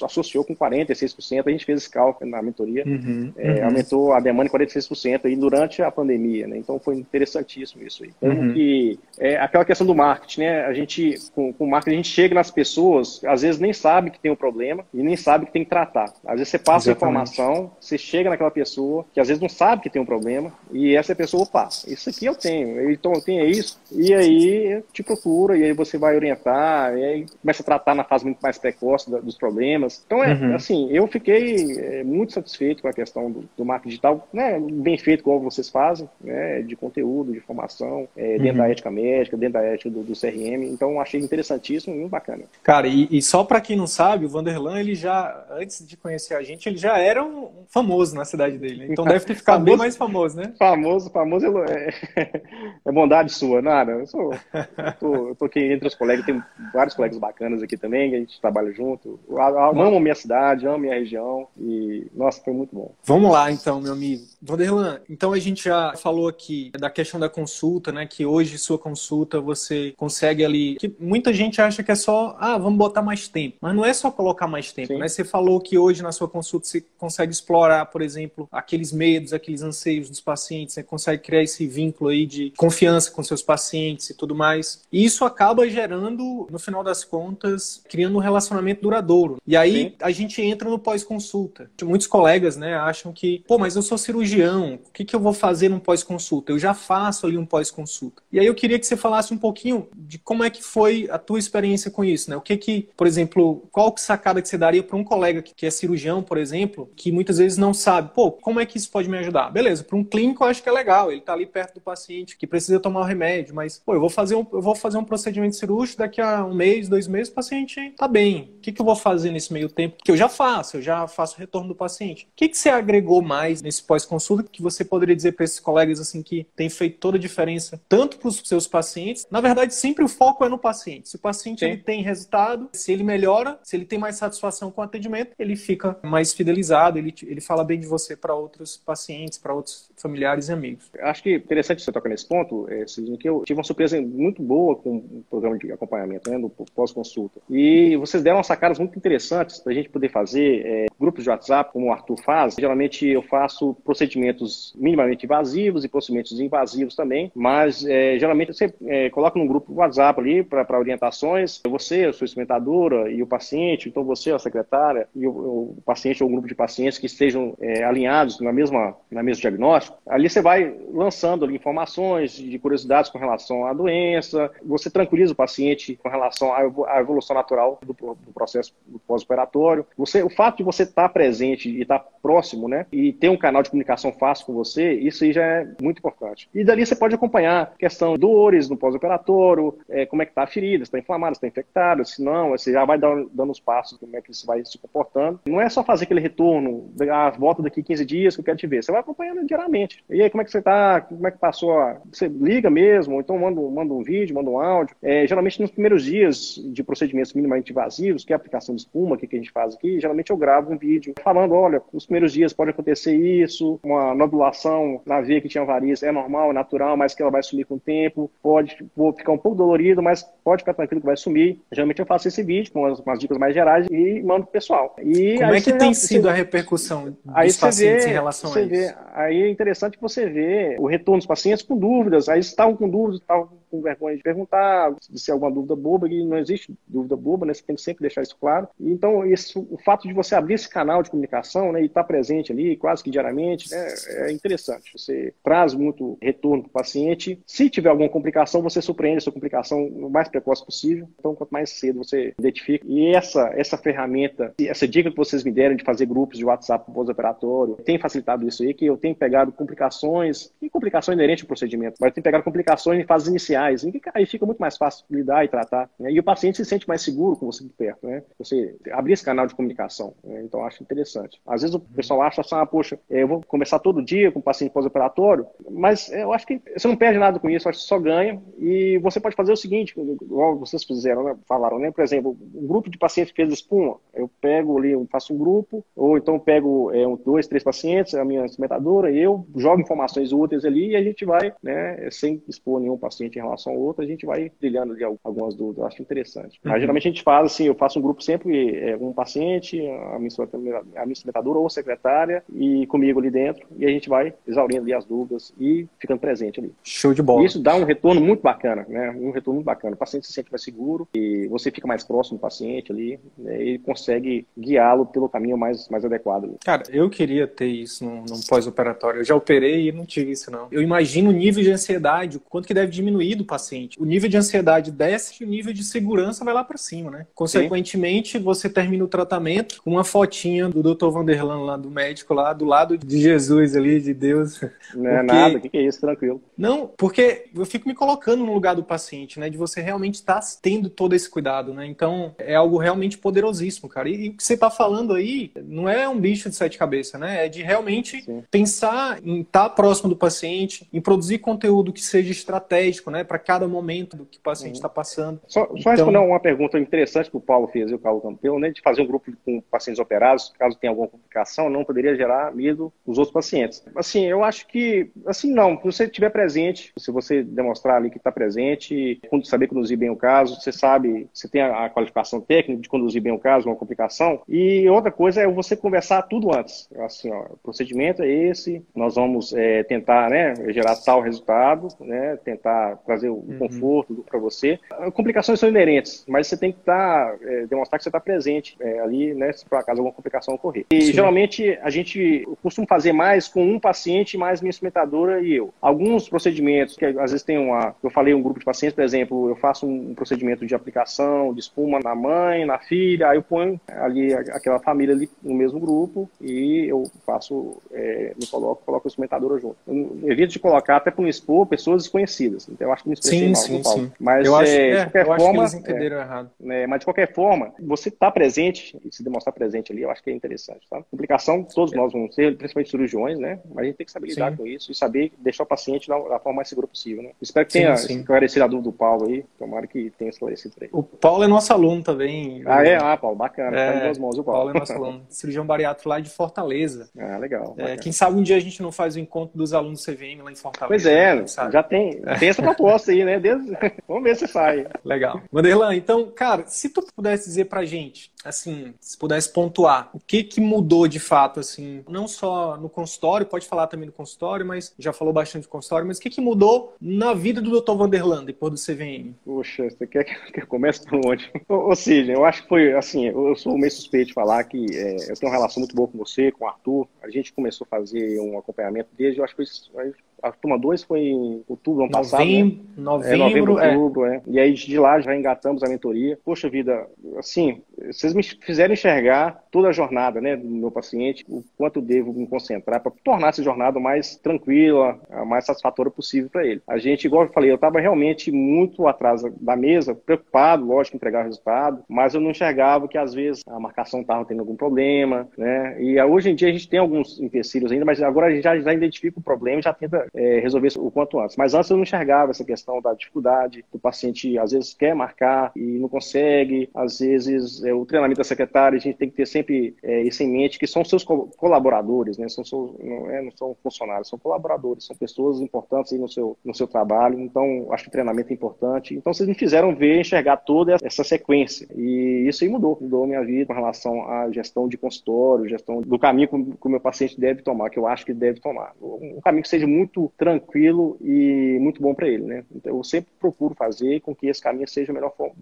associou 0.03 0.45
com 0.45 0.55
46%. 0.55 1.47
A 1.47 1.51
gente 1.51 1.65
fez 1.65 1.79
esse 1.79 1.91
cálculo 1.91 2.31
na 2.31 2.43
mentoria, 2.43 2.85
uhum, 2.87 3.33
é, 3.37 3.53
uhum. 3.53 3.65
aumentou 3.67 4.13
a 4.13 4.21
demanda 4.21 4.49
em 4.49 4.53
46% 4.53 5.27
aí 5.27 5.37
durante 5.37 5.83
a 5.83 5.91
pandemia, 5.91 6.47
né? 6.47 6.57
Então 6.57 6.79
foi 6.79 6.97
interessantíssimo 6.97 7.87
isso 7.87 8.05
aí. 8.05 8.11
Então, 8.17 8.31
uhum. 8.31 8.53
que 8.53 8.99
é 9.19 9.37
aquela 9.37 9.65
questão 9.65 9.87
do 9.87 9.95
marketing, 9.95 10.41
né? 10.41 10.65
A 10.65 10.73
gente 10.73 11.15
com, 11.35 11.53
com 11.53 11.65
o 11.65 11.71
marketing 11.71 11.95
a 11.95 11.97
gente 11.97 12.11
chega 12.11 12.35
nas 12.35 12.51
pessoas, 12.51 13.23
às 13.25 13.43
vezes 13.43 13.61
nem 13.61 13.73
sabe 13.73 14.11
que 14.11 14.19
tem 14.19 14.31
um 14.31 14.37
problema 14.37 14.85
e 14.93 15.03
nem 15.03 15.17
sabe 15.17 15.47
que 15.47 15.53
tem 15.53 15.65
que 15.65 15.71
tratar. 15.71 16.13
Às 16.25 16.39
vezes 16.39 16.49
você 16.49 16.58
passa 16.59 16.91
Exatamente. 16.91 17.19
a 17.19 17.23
informação, 17.23 17.71
você 17.81 17.97
chega 17.97 18.31
naquela 18.31 18.51
pessoa 18.51 19.05
que 19.13 19.21
às 19.21 19.29
vezes 19.29 19.41
não 19.41 19.49
sabe 19.49 19.83
que 19.83 19.91
tem 19.91 20.01
um 20.01 20.07
problema, 20.07 20.53
e 20.73 20.95
essa 20.95 21.15
pessoa, 21.15 21.45
opa, 21.45 21.69
isso 21.87 22.11
aqui 22.11 22.27
eu 22.27 22.35
tenho, 22.35 22.91
então 22.91 23.13
eu 23.13 23.21
tenho 23.21 23.47
isso, 23.47 23.81
e 23.93 24.13
aí 24.15 24.83
te 24.93 25.03
procura, 25.03 25.57
e 25.57 25.65
aí 25.65 25.73
você 25.73 25.99
vai 25.99 26.15
orientar, 26.15 26.97
e 26.97 27.05
aí 27.05 27.27
começa 27.41 27.63
a 27.63 27.65
tratar 27.65 27.95
na 27.95 28.05
fase 28.05 28.25
muito 28.25 28.39
mais 28.41 28.59
precoce 28.59 29.11
dos 29.11 29.37
problemas. 29.37 30.03
Então, 30.07 30.23
é 30.23 30.35
uhum. 30.35 30.55
assim, 30.55 30.89
eu 30.91 31.07
fiquei 31.07 31.79
é, 31.79 32.05
muito 32.05 32.33
satisfeito 32.33 32.83
com 32.83 32.89
a 32.89 32.93
questão 32.93 33.31
do, 33.31 33.49
do 33.57 33.65
marketing 33.65 33.89
digital, 33.89 34.29
né, 34.33 34.59
bem 34.61 34.99
feito 34.99 35.23
como 35.23 35.51
vocês 35.51 35.69
fazem, 35.69 36.09
né, 36.21 36.63
de 36.63 36.77
conteúdo, 36.77 37.33
de 37.33 37.41
formação, 37.41 38.09
é, 38.17 38.39
dentro 38.39 38.53
uhum. 38.53 38.59
da 38.59 38.69
ética 38.71 38.91
médica, 38.91 39.37
dentro 39.37 39.55
da 39.55 39.63
ética 39.63 39.91
do, 39.91 40.03
do 40.03 40.13
CRM, 40.13 40.65
então 40.65 41.01
achei 41.01 41.21
interessantíssimo 41.21 41.95
e 41.95 41.99
muito 41.99 42.11
bacana. 42.11 42.45
Cara, 42.63 42.87
e, 42.87 43.09
e 43.11 43.23
só 43.23 43.45
para 43.45 43.61
quem 43.61 43.77
não 43.77 43.87
sabe, 43.87 44.27
o 44.27 44.29
Vanderlan, 44.29 44.81
ele 44.81 44.95
já, 44.95 45.45
antes 45.51 45.87
de 45.87 45.97
conhecer 45.97 46.35
a 46.35 46.43
gente, 46.49 46.69
ele 46.69 46.79
já 46.79 46.99
era 46.99 47.23
um 47.23 47.65
famoso 47.69 48.15
na 48.15 48.25
cidade 48.25 48.59
dele. 48.59 48.87
Né? 48.87 48.89
Então 48.91 49.05
deve 49.05 49.25
ter 49.25 49.35
ficado 49.35 49.57
famoso, 49.57 49.65
bem 49.67 49.77
mais 49.77 49.97
famoso, 49.97 50.37
né? 50.37 50.53
Famoso, 50.59 51.11
famoso 51.11 51.47
é, 51.65 51.91
é 52.85 52.93
bondade 52.93 53.33
sua, 53.33 53.61
nada. 53.61 53.93
Eu 53.93 54.07
sou, 54.07 54.33
eu 54.33 54.93
tô, 54.99 55.29
eu 55.29 55.35
tô 55.35 55.45
aqui 55.45 55.61
entre 55.61 55.87
os 55.87 55.95
colegas, 55.95 56.25
tem 56.25 56.43
vários 56.73 56.95
colegas 56.95 57.19
bacanas 57.19 57.63
aqui 57.63 57.77
também, 57.77 58.11
que 58.11 58.17
a 58.17 58.21
gente 58.21 58.41
trabalha 58.41 58.73
junto. 58.73 59.21
Eu 59.29 59.41
amo 59.41 60.01
minha 60.01 60.15
cidade, 60.15 60.67
amo 60.67 60.79
minha 60.79 60.95
região 60.95 61.47
e, 61.59 62.07
nossa, 62.15 62.43
foi 62.43 62.55
muito 62.55 62.75
bom. 62.75 62.93
Vamos 63.05 63.31
lá, 63.31 63.53
então, 63.53 63.81
meu 63.81 63.93
amigo. 63.93 64.23
Vanderlan, 64.41 65.01
então 65.09 65.33
a 65.33 65.39
gente 65.39 65.65
já 65.65 65.95
falou 65.97 66.29
aqui 66.29 66.71
da 66.79 66.89
questão 66.89 67.21
da 67.21 67.29
consulta, 67.29 67.93
né? 67.93 68.07
Que 68.07 68.25
hoje 68.25 68.57
sua 68.57 68.79
consulta 68.79 69.41
você 69.41 69.93
consegue 69.97 70.45
ali. 70.45 70.77
Que 70.77 70.95
muita 70.99 71.33
gente 71.33 71.61
acha 71.61 71.83
que 71.83 71.91
é 71.91 71.95
só, 71.95 72.37
ah, 72.39 72.57
vamos 72.57 72.79
botar 72.79 73.03
mais 73.03 73.29
tempo. 73.29 73.57
Mas 73.61 73.75
não 73.75 73.85
é 73.85 73.93
só 73.93 74.11
colocar 74.11 74.47
mais 74.47 74.73
tempo, 74.73 74.95
Sim. 74.95 74.99
né? 74.99 75.09
Você 75.09 75.25
falou 75.25 75.61
que 75.61 75.77
hoje 75.77 76.03
na 76.03 76.13
sua 76.13 76.29
consulta 76.29 76.38
você 76.43 76.85
consegue 76.97 77.33
explorar, 77.33 77.87
por 77.87 78.03
exemplo, 78.03 78.49
aqueles 78.51 78.93
medos, 78.93 79.33
aqueles 79.33 79.63
anseios 79.63 80.09
dos 80.09 80.21
pacientes, 80.21 80.75
você 80.75 80.83
consegue 80.83 81.23
criar 81.23 81.43
esse 81.43 81.67
vínculo 81.67 82.11
aí 82.11 82.27
de 82.27 82.53
confiança 82.57 83.11
com 83.11 83.23
seus 83.23 83.43
pacientes 83.43 84.11
e 84.11 84.15
tudo 84.15 84.35
mais. 84.35 84.83
E 84.93 85.05
isso 85.05 85.25
acaba 85.25 85.69
gerando, 85.69 86.47
no 86.51 86.59
final 86.59 86.83
das 86.83 87.05
contas, 87.05 87.83
criando 87.89 88.17
um 88.17 88.21
relacionamento 88.21 88.83
duradouro. 88.83 89.39
E 89.47 89.57
aí 89.57 89.85
Sim. 89.85 89.93
a 90.01 90.11
gente 90.11 90.43
entra 90.43 90.69
no 90.69 90.79
pós-consulta. 90.79 91.71
Muitos 91.83 92.07
colegas, 92.07 92.57
né, 92.57 92.77
acham 92.77 93.13
que, 93.13 93.45
pô, 93.47 93.59
mas 93.59 93.77
eu 93.77 93.83
sou 93.83 93.99
cirurgião, 93.99 94.75
o 94.75 94.93
que, 94.93 95.05
que 95.05 95.15
eu 95.15 95.21
vou 95.21 95.33
fazer 95.33 95.69
no 95.69 95.81
pós-consulta? 95.81 96.53
Eu 96.53 96.59
já 96.59 96.75
faço 96.75 97.27
ali 97.27 97.37
um 97.37 97.47
pós-consulta. 97.47 98.23
E 98.33 98.39
aí 98.39 98.47
eu 98.47 98.55
queria 98.55 98.79
que 98.79 98.87
você 98.87 98.97
falasse 98.97 99.33
um 99.33 99.39
pouquinho 99.39 99.89
de 99.97 100.19
como 100.19 100.45
é 100.45 100.51
que 100.51 100.63
foi 100.63 101.09
a 101.11 101.19
tua 101.19 101.39
experiência 101.39 101.91
com 101.91 102.05
isso, 102.05 102.31
né? 102.31 102.37
O 102.37 102.41
que 102.41 102.57
que, 102.57 102.89
por 102.97 103.07
exemplo, 103.07 103.63
qual 103.71 103.93
que 103.93 104.01
sacada 104.01 104.43
que 104.43 104.49
você 104.49 104.59
daria 104.59 104.83
para 104.83 104.97
um 104.97 105.05
colega 105.05 105.43
que 105.43 105.67
é 105.67 105.71
cirurgião, 105.71 106.23
por 106.29 106.37
exemplo, 106.37 106.91
que 106.95 107.11
muitas 107.11 107.39
vezes 107.39 107.57
não 107.57 107.73
sabe, 107.73 108.13
pô, 108.15 108.31
como 108.31 108.61
é 108.61 108.67
que 108.67 108.77
isso 108.77 108.91
pode 108.91 109.09
me 109.09 109.17
ajudar? 109.19 109.51
Beleza, 109.51 109.83
para 109.83 109.97
um 109.97 110.05
clínico 110.05 110.45
eu 110.45 110.49
acho 110.49 110.63
que 110.63 110.69
é 110.69 110.73
legal, 110.73 111.11
ele 111.11 111.21
está 111.21 111.33
ali 111.33 111.47
perto 111.47 111.75
do 111.75 111.81
paciente 111.81 112.37
que 112.37 112.47
precisa 112.47 112.79
tomar 112.79 113.01
o 113.01 113.05
remédio, 113.05 113.55
mas, 113.55 113.79
pô, 113.79 113.95
eu 113.95 114.01
vou 114.01 114.11
fazer 114.11 114.35
um, 114.35 114.47
eu 114.53 114.61
vou 114.61 114.75
fazer 114.75 114.99
um 114.99 115.05
procedimento 115.05 115.57
cirúrgico 115.57 115.99
daqui 115.99 116.21
a 116.21 116.45
um 116.45 116.55
mês, 116.55 116.89
dois 116.89 117.09
meses, 117.09 117.33
o 117.33 117.35
paciente 117.35 117.81
está 117.81 118.07
bem. 118.07 118.53
O 118.59 118.61
que, 118.61 118.73
que 118.73 118.81
eu 118.81 118.85
vou 118.85 118.95
fazer 118.95 119.31
nesse 119.31 119.53
meio 119.53 119.69
tempo? 119.69 119.97
Que 120.05 120.11
eu 120.11 120.17
já 120.17 120.29
faço, 120.29 120.77
eu 120.77 120.83
já 120.83 121.09
faço 121.09 121.37
o 121.37 121.39
retorno 121.39 121.69
do 121.69 121.75
paciente. 121.75 122.25
O 122.25 122.37
que, 122.37 122.49
que 122.49 122.59
você 122.59 122.69
agregou 122.69 123.23
mais 123.23 123.63
nesse 123.63 123.83
pós-consulta 123.83 124.49
que 124.51 124.61
você 124.61 124.85
poderia 124.85 125.17
dizer 125.17 125.33
para 125.33 125.45
esses 125.45 125.59
colegas 125.59 125.99
assim 125.99 126.23
que 126.23 126.47
tem 126.55 126.69
feito 126.69 126.99
toda 126.99 127.17
a 127.17 127.21
diferença, 127.21 127.81
tanto 127.89 128.19
para 128.19 128.29
os 128.29 128.43
seus 128.45 128.67
pacientes? 128.67 129.27
Na 129.31 129.41
verdade, 129.41 129.75
sempre 129.75 130.05
o 130.05 130.09
foco 130.09 130.45
é 130.45 130.49
no 130.49 130.59
paciente. 130.59 131.09
Se 131.09 131.17
o 131.17 131.19
paciente 131.19 131.65
ele 131.65 131.79
tem 131.79 132.03
resultado, 132.03 132.69
se 132.73 132.93
ele 132.93 133.03
melhora, 133.03 133.59
se 133.63 133.77
ele 133.77 133.85
tem 133.85 133.99
mais 133.99 134.17
satisfação 134.17 134.71
com 134.71 134.81
o 134.81 134.85
atendimento, 134.85 135.33
ele 135.39 135.57
fica 135.57 135.99
mais 136.09 136.33
fidelizado, 136.33 136.99
ele, 136.99 137.15
ele 137.23 137.41
fala 137.41 137.63
bem 137.63 137.79
de 137.79 137.87
você 137.87 138.17
para 138.17 138.35
outros 138.35 138.77
pacientes, 138.77 139.39
para 139.39 139.55
outros 139.55 139.91
familiares 139.97 140.49
e 140.49 140.53
amigos. 140.53 140.91
Acho 141.01 141.23
que 141.23 141.37
interessante 141.37 141.83
você 141.83 141.93
tocar 141.93 142.09
nesse 142.09 142.27
ponto, 142.27 142.67
é, 142.69 142.85
que 143.19 143.29
eu 143.29 143.43
tive 143.45 143.59
uma 143.59 143.65
surpresa 143.65 144.01
muito 144.01 144.43
boa 144.43 144.75
com 144.77 144.97
o 144.97 145.25
programa 145.31 145.59
de 145.59 145.71
acompanhamento, 145.71 146.31
né, 146.31 146.39
no 146.39 146.51
pós-consulta. 146.51 147.41
E 147.49 147.97
vocês 147.97 148.23
deram 148.23 148.43
sacadas 148.43 148.79
muito 148.79 148.97
interessantes 148.97 149.61
para 149.61 149.73
a 149.73 149.75
gente 149.75 149.89
poder 149.89 150.11
fazer 150.11 150.67
é, 150.67 150.87
grupos 150.99 151.25
de 151.25 151.31
WhatsApp, 151.31 151.73
como 151.73 151.87
o 151.87 151.93
Arthur 151.93 152.21
faz. 152.23 152.57
Geralmente 152.59 153.07
eu 153.07 153.23
faço 153.23 153.75
procedimentos 153.85 154.75
minimamente 154.77 155.25
invasivos 155.25 155.85
e 155.85 155.89
procedimentos 155.89 156.39
invasivos 156.41 156.95
também, 156.95 157.31
mas 157.35 157.85
é, 157.87 158.19
geralmente 158.19 158.53
você 158.53 158.73
é, 158.87 159.11
coloca 159.11 159.39
num 159.39 159.47
grupo 159.47 159.73
WhatsApp 159.75 160.21
ali 160.21 160.43
para 160.43 160.79
orientações. 160.79 161.61
Você, 161.69 162.05
a 162.05 162.13
sua 162.13 162.25
experimentadora 162.25 163.11
e 163.11 163.23
o 163.23 163.27
paciente, 163.27 163.89
então 163.89 164.05
você, 164.05 164.31
a 164.33 164.39
secretária, 164.39 165.09
e 165.15 165.27
o, 165.27 165.31
o 165.79 165.83
paciente 165.85 166.23
ou 166.23 166.29
um 166.29 166.33
grupo 166.33 166.49
de 166.49 166.55
pacientes 166.55 166.99
que 166.99 167.07
estejam 167.07 167.55
é, 167.61 167.85
alinhados 167.85 168.41
na 168.41 168.53
mesma, 168.53 168.97
na 169.11 169.23
mesmo 169.23 169.41
diagnóstico. 169.41 169.99
Ali 170.07 170.29
você 170.29 170.43
vai 170.43 170.75
lançando 170.93 171.45
ali, 171.45 171.55
informações 171.55 172.33
de 172.33 172.59
curiosidades 172.59 173.11
com 173.11 173.19
relação 173.19 173.67
à 173.67 173.73
doença, 173.73 174.51
você 174.65 174.91
tranquiliza 174.91 175.33
o 175.33 175.37
paciente 175.37 175.97
com 176.03 176.09
relação 176.09 176.53
à 176.53 177.01
evolução 177.01 177.35
natural 177.35 177.79
do, 177.85 177.93
do 177.93 178.33
processo 178.33 178.75
pós-operatório. 179.07 179.87
Você, 179.97 180.23
o 180.23 180.31
fato 180.31 180.59
de 180.59 180.63
você 180.63 180.88
estar 180.89 181.09
presente 181.09 181.69
e 181.69 181.83
estar 181.83 181.99
próximo, 182.23 182.69
né, 182.69 182.87
e 182.93 183.13
ter 183.13 183.29
um 183.29 183.37
canal 183.37 183.63
de 183.63 183.71
comunicação 183.71 184.13
fácil 184.13 184.47
com 184.47 184.53
você, 184.53 184.93
isso 184.93 185.25
aí 185.25 185.33
já 185.33 185.43
é 185.43 185.69
muito 185.81 185.99
importante. 185.99 186.49
E 186.55 186.65
dali 186.65 186.85
você 186.85 186.95
pode 186.95 187.15
acompanhar 187.15 187.75
questão 187.79 188.15
de 188.15 188.21
dores 188.21 188.69
no 188.69 188.77
pós-operatório, 188.77 189.79
é, 189.89 190.05
como 190.05 190.23
é 190.23 190.25
que 190.25 190.33
está 190.33 190.43
a 190.43 190.47
ferida, 190.47 190.85
se 190.85 190.89
está 190.89 190.99
inflamada, 190.99 191.35
se 191.35 191.39
está 191.39 191.49
infectada, 191.49 192.05
se 192.05 192.23
não, 192.23 192.51
você 192.51 192.73
já 192.73 192.85
vai 192.85 192.99
dando, 192.99 193.31
dando 193.33 193.53
os 193.53 193.61
passos, 193.61 193.99
como 193.99 194.17
é 194.17 194.21
que 194.21 194.31
isso 194.31 194.47
vai 194.47 194.65
se 194.65 194.79
comportando. 194.79 195.41
Não 195.47 195.61
é 195.61 195.69
só 195.69 195.83
fazer 195.83 196.05
aquele 196.05 196.21
retorno, 196.21 196.91
ah, 197.11 197.31
volta 197.31 197.63
daqui 197.63 197.83
15 197.83 198.05
dias 198.05 198.35
que 198.35 198.41
eu 198.41 198.45
quero 198.45 198.59
te 198.59 198.67
ver. 198.67 198.83
Você 198.83 198.93
vai 198.93 199.01
acompanhando 199.01 199.47
diariamente. 199.47 200.05
E 200.11 200.23
aí, 200.23 200.31
como 200.31 200.43
é 200.43 200.45
que 200.45 200.51
você 200.51 200.59
está? 200.59 201.01
Como 201.01 201.27
é 201.27 201.31
que 201.31 201.39
passou? 201.39 201.75
Você 202.13 202.29
liga 202.29 202.71
mesmo, 202.71 203.15
ou 203.15 203.21
então 203.21 203.39
manda, 203.39 203.61
manda 203.61 203.93
um 203.93 204.03
vídeo, 204.03 204.35
manda 204.35 204.51
um 204.51 204.61
áudio. 204.61 204.95
É, 205.03 205.27
geralmente, 205.27 205.61
nos 205.61 205.71
primeiros 205.71 206.05
dias 206.05 206.61
de 206.73 206.83
procedimentos 206.83 207.33
minimamente 207.33 207.73
invasivos, 207.73 208.25
que 208.25 208.33
é 208.33 208.35
a 208.35 208.37
aplicação 208.37 208.75
de 208.75 208.83
espuma, 208.83 209.17
que, 209.17 209.27
que 209.27 209.37
a 209.37 209.39
gente 209.39 209.51
faz 209.51 209.75
aqui, 209.75 210.01
geralmente 210.01 210.31
eu 210.31 210.37
gravo 210.37 210.73
um 210.73 210.78
vídeo 210.79 211.15
falando, 211.23 211.55
olha, 211.55 211.83
nos 211.93 212.07
primeiros 212.07 212.33
dias 212.33 212.53
pode 212.53 212.71
acontecer 212.71 213.15
isso, 213.15 213.79
uma 213.83 214.15
nodulação 214.15 215.01
na 215.05 215.21
veia 215.21 215.41
que 215.41 215.49
tinha 215.49 215.65
varizes 215.65 216.03
é 216.03 216.13
normal, 216.13 216.51
é 216.51 216.53
natural, 216.53 216.97
mas 216.97 217.15
que 217.15 217.23
ela 217.23 217.31
vai 217.31 217.43
sumir 217.43 217.67
com 217.67 217.75
o 217.75 217.81
tempo, 217.81 218.31
pode 218.43 218.79
vou 218.97 219.13
ficar 219.13 219.33
um 219.33 219.39
pouco 219.39 219.57
dolorido, 219.57 220.03
mas 220.03 220.23
pode 220.45 220.63
ficar 220.63 220.75
tranquilo 220.75 221.01
que 221.01 221.07
vai 221.07 221.17
sumir. 221.17 221.61
Geralmente 221.73 222.01
eu 222.01 222.07
faço 222.07 222.29
esse 222.29 222.43
vídeo 222.43 222.73
com 222.73 222.87
as, 222.87 223.01
com 223.01 223.11
as 223.11 223.19
dicas 223.19 223.39
mais 223.39 223.55
gerais 223.55 223.87
e 223.91 224.23
mando 224.23 224.45
pro 224.45 224.53
pessoal. 224.53 224.95
E 225.03 225.39
Como 225.39 225.55
é 225.55 225.61
que 225.61 225.73
tem 225.73 225.93
sido 225.95 226.23
você, 226.23 226.29
a 226.29 226.33
repercussão 226.33 227.05
dos 227.05 227.35
aí 227.35 227.53
pacientes 227.53 228.05
vê, 228.05 228.11
em 228.11 228.15
relação 228.15 228.55
a 228.55 228.61
isso? 228.61 228.71
Vê, 228.71 228.95
aí 229.15 229.43
é 229.43 229.49
interessante 229.49 229.97
que 229.97 230.03
você 230.03 230.29
vê 230.29 230.77
o 230.79 230.87
retorno 230.87 231.19
dos 231.19 231.27
pacientes 231.27 231.63
com 231.63 231.77
dúvidas, 231.77 232.29
aí 232.29 232.41
estavam 232.41 232.77
com 232.77 232.89
dúvidas, 232.89 233.21
estavam 233.21 233.49
com 233.71 233.81
vergonha 233.81 234.17
de 234.17 234.23
perguntar, 234.23 234.95
de 235.09 235.21
ser 235.21 235.33
alguma 235.33 235.51
dúvida 235.51 235.77
boba, 235.77 236.09
e 236.09 236.25
não 236.25 236.39
existe 236.39 236.75
dúvida 236.87 237.17
boba, 237.17 237.47
né? 237.47 237.55
Você 237.55 237.63
tem 237.63 237.77
que 237.77 237.83
sempre 237.83 238.03
deixar 238.03 238.23
isso 238.23 238.37
claro. 238.39 238.69
Então, 238.81 239.23
o 239.57 239.79
fato 239.79 240.07
de 240.07 240.15
você 240.15 240.35
abrir 240.35 240.55
esse 240.55 240.69
canal 240.69 241.03
de 241.03 241.11
comunicação, 241.11 241.73
né, 241.73 241.83
e 241.83 241.87
estar 241.87 242.03
tá 242.03 242.07
presente 242.07 242.53
ali, 242.53 242.77
quase 242.77 243.03
que 243.03 243.11
diariamente, 243.11 243.71
né, 243.71 243.95
é 244.09 244.33
interessante. 244.33 244.93
Você 244.97 245.35
traz 245.43 245.75
muito 245.75 246.19
retorno 246.21 246.63
para 246.63 246.71
o 246.71 246.73
paciente. 246.73 247.41
Se 247.47 247.69
tiver 247.71 247.91
alguma 247.91 248.09
complicação, 248.09 248.63
você 248.63 248.81
surpreende 248.81 249.19
essa 249.19 249.33
complicação 249.33 249.87
o 249.87 250.11
mais 250.11 250.29
precoce 250.29 250.65
possível. 250.65 251.09
Então, 251.19 251.35
quanto 251.35 251.51
mais 251.51 251.71
cedo 251.71 251.99
você 251.99 252.35
identifica. 252.39 252.85
E 252.89 253.15
essa, 253.15 253.51
essa 253.55 253.77
ferramenta, 253.77 254.55
essa 254.61 254.87
dica 254.87 255.11
que 255.11 255.17
vocês 255.17 255.45
me 255.45 255.51
deram 255.51 255.77
de 255.77 255.85
fazer 255.85 256.07
grupos 256.07 256.39
de 256.39 256.45
WhatsApp 256.45 256.91
pós-operatório, 256.93 257.77
tem 257.85 257.99
facilitado 257.99 258.47
isso 258.47 258.63
aí, 258.63 258.75
que 258.75 258.87
eu 258.87 258.97
tenho 258.97 259.15
pegado 259.15 259.53
complicações, 259.53 260.53
e 260.61 260.71
complicações 260.71 261.17
inerentes 261.17 261.45
ao 261.45 261.49
procedimento, 261.49 261.97
mas 262.01 262.09
eu 262.09 262.15
tenho 262.15 262.25
pegado 262.25 262.45
complicações 262.45 263.01
em 263.01 263.05
fases 263.05 263.29
iniciais 263.29 263.58
sociais, 263.59 263.85
em 263.85 263.91
que 263.91 264.01
aí 264.15 264.25
fica 264.27 264.47
muito 264.47 264.59
mais 264.59 264.77
fácil 264.77 265.05
lidar 265.11 265.45
e 265.45 265.49
tratar. 265.49 265.91
Né? 265.99 266.13
E 266.13 266.19
o 266.19 266.23
paciente 266.23 266.57
se 266.57 266.65
sente 266.65 266.87
mais 266.87 267.03
seguro 267.03 267.37
com 267.37 267.47
você 267.47 267.65
de 267.65 267.71
perto, 267.71 268.07
né? 268.07 268.23
Você 268.39 268.77
abrir 268.93 269.13
esse 269.13 269.25
canal 269.25 269.47
de 269.47 269.55
comunicação. 269.55 270.15
Né? 270.23 270.43
Então, 270.43 270.65
acho 270.65 270.83
interessante. 270.83 271.41
Às 271.47 271.63
vezes 271.63 271.75
o 271.75 271.81
pessoal 271.81 272.23
acha 272.23 272.41
assim, 272.41 272.55
ah, 272.55 272.67
poxa, 272.67 272.99
eu 273.11 273.27
vou 273.27 273.43
conversar 273.47 273.79
todo 273.81 274.05
dia 274.05 274.31
com 274.31 274.39
o 274.39 274.43
paciente 274.43 274.73
pós-operatório, 274.73 275.47
mas 275.71 276.11
eu 276.13 276.33
acho 276.33 276.47
que 276.47 276.61
você 276.77 276.87
não 276.87 276.97
perde 276.97 277.19
nada 277.19 277.39
com 277.39 277.51
isso, 277.51 277.69
acho 277.69 277.81
que 277.81 277.85
só 277.85 277.99
ganha. 277.99 278.41
E 278.59 278.99
você 278.99 279.21
pode 279.21 279.35
fazer 279.35 279.53
o 279.53 279.57
seguinte, 279.57 279.95
igual 279.99 280.57
vocês 280.59 280.85
fizeram, 280.85 281.25
né? 281.25 281.37
falaram, 281.47 281.79
né? 281.79 281.91
Por 281.91 282.05
exemplo, 282.05 282.37
um 282.55 282.67
grupo 282.67 282.91
de 282.91 282.99
pacientes 282.99 283.33
fez 283.35 283.53
espuma, 283.53 283.97
eu 284.15 284.31
pego 284.41 284.79
ali, 284.79 284.93
eu 284.93 285.07
faço 285.11 285.35
um 285.35 285.39
grupo, 285.39 285.85
ou 285.97 286.17
então 286.17 286.39
pego 286.39 286.93
é, 286.93 287.07
um, 287.07 287.17
dois, 287.17 287.47
três 287.47 287.65
pacientes, 287.65 288.15
a 288.15 288.25
minha 288.25 288.45
instrumentadora, 288.45 289.11
eu 289.11 289.47
jogo 289.57 289.81
informações 289.81 290.33
úteis 290.33 290.65
ali 290.65 290.91
e 290.91 290.97
a 290.97 291.03
gente 291.03 291.25
vai, 291.25 291.53
né, 291.63 292.09
sem 292.11 292.43
expor 292.49 292.81
nenhum 292.81 292.97
paciente 292.97 293.39
em 293.39 293.43
relação 293.43 293.48
ao 293.53 293.77
outro, 293.77 294.05
a 294.05 294.07
gente 294.07 294.27
vai 294.27 294.51
trilhando 294.51 294.93
ali 294.93 295.05
algumas 295.05 295.55
dúvidas. 295.55 295.79
Eu 295.79 295.87
acho 295.87 296.03
interessante. 296.03 296.61
Uhum. 296.65 296.71
Mas 296.71 296.81
geralmente 296.81 297.09
a 297.09 297.11
gente 297.11 297.23
faz 297.23 297.47
assim, 297.47 297.65
eu 297.65 297.75
faço 297.75 297.99
um 297.99 298.03
grupo 298.03 298.23
sempre, 298.23 298.77
é, 298.77 298.97
um 298.97 299.13
paciente, 299.13 299.81
a 299.81 300.19
minha, 300.19 300.79
a 300.79 301.03
minha 301.05 301.13
instrumentadora 301.13 301.59
ou 301.59 301.71
secretária 301.71 302.43
e 302.53 302.87
comigo 302.87 303.21
ali 303.21 303.31
dentro, 303.31 303.67
e 303.77 303.85
a 303.85 303.89
gente 303.89 304.09
vai 304.09 304.35
exaurindo 304.47 304.83
ali 304.83 304.95
as 304.95 305.05
dúvidas 305.05 305.53
e 305.59 305.87
ficando 305.99 306.21
presente 306.21 306.61
ali. 306.61 306.73
Show 306.83 307.15
de 307.15 307.23
bola. 307.23 307.43
E 307.43 307.47
isso 307.47 307.61
dá 307.61 307.75
um 307.75 307.85
retorno 307.85 308.21
muito 308.21 308.43
bacana, 308.43 308.85
né? 308.89 309.11
Um 309.11 309.31
retorno 309.31 309.57
muito 309.57 309.67
bacana. 309.67 309.95
O 309.95 309.99
paciente 309.99 310.27
se 310.27 310.33
sente 310.33 310.51
mais 310.51 310.63
seguro 310.63 311.09
e 311.15 311.47
você 311.49 311.71
fica 311.71 311.87
mais 311.87 312.05
próximo 312.05 312.39
do 312.39 312.41
paciente 312.41 312.93
ali 312.93 313.19
né? 313.37 313.63
e 313.63 313.79
consegue 313.79 314.47
guiá-lo 314.59 315.07
pelo 315.07 315.29
caminho 315.29 315.57
mais, 315.57 315.89
mais 315.89 316.05
adequado. 316.05 316.45
Ali. 316.45 316.57
Cara, 316.65 316.83
eu 316.91 317.09
queria 317.09 317.47
ter 317.47 317.67
isso 317.67 318.05
num, 318.05 318.25
num 318.29 318.41
pós-operatório. 318.49 319.21
Eu 319.21 319.25
já 319.25 319.35
operei 319.35 319.89
e 319.89 319.93
não 319.93 320.05
tive 320.05 320.33
isso, 320.33 320.51
não. 320.51 320.69
Eu 320.71 320.83
imagino 320.83 321.31
o 321.31 321.33
nível 321.33 321.63
de 321.63 321.71
ansiedade, 321.71 322.37
o 322.37 322.41
quanto 322.41 322.67
que 322.67 322.75
deve 322.75 322.91
diminuir 322.91 323.35
do 323.39 323.45
paciente. 323.45 324.01
O 324.01 324.05
nível 324.05 324.29
de 324.29 324.37
ansiedade 324.37 324.91
desce 324.91 325.43
e 325.43 325.47
o 325.47 325.49
nível 325.49 325.73
de 325.73 325.83
segurança 325.85 326.45
vai 326.45 326.53
lá 326.53 326.65
para 326.65 326.77
cima, 326.77 327.11
né? 327.11 327.27
Consequentemente, 327.35 328.39
Sim. 328.39 328.45
você 328.45 328.69
termina 328.69 329.05
o 329.05 329.09
tratamento 329.09 329.81
com 329.83 329.93
uma 329.93 330.05
fotinha 330.05 330.69
do 330.69 330.83
Dr. 330.83 331.09
Vanderlan 331.09 331.65
lá, 331.65 331.77
do 331.77 331.91
médico 331.91 332.35
lá, 332.35 332.53
do 332.53 332.65
lado 332.65 332.99
de 332.99 333.21
Jesus 333.21 333.77
ali, 333.77 334.01
de 334.01 334.13
Deus. 334.13 334.61
Não 334.95 335.09
é 335.09 335.23
nada, 335.23 335.59
o 335.59 335.61
que, 335.61 335.69
que 335.69 335.79
é 335.79 335.83
isso? 335.83 336.01
Tranquilo. 336.01 336.41
Não, 336.57 336.91
porque 336.97 337.47
eu 337.55 337.65
fico 337.65 337.89
me 337.89 337.95
colocando 337.95 338.45
no 338.45 338.53
lugar 338.53 338.75
do 338.75 338.83
paciente, 338.83 339.39
né? 339.39 339.49
De 339.49 339.57
você 339.57 339.81
realmente 339.81 340.17
estar 340.17 340.41
tá 340.41 340.47
tendo 340.61 340.89
todo 340.89 341.15
esse 341.15 341.29
cuidado, 341.29 341.73
né? 341.73 341.87
Então, 341.87 342.35
é 342.39 342.55
algo 342.55 342.79
realmente 342.79 343.19
poderosíssimo, 343.19 343.89
cara. 343.89 344.09
E, 344.09 344.27
e 344.27 344.29
o 344.31 344.35
que 344.35 344.43
você 344.43 344.55
está 344.55 344.71
falando 344.71 345.15
aí 345.15 345.51
não 345.65 345.89
é 345.89 346.09
um 346.09 346.19
bicho 346.19 346.49
de 346.49 346.57
sete 346.57 346.79
cabeças, 346.79 347.21
né? 347.21 347.47
É 347.47 347.49
de 347.49 347.63
realmente 347.63 348.23
Sim. 348.23 348.43
pensar 348.51 349.21
em 349.23 349.41
estar 349.41 349.69
tá 349.69 349.71
próximo 349.71 350.09
do 350.09 350.17
paciente, 350.17 350.89
em 350.93 351.01
produzir 351.01 351.39
conteúdo 351.39 351.93
que 351.93 352.03
seja 352.03 352.31
estratégico, 352.31 353.11
né? 353.11 353.25
Para 353.29 353.39
cada 353.39 353.69
momento 353.69 354.17
do 354.17 354.25
que 354.25 354.39
o 354.39 354.41
paciente 354.41 354.77
está 354.77 354.89
passando. 354.89 355.41
Só, 355.47 355.67
só 355.67 355.75
então... 355.77 355.93
responder 355.93 356.19
uma 356.19 356.41
pergunta 356.41 356.79
interessante 356.79 357.31
que 357.31 357.37
o 357.37 357.41
Paulo 357.41 357.69
fez, 357.69 357.91
e 357.91 357.95
o 357.95 357.99
Paulo 357.99 358.21
Campeão, 358.21 358.59
né, 358.59 358.71
de 358.71 358.81
fazer 358.81 359.03
um 359.03 359.07
grupo 359.07 359.31
com 359.45 359.61
pacientes 359.61 360.01
operados, 360.01 360.53
caso 360.59 360.79
tenha 360.79 360.91
alguma 360.91 361.09
complicação, 361.09 361.69
não 361.69 361.85
poderia 361.85 362.17
gerar 362.17 362.55
medo 362.55 362.93
nos 363.07 363.19
outros 363.19 363.33
pacientes. 363.33 363.85
Assim, 363.95 364.25
eu 364.25 364.43
acho 364.43 364.67
que, 364.67 365.11
assim, 365.27 365.53
não, 365.53 365.77
se 365.77 365.85
você 365.85 366.05
estiver 366.05 366.31
presente, 366.31 366.93
se 366.97 367.11
você 367.11 367.43
demonstrar 367.43 367.97
ali 367.97 368.11
que 368.11 368.19
está 368.19 368.33
presente, 368.33 369.21
saber 369.45 369.67
conduzir 369.67 369.99
bem 369.99 370.11
o 370.11 370.17
caso, 370.17 370.61
você 370.61 370.73
sabe, 370.73 371.29
você 371.33 371.49
tem 371.49 371.63
a, 371.63 371.89
qualificação 371.89 372.41
técnica 372.41 372.81
de 372.81 372.89
conduzir 372.89 373.21
bem 373.21 373.33
o 373.33 373.39
caso, 373.39 373.69
uma 373.69 373.77
complicação, 373.77 374.41
e 374.49 374.89
outra 374.89 375.11
coisa 375.11 375.41
é 375.43 375.47
você 375.47 375.77
conversar 375.77 376.23
tudo 376.23 376.55
antes. 376.55 376.89
Assim, 376.99 377.31
ó, 377.31 377.47
o 377.51 377.59
procedimento 377.63 378.23
é 378.23 378.29
esse, 378.31 378.85
nós 378.95 379.17
vamos 379.17 379.53
é, 379.53 379.83
tentar, 379.83 380.31
né, 380.31 380.55
gerar 380.73 380.97
tal 380.97 381.21
resultado, 381.21 381.89
né, 382.01 382.37
tentar 382.45 382.97
trazer 383.07 383.18
o 383.27 383.35
uhum. 383.35 383.59
conforto 383.59 384.25
para 384.29 384.39
você. 384.39 384.79
Complicações 385.15 385.59
são 385.59 385.69
inerentes, 385.69 386.25
mas 386.29 386.47
você 386.47 386.57
tem 386.57 386.73
que 386.73 386.79
estar, 386.79 387.33
tá, 387.33 387.37
é, 387.43 387.67
demonstrar 387.67 387.99
que 387.99 388.05
você 388.05 388.09
está 388.09 388.21
presente 388.21 388.77
é, 388.81 389.01
ali, 389.01 389.35
né, 389.35 389.53
se 389.53 389.65
por 389.65 389.79
acaso 389.79 390.01
alguma 390.01 390.15
complicação 390.15 390.55
ocorrer. 390.55 390.87
E 390.91 391.01
Sim. 391.01 391.13
geralmente 391.13 391.79
a 391.83 391.91
gente 391.91 392.47
costuma 392.63 392.87
fazer 392.87 393.13
mais 393.13 393.49
com 393.49 393.65
um 393.65 393.81
paciente, 393.81 394.37
mais 394.37 394.61
minha 394.61 394.71
instrumentadora 394.71 395.41
e 395.41 395.55
eu. 395.55 395.73
Alguns 395.81 396.29
procedimentos, 396.29 396.97
que 396.97 397.05
às 397.05 397.31
vezes 397.31 397.43
tem 397.43 397.59
uma, 397.59 397.95
eu 398.03 398.11
falei 398.11 398.35
um 398.35 398.43
grupo 398.43 398.59
de 398.59 398.65
pacientes, 398.65 398.95
por 398.95 399.05
exemplo, 399.05 399.49
eu 399.49 399.57
faço 399.57 399.87
um 399.87 400.15
procedimento 400.15 400.67
de 400.67 400.75
aplicação 400.75 401.53
de 401.53 401.61
espuma 401.61 401.99
na 402.03 402.15
mãe, 402.15 402.65
na 402.65 402.79
filha, 402.79 403.31
aí 403.31 403.39
eu 403.39 403.43
ponho 403.43 403.81
ali 403.89 404.33
aquela 404.35 404.79
família 404.79 405.15
ali 405.15 405.29
no 405.43 405.55
mesmo 405.55 405.81
grupo 405.81 406.29
e 406.41 406.87
eu 406.89 407.05
faço, 407.27 407.81
é, 407.93 408.33
me 408.39 408.47
coloco, 408.47 408.83
coloco 408.85 409.07
a 409.07 409.09
instrumentadora 409.09 409.59
junto. 409.59 409.77
Eu 409.87 410.31
evito 410.31 410.53
de 410.53 410.59
colocar 410.59 410.97
até 410.97 411.11
para 411.11 411.23
não 411.23 411.29
expor 411.29 411.67
pessoas 411.67 412.03
desconhecidas. 412.03 412.69
Então 412.69 412.87
eu 412.87 412.93
acho 412.93 413.08
me 413.09 413.17
sim, 413.17 413.55
sim, 413.55 413.83
sim. 413.83 414.13
Mas 414.19 414.47
eu 414.47 414.55
acho, 414.55 414.71
é, 414.71 414.91
de 414.91 415.11
qualquer 415.11 415.27
forma, 415.27 415.63
eles 415.63 415.75
entenderam 415.75 416.19
é, 416.19 416.21
errado. 416.21 416.51
É, 416.65 416.87
mas 416.87 417.01
de 417.01 417.05
qualquer 417.07 417.33
forma, 417.33 417.73
você 417.81 418.09
estar 418.09 418.27
tá 418.27 418.33
presente 418.33 418.99
e 419.05 419.15
se 419.15 419.23
demonstrar 419.23 419.53
presente 419.53 419.93
ali, 419.93 420.03
eu 420.03 420.11
acho 420.11 420.23
que 420.23 420.31
é 420.31 420.33
interessante, 420.33 420.87
tá? 420.89 421.03
Complicação, 421.11 421.63
todos 421.63 421.93
nós 421.95 422.13
vamos 422.13 422.35
ter, 422.35 422.57
principalmente 422.57 422.91
cirurgiões, 422.91 423.39
né? 423.39 423.61
Mas 423.69 423.79
a 423.79 423.85
gente 423.85 423.97
tem 423.97 424.07
que 424.07 424.13
saber 424.13 424.29
lidar 424.29 424.57
com 424.57 424.67
isso 424.67 424.93
e 424.93 424.95
saber 424.95 425.33
deixar 425.39 425.63
o 425.63 425.67
paciente 425.67 426.09
da, 426.09 426.19
da, 426.19 426.39
forma 426.39 426.57
mais 426.57 426.69
segura 426.69 426.87
possível, 426.87 427.23
né? 427.23 427.31
Espero 427.41 427.67
que 427.67 427.73
tenha 427.73 427.95
esclarecido 427.95 428.65
a 428.65 428.69
dúvida 428.69 428.91
do 428.91 428.93
Paulo 428.93 429.27
aí. 429.27 429.45
Tomara 429.59 429.87
que 429.87 430.11
tenha 430.19 430.31
esclarecido 430.31 430.75
aí. 430.81 430.89
O 430.93 431.03
Paulo 431.03 431.45
é 431.45 431.49
nosso 431.49 431.73
aluno 431.73 432.03
também. 432.03 432.63
Ah, 432.67 432.85
é? 432.85 432.97
Ah, 432.97 433.17
Paulo, 433.17 433.37
bacana. 433.37 433.77
É, 433.77 433.93
tá 433.93 433.99
em 433.99 434.03
duas 434.05 434.19
mãos, 434.19 434.39
o 434.39 434.45
Paulo. 434.45 434.59
Paulo 434.59 434.71
é 434.71 434.81
nosso 434.81 434.93
aluno. 434.93 435.27
Cirurgião 435.29 435.67
bariátrico 435.67 436.09
lá 436.09 436.21
de 436.21 436.31
Fortaleza. 436.31 437.09
Ah, 437.29 437.37
legal. 437.37 437.75
É, 437.77 437.97
quem 437.97 438.13
sabe 438.13 438.39
um 438.39 438.43
dia 438.43 438.57
a 438.57 438.61
gente 438.61 438.81
não 438.81 438.91
faz 438.91 439.17
o 439.17 439.21
encontro 439.21 439.59
dos 439.59 439.75
alunos 439.75 440.03
do 440.03 440.13
CVM 440.13 440.43
lá 440.43 440.53
em 440.53 440.55
Fortaleza. 440.55 440.89
Pois 440.89 441.05
é, 441.05 441.71
já 441.71 441.83
tem, 441.83 442.23
tem 442.39 442.49
essa 442.49 442.63
proposta 442.63 442.98
aí, 443.07 443.25
né? 443.25 443.39
Desde, 443.39 443.77
Vamos 444.09 444.25
ver 444.25 444.37
se 444.37 444.47
sai. 444.47 444.87
Legal. 445.05 445.43
Vanderlan, 445.53 445.95
então, 445.95 446.31
cara, 446.31 446.67
se 446.67 446.89
tu 446.89 447.03
pudesse 447.15 447.47
dizer 447.47 447.67
pra 447.67 447.85
gente, 447.85 448.33
assim, 448.45 448.95
se 449.01 449.17
pudesse 449.17 449.53
pontuar, 449.53 450.11
o 450.13 450.21
que 450.21 450.43
que 450.43 450.61
mudou 450.61 451.07
de 451.07 451.21
fato, 451.21 451.61
assim, 451.61 452.03
não 452.09 452.27
só 452.27 452.77
no 452.77 452.89
consultório, 452.89 453.47
pode 453.47 453.67
falar 453.67 453.87
também 453.87 454.07
no 454.07 454.13
consultório, 454.13 454.65
mas 454.65 454.95
já 454.99 455.13
falou 455.13 455.33
bastante 455.33 455.65
do 455.65 455.69
consultório, 455.69 456.07
mas 456.07 456.19
o 456.19 456.21
que 456.21 456.31
que 456.31 456.41
mudou 456.41 456.95
na 457.01 457.35
vida 457.35 457.61
do 457.61 457.81
Dr. 457.81 457.95
Vanderlan 457.95 458.45
depois 458.45 458.73
do 458.73 458.79
CVM? 458.79 459.35
Poxa, 459.45 459.91
você 459.91 460.07
quer 460.07 460.25
que 460.25 460.61
eu 460.61 460.67
comece 460.67 461.05
por 461.07 461.21
onde? 461.27 461.51
Ou 461.69 461.97
seja, 461.97 462.33
eu 462.33 462.45
acho 462.45 462.63
que 462.63 462.69
foi, 462.69 462.93
assim, 462.93 463.27
eu 463.27 463.55
sou 463.57 463.77
meio 463.77 463.91
suspeito 463.91 464.29
de 464.29 464.35
falar 464.35 464.65
que 464.65 464.87
é, 464.97 465.31
eu 465.31 465.35
tenho 465.35 465.51
uma 465.51 465.57
relação 465.57 465.81
muito 465.81 465.95
boa 465.95 466.09
com 466.09 466.19
você, 466.19 466.51
com 466.53 466.65
o 466.65 466.69
Arthur, 466.69 467.09
a 467.23 467.31
gente 467.31 467.53
começou 467.53 467.87
a 467.87 467.97
fazer 467.97 468.41
um 468.41 468.59
acompanhamento 468.59 469.11
desde, 469.17 469.41
eu 469.41 469.45
acho 469.45 469.55
que 469.55 469.65
foi 469.93 470.13
a 470.43 470.53
turma 470.53 470.79
2 470.79 471.03
foi 471.03 471.21
em 471.21 471.63
outubro 471.69 472.05
ano 472.05 472.13
passado. 472.13 472.45
Né? 472.45 472.77
Novembro, 472.97 473.33
é, 473.33 473.37
novembro, 473.37 473.79
é. 473.79 473.97
outubro, 473.97 474.25
é. 474.27 474.43
E 474.47 474.59
aí 474.59 474.73
de 474.73 474.99
lá 474.99 475.21
já 475.21 475.37
engatamos 475.37 475.83
a 475.83 475.89
mentoria. 475.89 476.39
Poxa 476.45 476.69
vida, 476.69 477.07
assim, 477.39 477.83
vocês 478.07 478.35
me 478.35 478.43
fizeram 478.43 478.93
enxergar 478.93 479.63
toda 479.71 479.89
a 479.89 479.93
jornada, 479.93 480.41
né, 480.41 480.57
do 480.57 480.69
meu 480.69 480.91
paciente, 480.91 481.45
o 481.49 481.65
quanto 481.77 482.01
devo 482.01 482.33
me 482.33 482.47
concentrar 482.47 483.01
para 483.01 483.13
tornar 483.23 483.49
essa 483.49 483.63
jornada 483.63 483.99
mais 484.01 484.37
tranquila, 484.37 485.19
mais 485.47 485.65
satisfatória 485.65 486.11
possível 486.11 486.51
para 486.51 486.67
ele. 486.67 486.83
A 486.87 486.99
gente, 486.99 487.27
igual 487.27 487.45
eu 487.45 487.53
falei, 487.53 487.71
eu 487.71 487.77
estava 487.77 488.01
realmente 488.01 488.51
muito 488.51 489.07
atrás 489.07 489.43
da 489.61 489.77
mesa, 489.77 490.15
preocupado, 490.15 490.85
lógico, 490.85 491.17
em 491.17 491.19
entregar 491.19 491.41
o 491.43 491.45
resultado, 491.45 492.03
mas 492.09 492.35
eu 492.35 492.41
não 492.41 492.51
enxergava 492.51 493.09
que 493.09 493.19
às 493.19 493.35
vezes 493.35 493.63
a 493.67 493.79
marcação 493.79 494.21
estava 494.21 494.45
tendo 494.45 494.61
algum 494.61 494.77
problema, 494.77 495.49
né? 495.57 495.97
E 496.03 496.21
hoje 496.21 496.51
em 496.51 496.55
dia 496.55 496.69
a 496.69 496.73
gente 496.73 496.89
tem 496.89 496.99
alguns 496.99 497.41
empecilhos 497.41 497.93
ainda, 497.93 498.05
mas 498.05 498.23
agora 498.23 498.47
a 498.47 498.51
gente 498.51 498.63
já, 498.63 498.79
já 498.79 498.95
identifica 498.95 499.39
o 499.39 499.43
problema 499.43 499.81
e 499.81 499.83
já 499.83 499.93
tenta 499.93 500.27
é, 500.35 500.61
resolver 500.61 500.89
o 500.97 501.11
quanto 501.11 501.39
antes. 501.39 501.57
Mas 501.57 501.75
antes 501.75 501.91
eu 501.91 501.97
não 501.97 502.03
enxergava 502.03 502.51
essa 502.51 502.65
questão 502.65 503.01
da 503.01 503.15
dificuldade, 503.15 503.85
do 503.93 503.99
paciente 503.99 504.59
às 504.59 504.73
vezes 504.73 504.95
quer 504.95 505.15
marcar 505.15 505.73
e 505.77 505.99
não 505.99 506.09
consegue, 506.09 506.89
às 506.95 507.19
vezes 507.19 507.85
é, 507.85 507.93
o 507.93 508.07
treinamento 508.07 508.39
da 508.39 508.45
secretária, 508.45 508.97
a 508.97 509.01
gente 509.01 509.17
tem 509.17 509.29
que 509.29 509.37
ter 509.37 509.47
sempre 509.47 509.58
sempre 509.59 509.97
é, 510.03 510.23
isso 510.23 510.43
em 510.43 510.51
mente, 510.51 510.79
que 510.79 510.87
são 510.87 511.05
seus 511.05 511.25
colaboradores, 511.25 512.39
né? 512.39 512.49
São 512.49 512.65
seus, 512.65 512.93
não, 512.99 513.31
é, 513.31 513.43
não 513.43 513.51
são 513.51 513.77
funcionários, 513.83 514.29
são 514.29 514.39
colaboradores, 514.39 515.05
são 515.05 515.17
pessoas 515.17 515.61
importantes 515.61 516.13
no 516.19 516.29
seu, 516.29 516.57
no 516.65 516.75
seu 516.75 516.87
trabalho. 516.87 517.39
Então, 517.41 517.89
acho 517.91 518.05
que 518.05 518.09
o 518.09 518.13
treinamento 518.13 518.51
é 518.51 518.55
importante. 518.55 519.15
Então, 519.15 519.33
vocês 519.33 519.49
me 519.49 519.55
fizeram 519.55 519.95
ver, 519.95 520.21
enxergar 520.21 520.59
toda 520.59 520.97
essa 521.03 521.25
sequência. 521.25 521.89
E 521.97 522.47
isso 522.49 522.65
aí 522.65 522.71
mudou, 522.71 522.99
mudou 523.01 523.27
minha 523.27 523.45
vida 523.45 523.67
com 523.67 523.73
relação 523.73 524.29
à 524.29 524.51
gestão 524.51 524.89
de 524.89 524.97
consultório, 524.97 525.69
gestão 525.69 526.01
do 526.01 526.19
caminho 526.19 526.49
que 526.49 526.87
o 526.87 526.91
meu 526.91 527.01
paciente 527.01 527.39
deve 527.39 527.63
tomar, 527.63 527.91
que 527.91 527.99
eu 527.99 528.07
acho 528.07 528.25
que 528.25 528.33
deve 528.33 528.61
tomar. 528.61 528.95
Um 529.01 529.41
caminho 529.41 529.63
que 529.63 529.69
seja 529.69 529.87
muito 529.87 530.33
tranquilo 530.37 531.17
e 531.21 531.79
muito 531.81 532.01
bom 532.01 532.15
para 532.15 532.29
ele, 532.29 532.45
né? 532.45 532.65
Então, 532.75 532.97
eu 532.97 533.05
sempre 533.05 533.31
procuro 533.39 533.75
fazer 533.75 534.21
com 534.21 534.35
que 534.35 534.47
esse 534.47 534.63
caminho 534.63 534.89
seja 534.89 535.09
da 535.09 535.15
melhor 535.15 535.35
forma, 535.37 535.55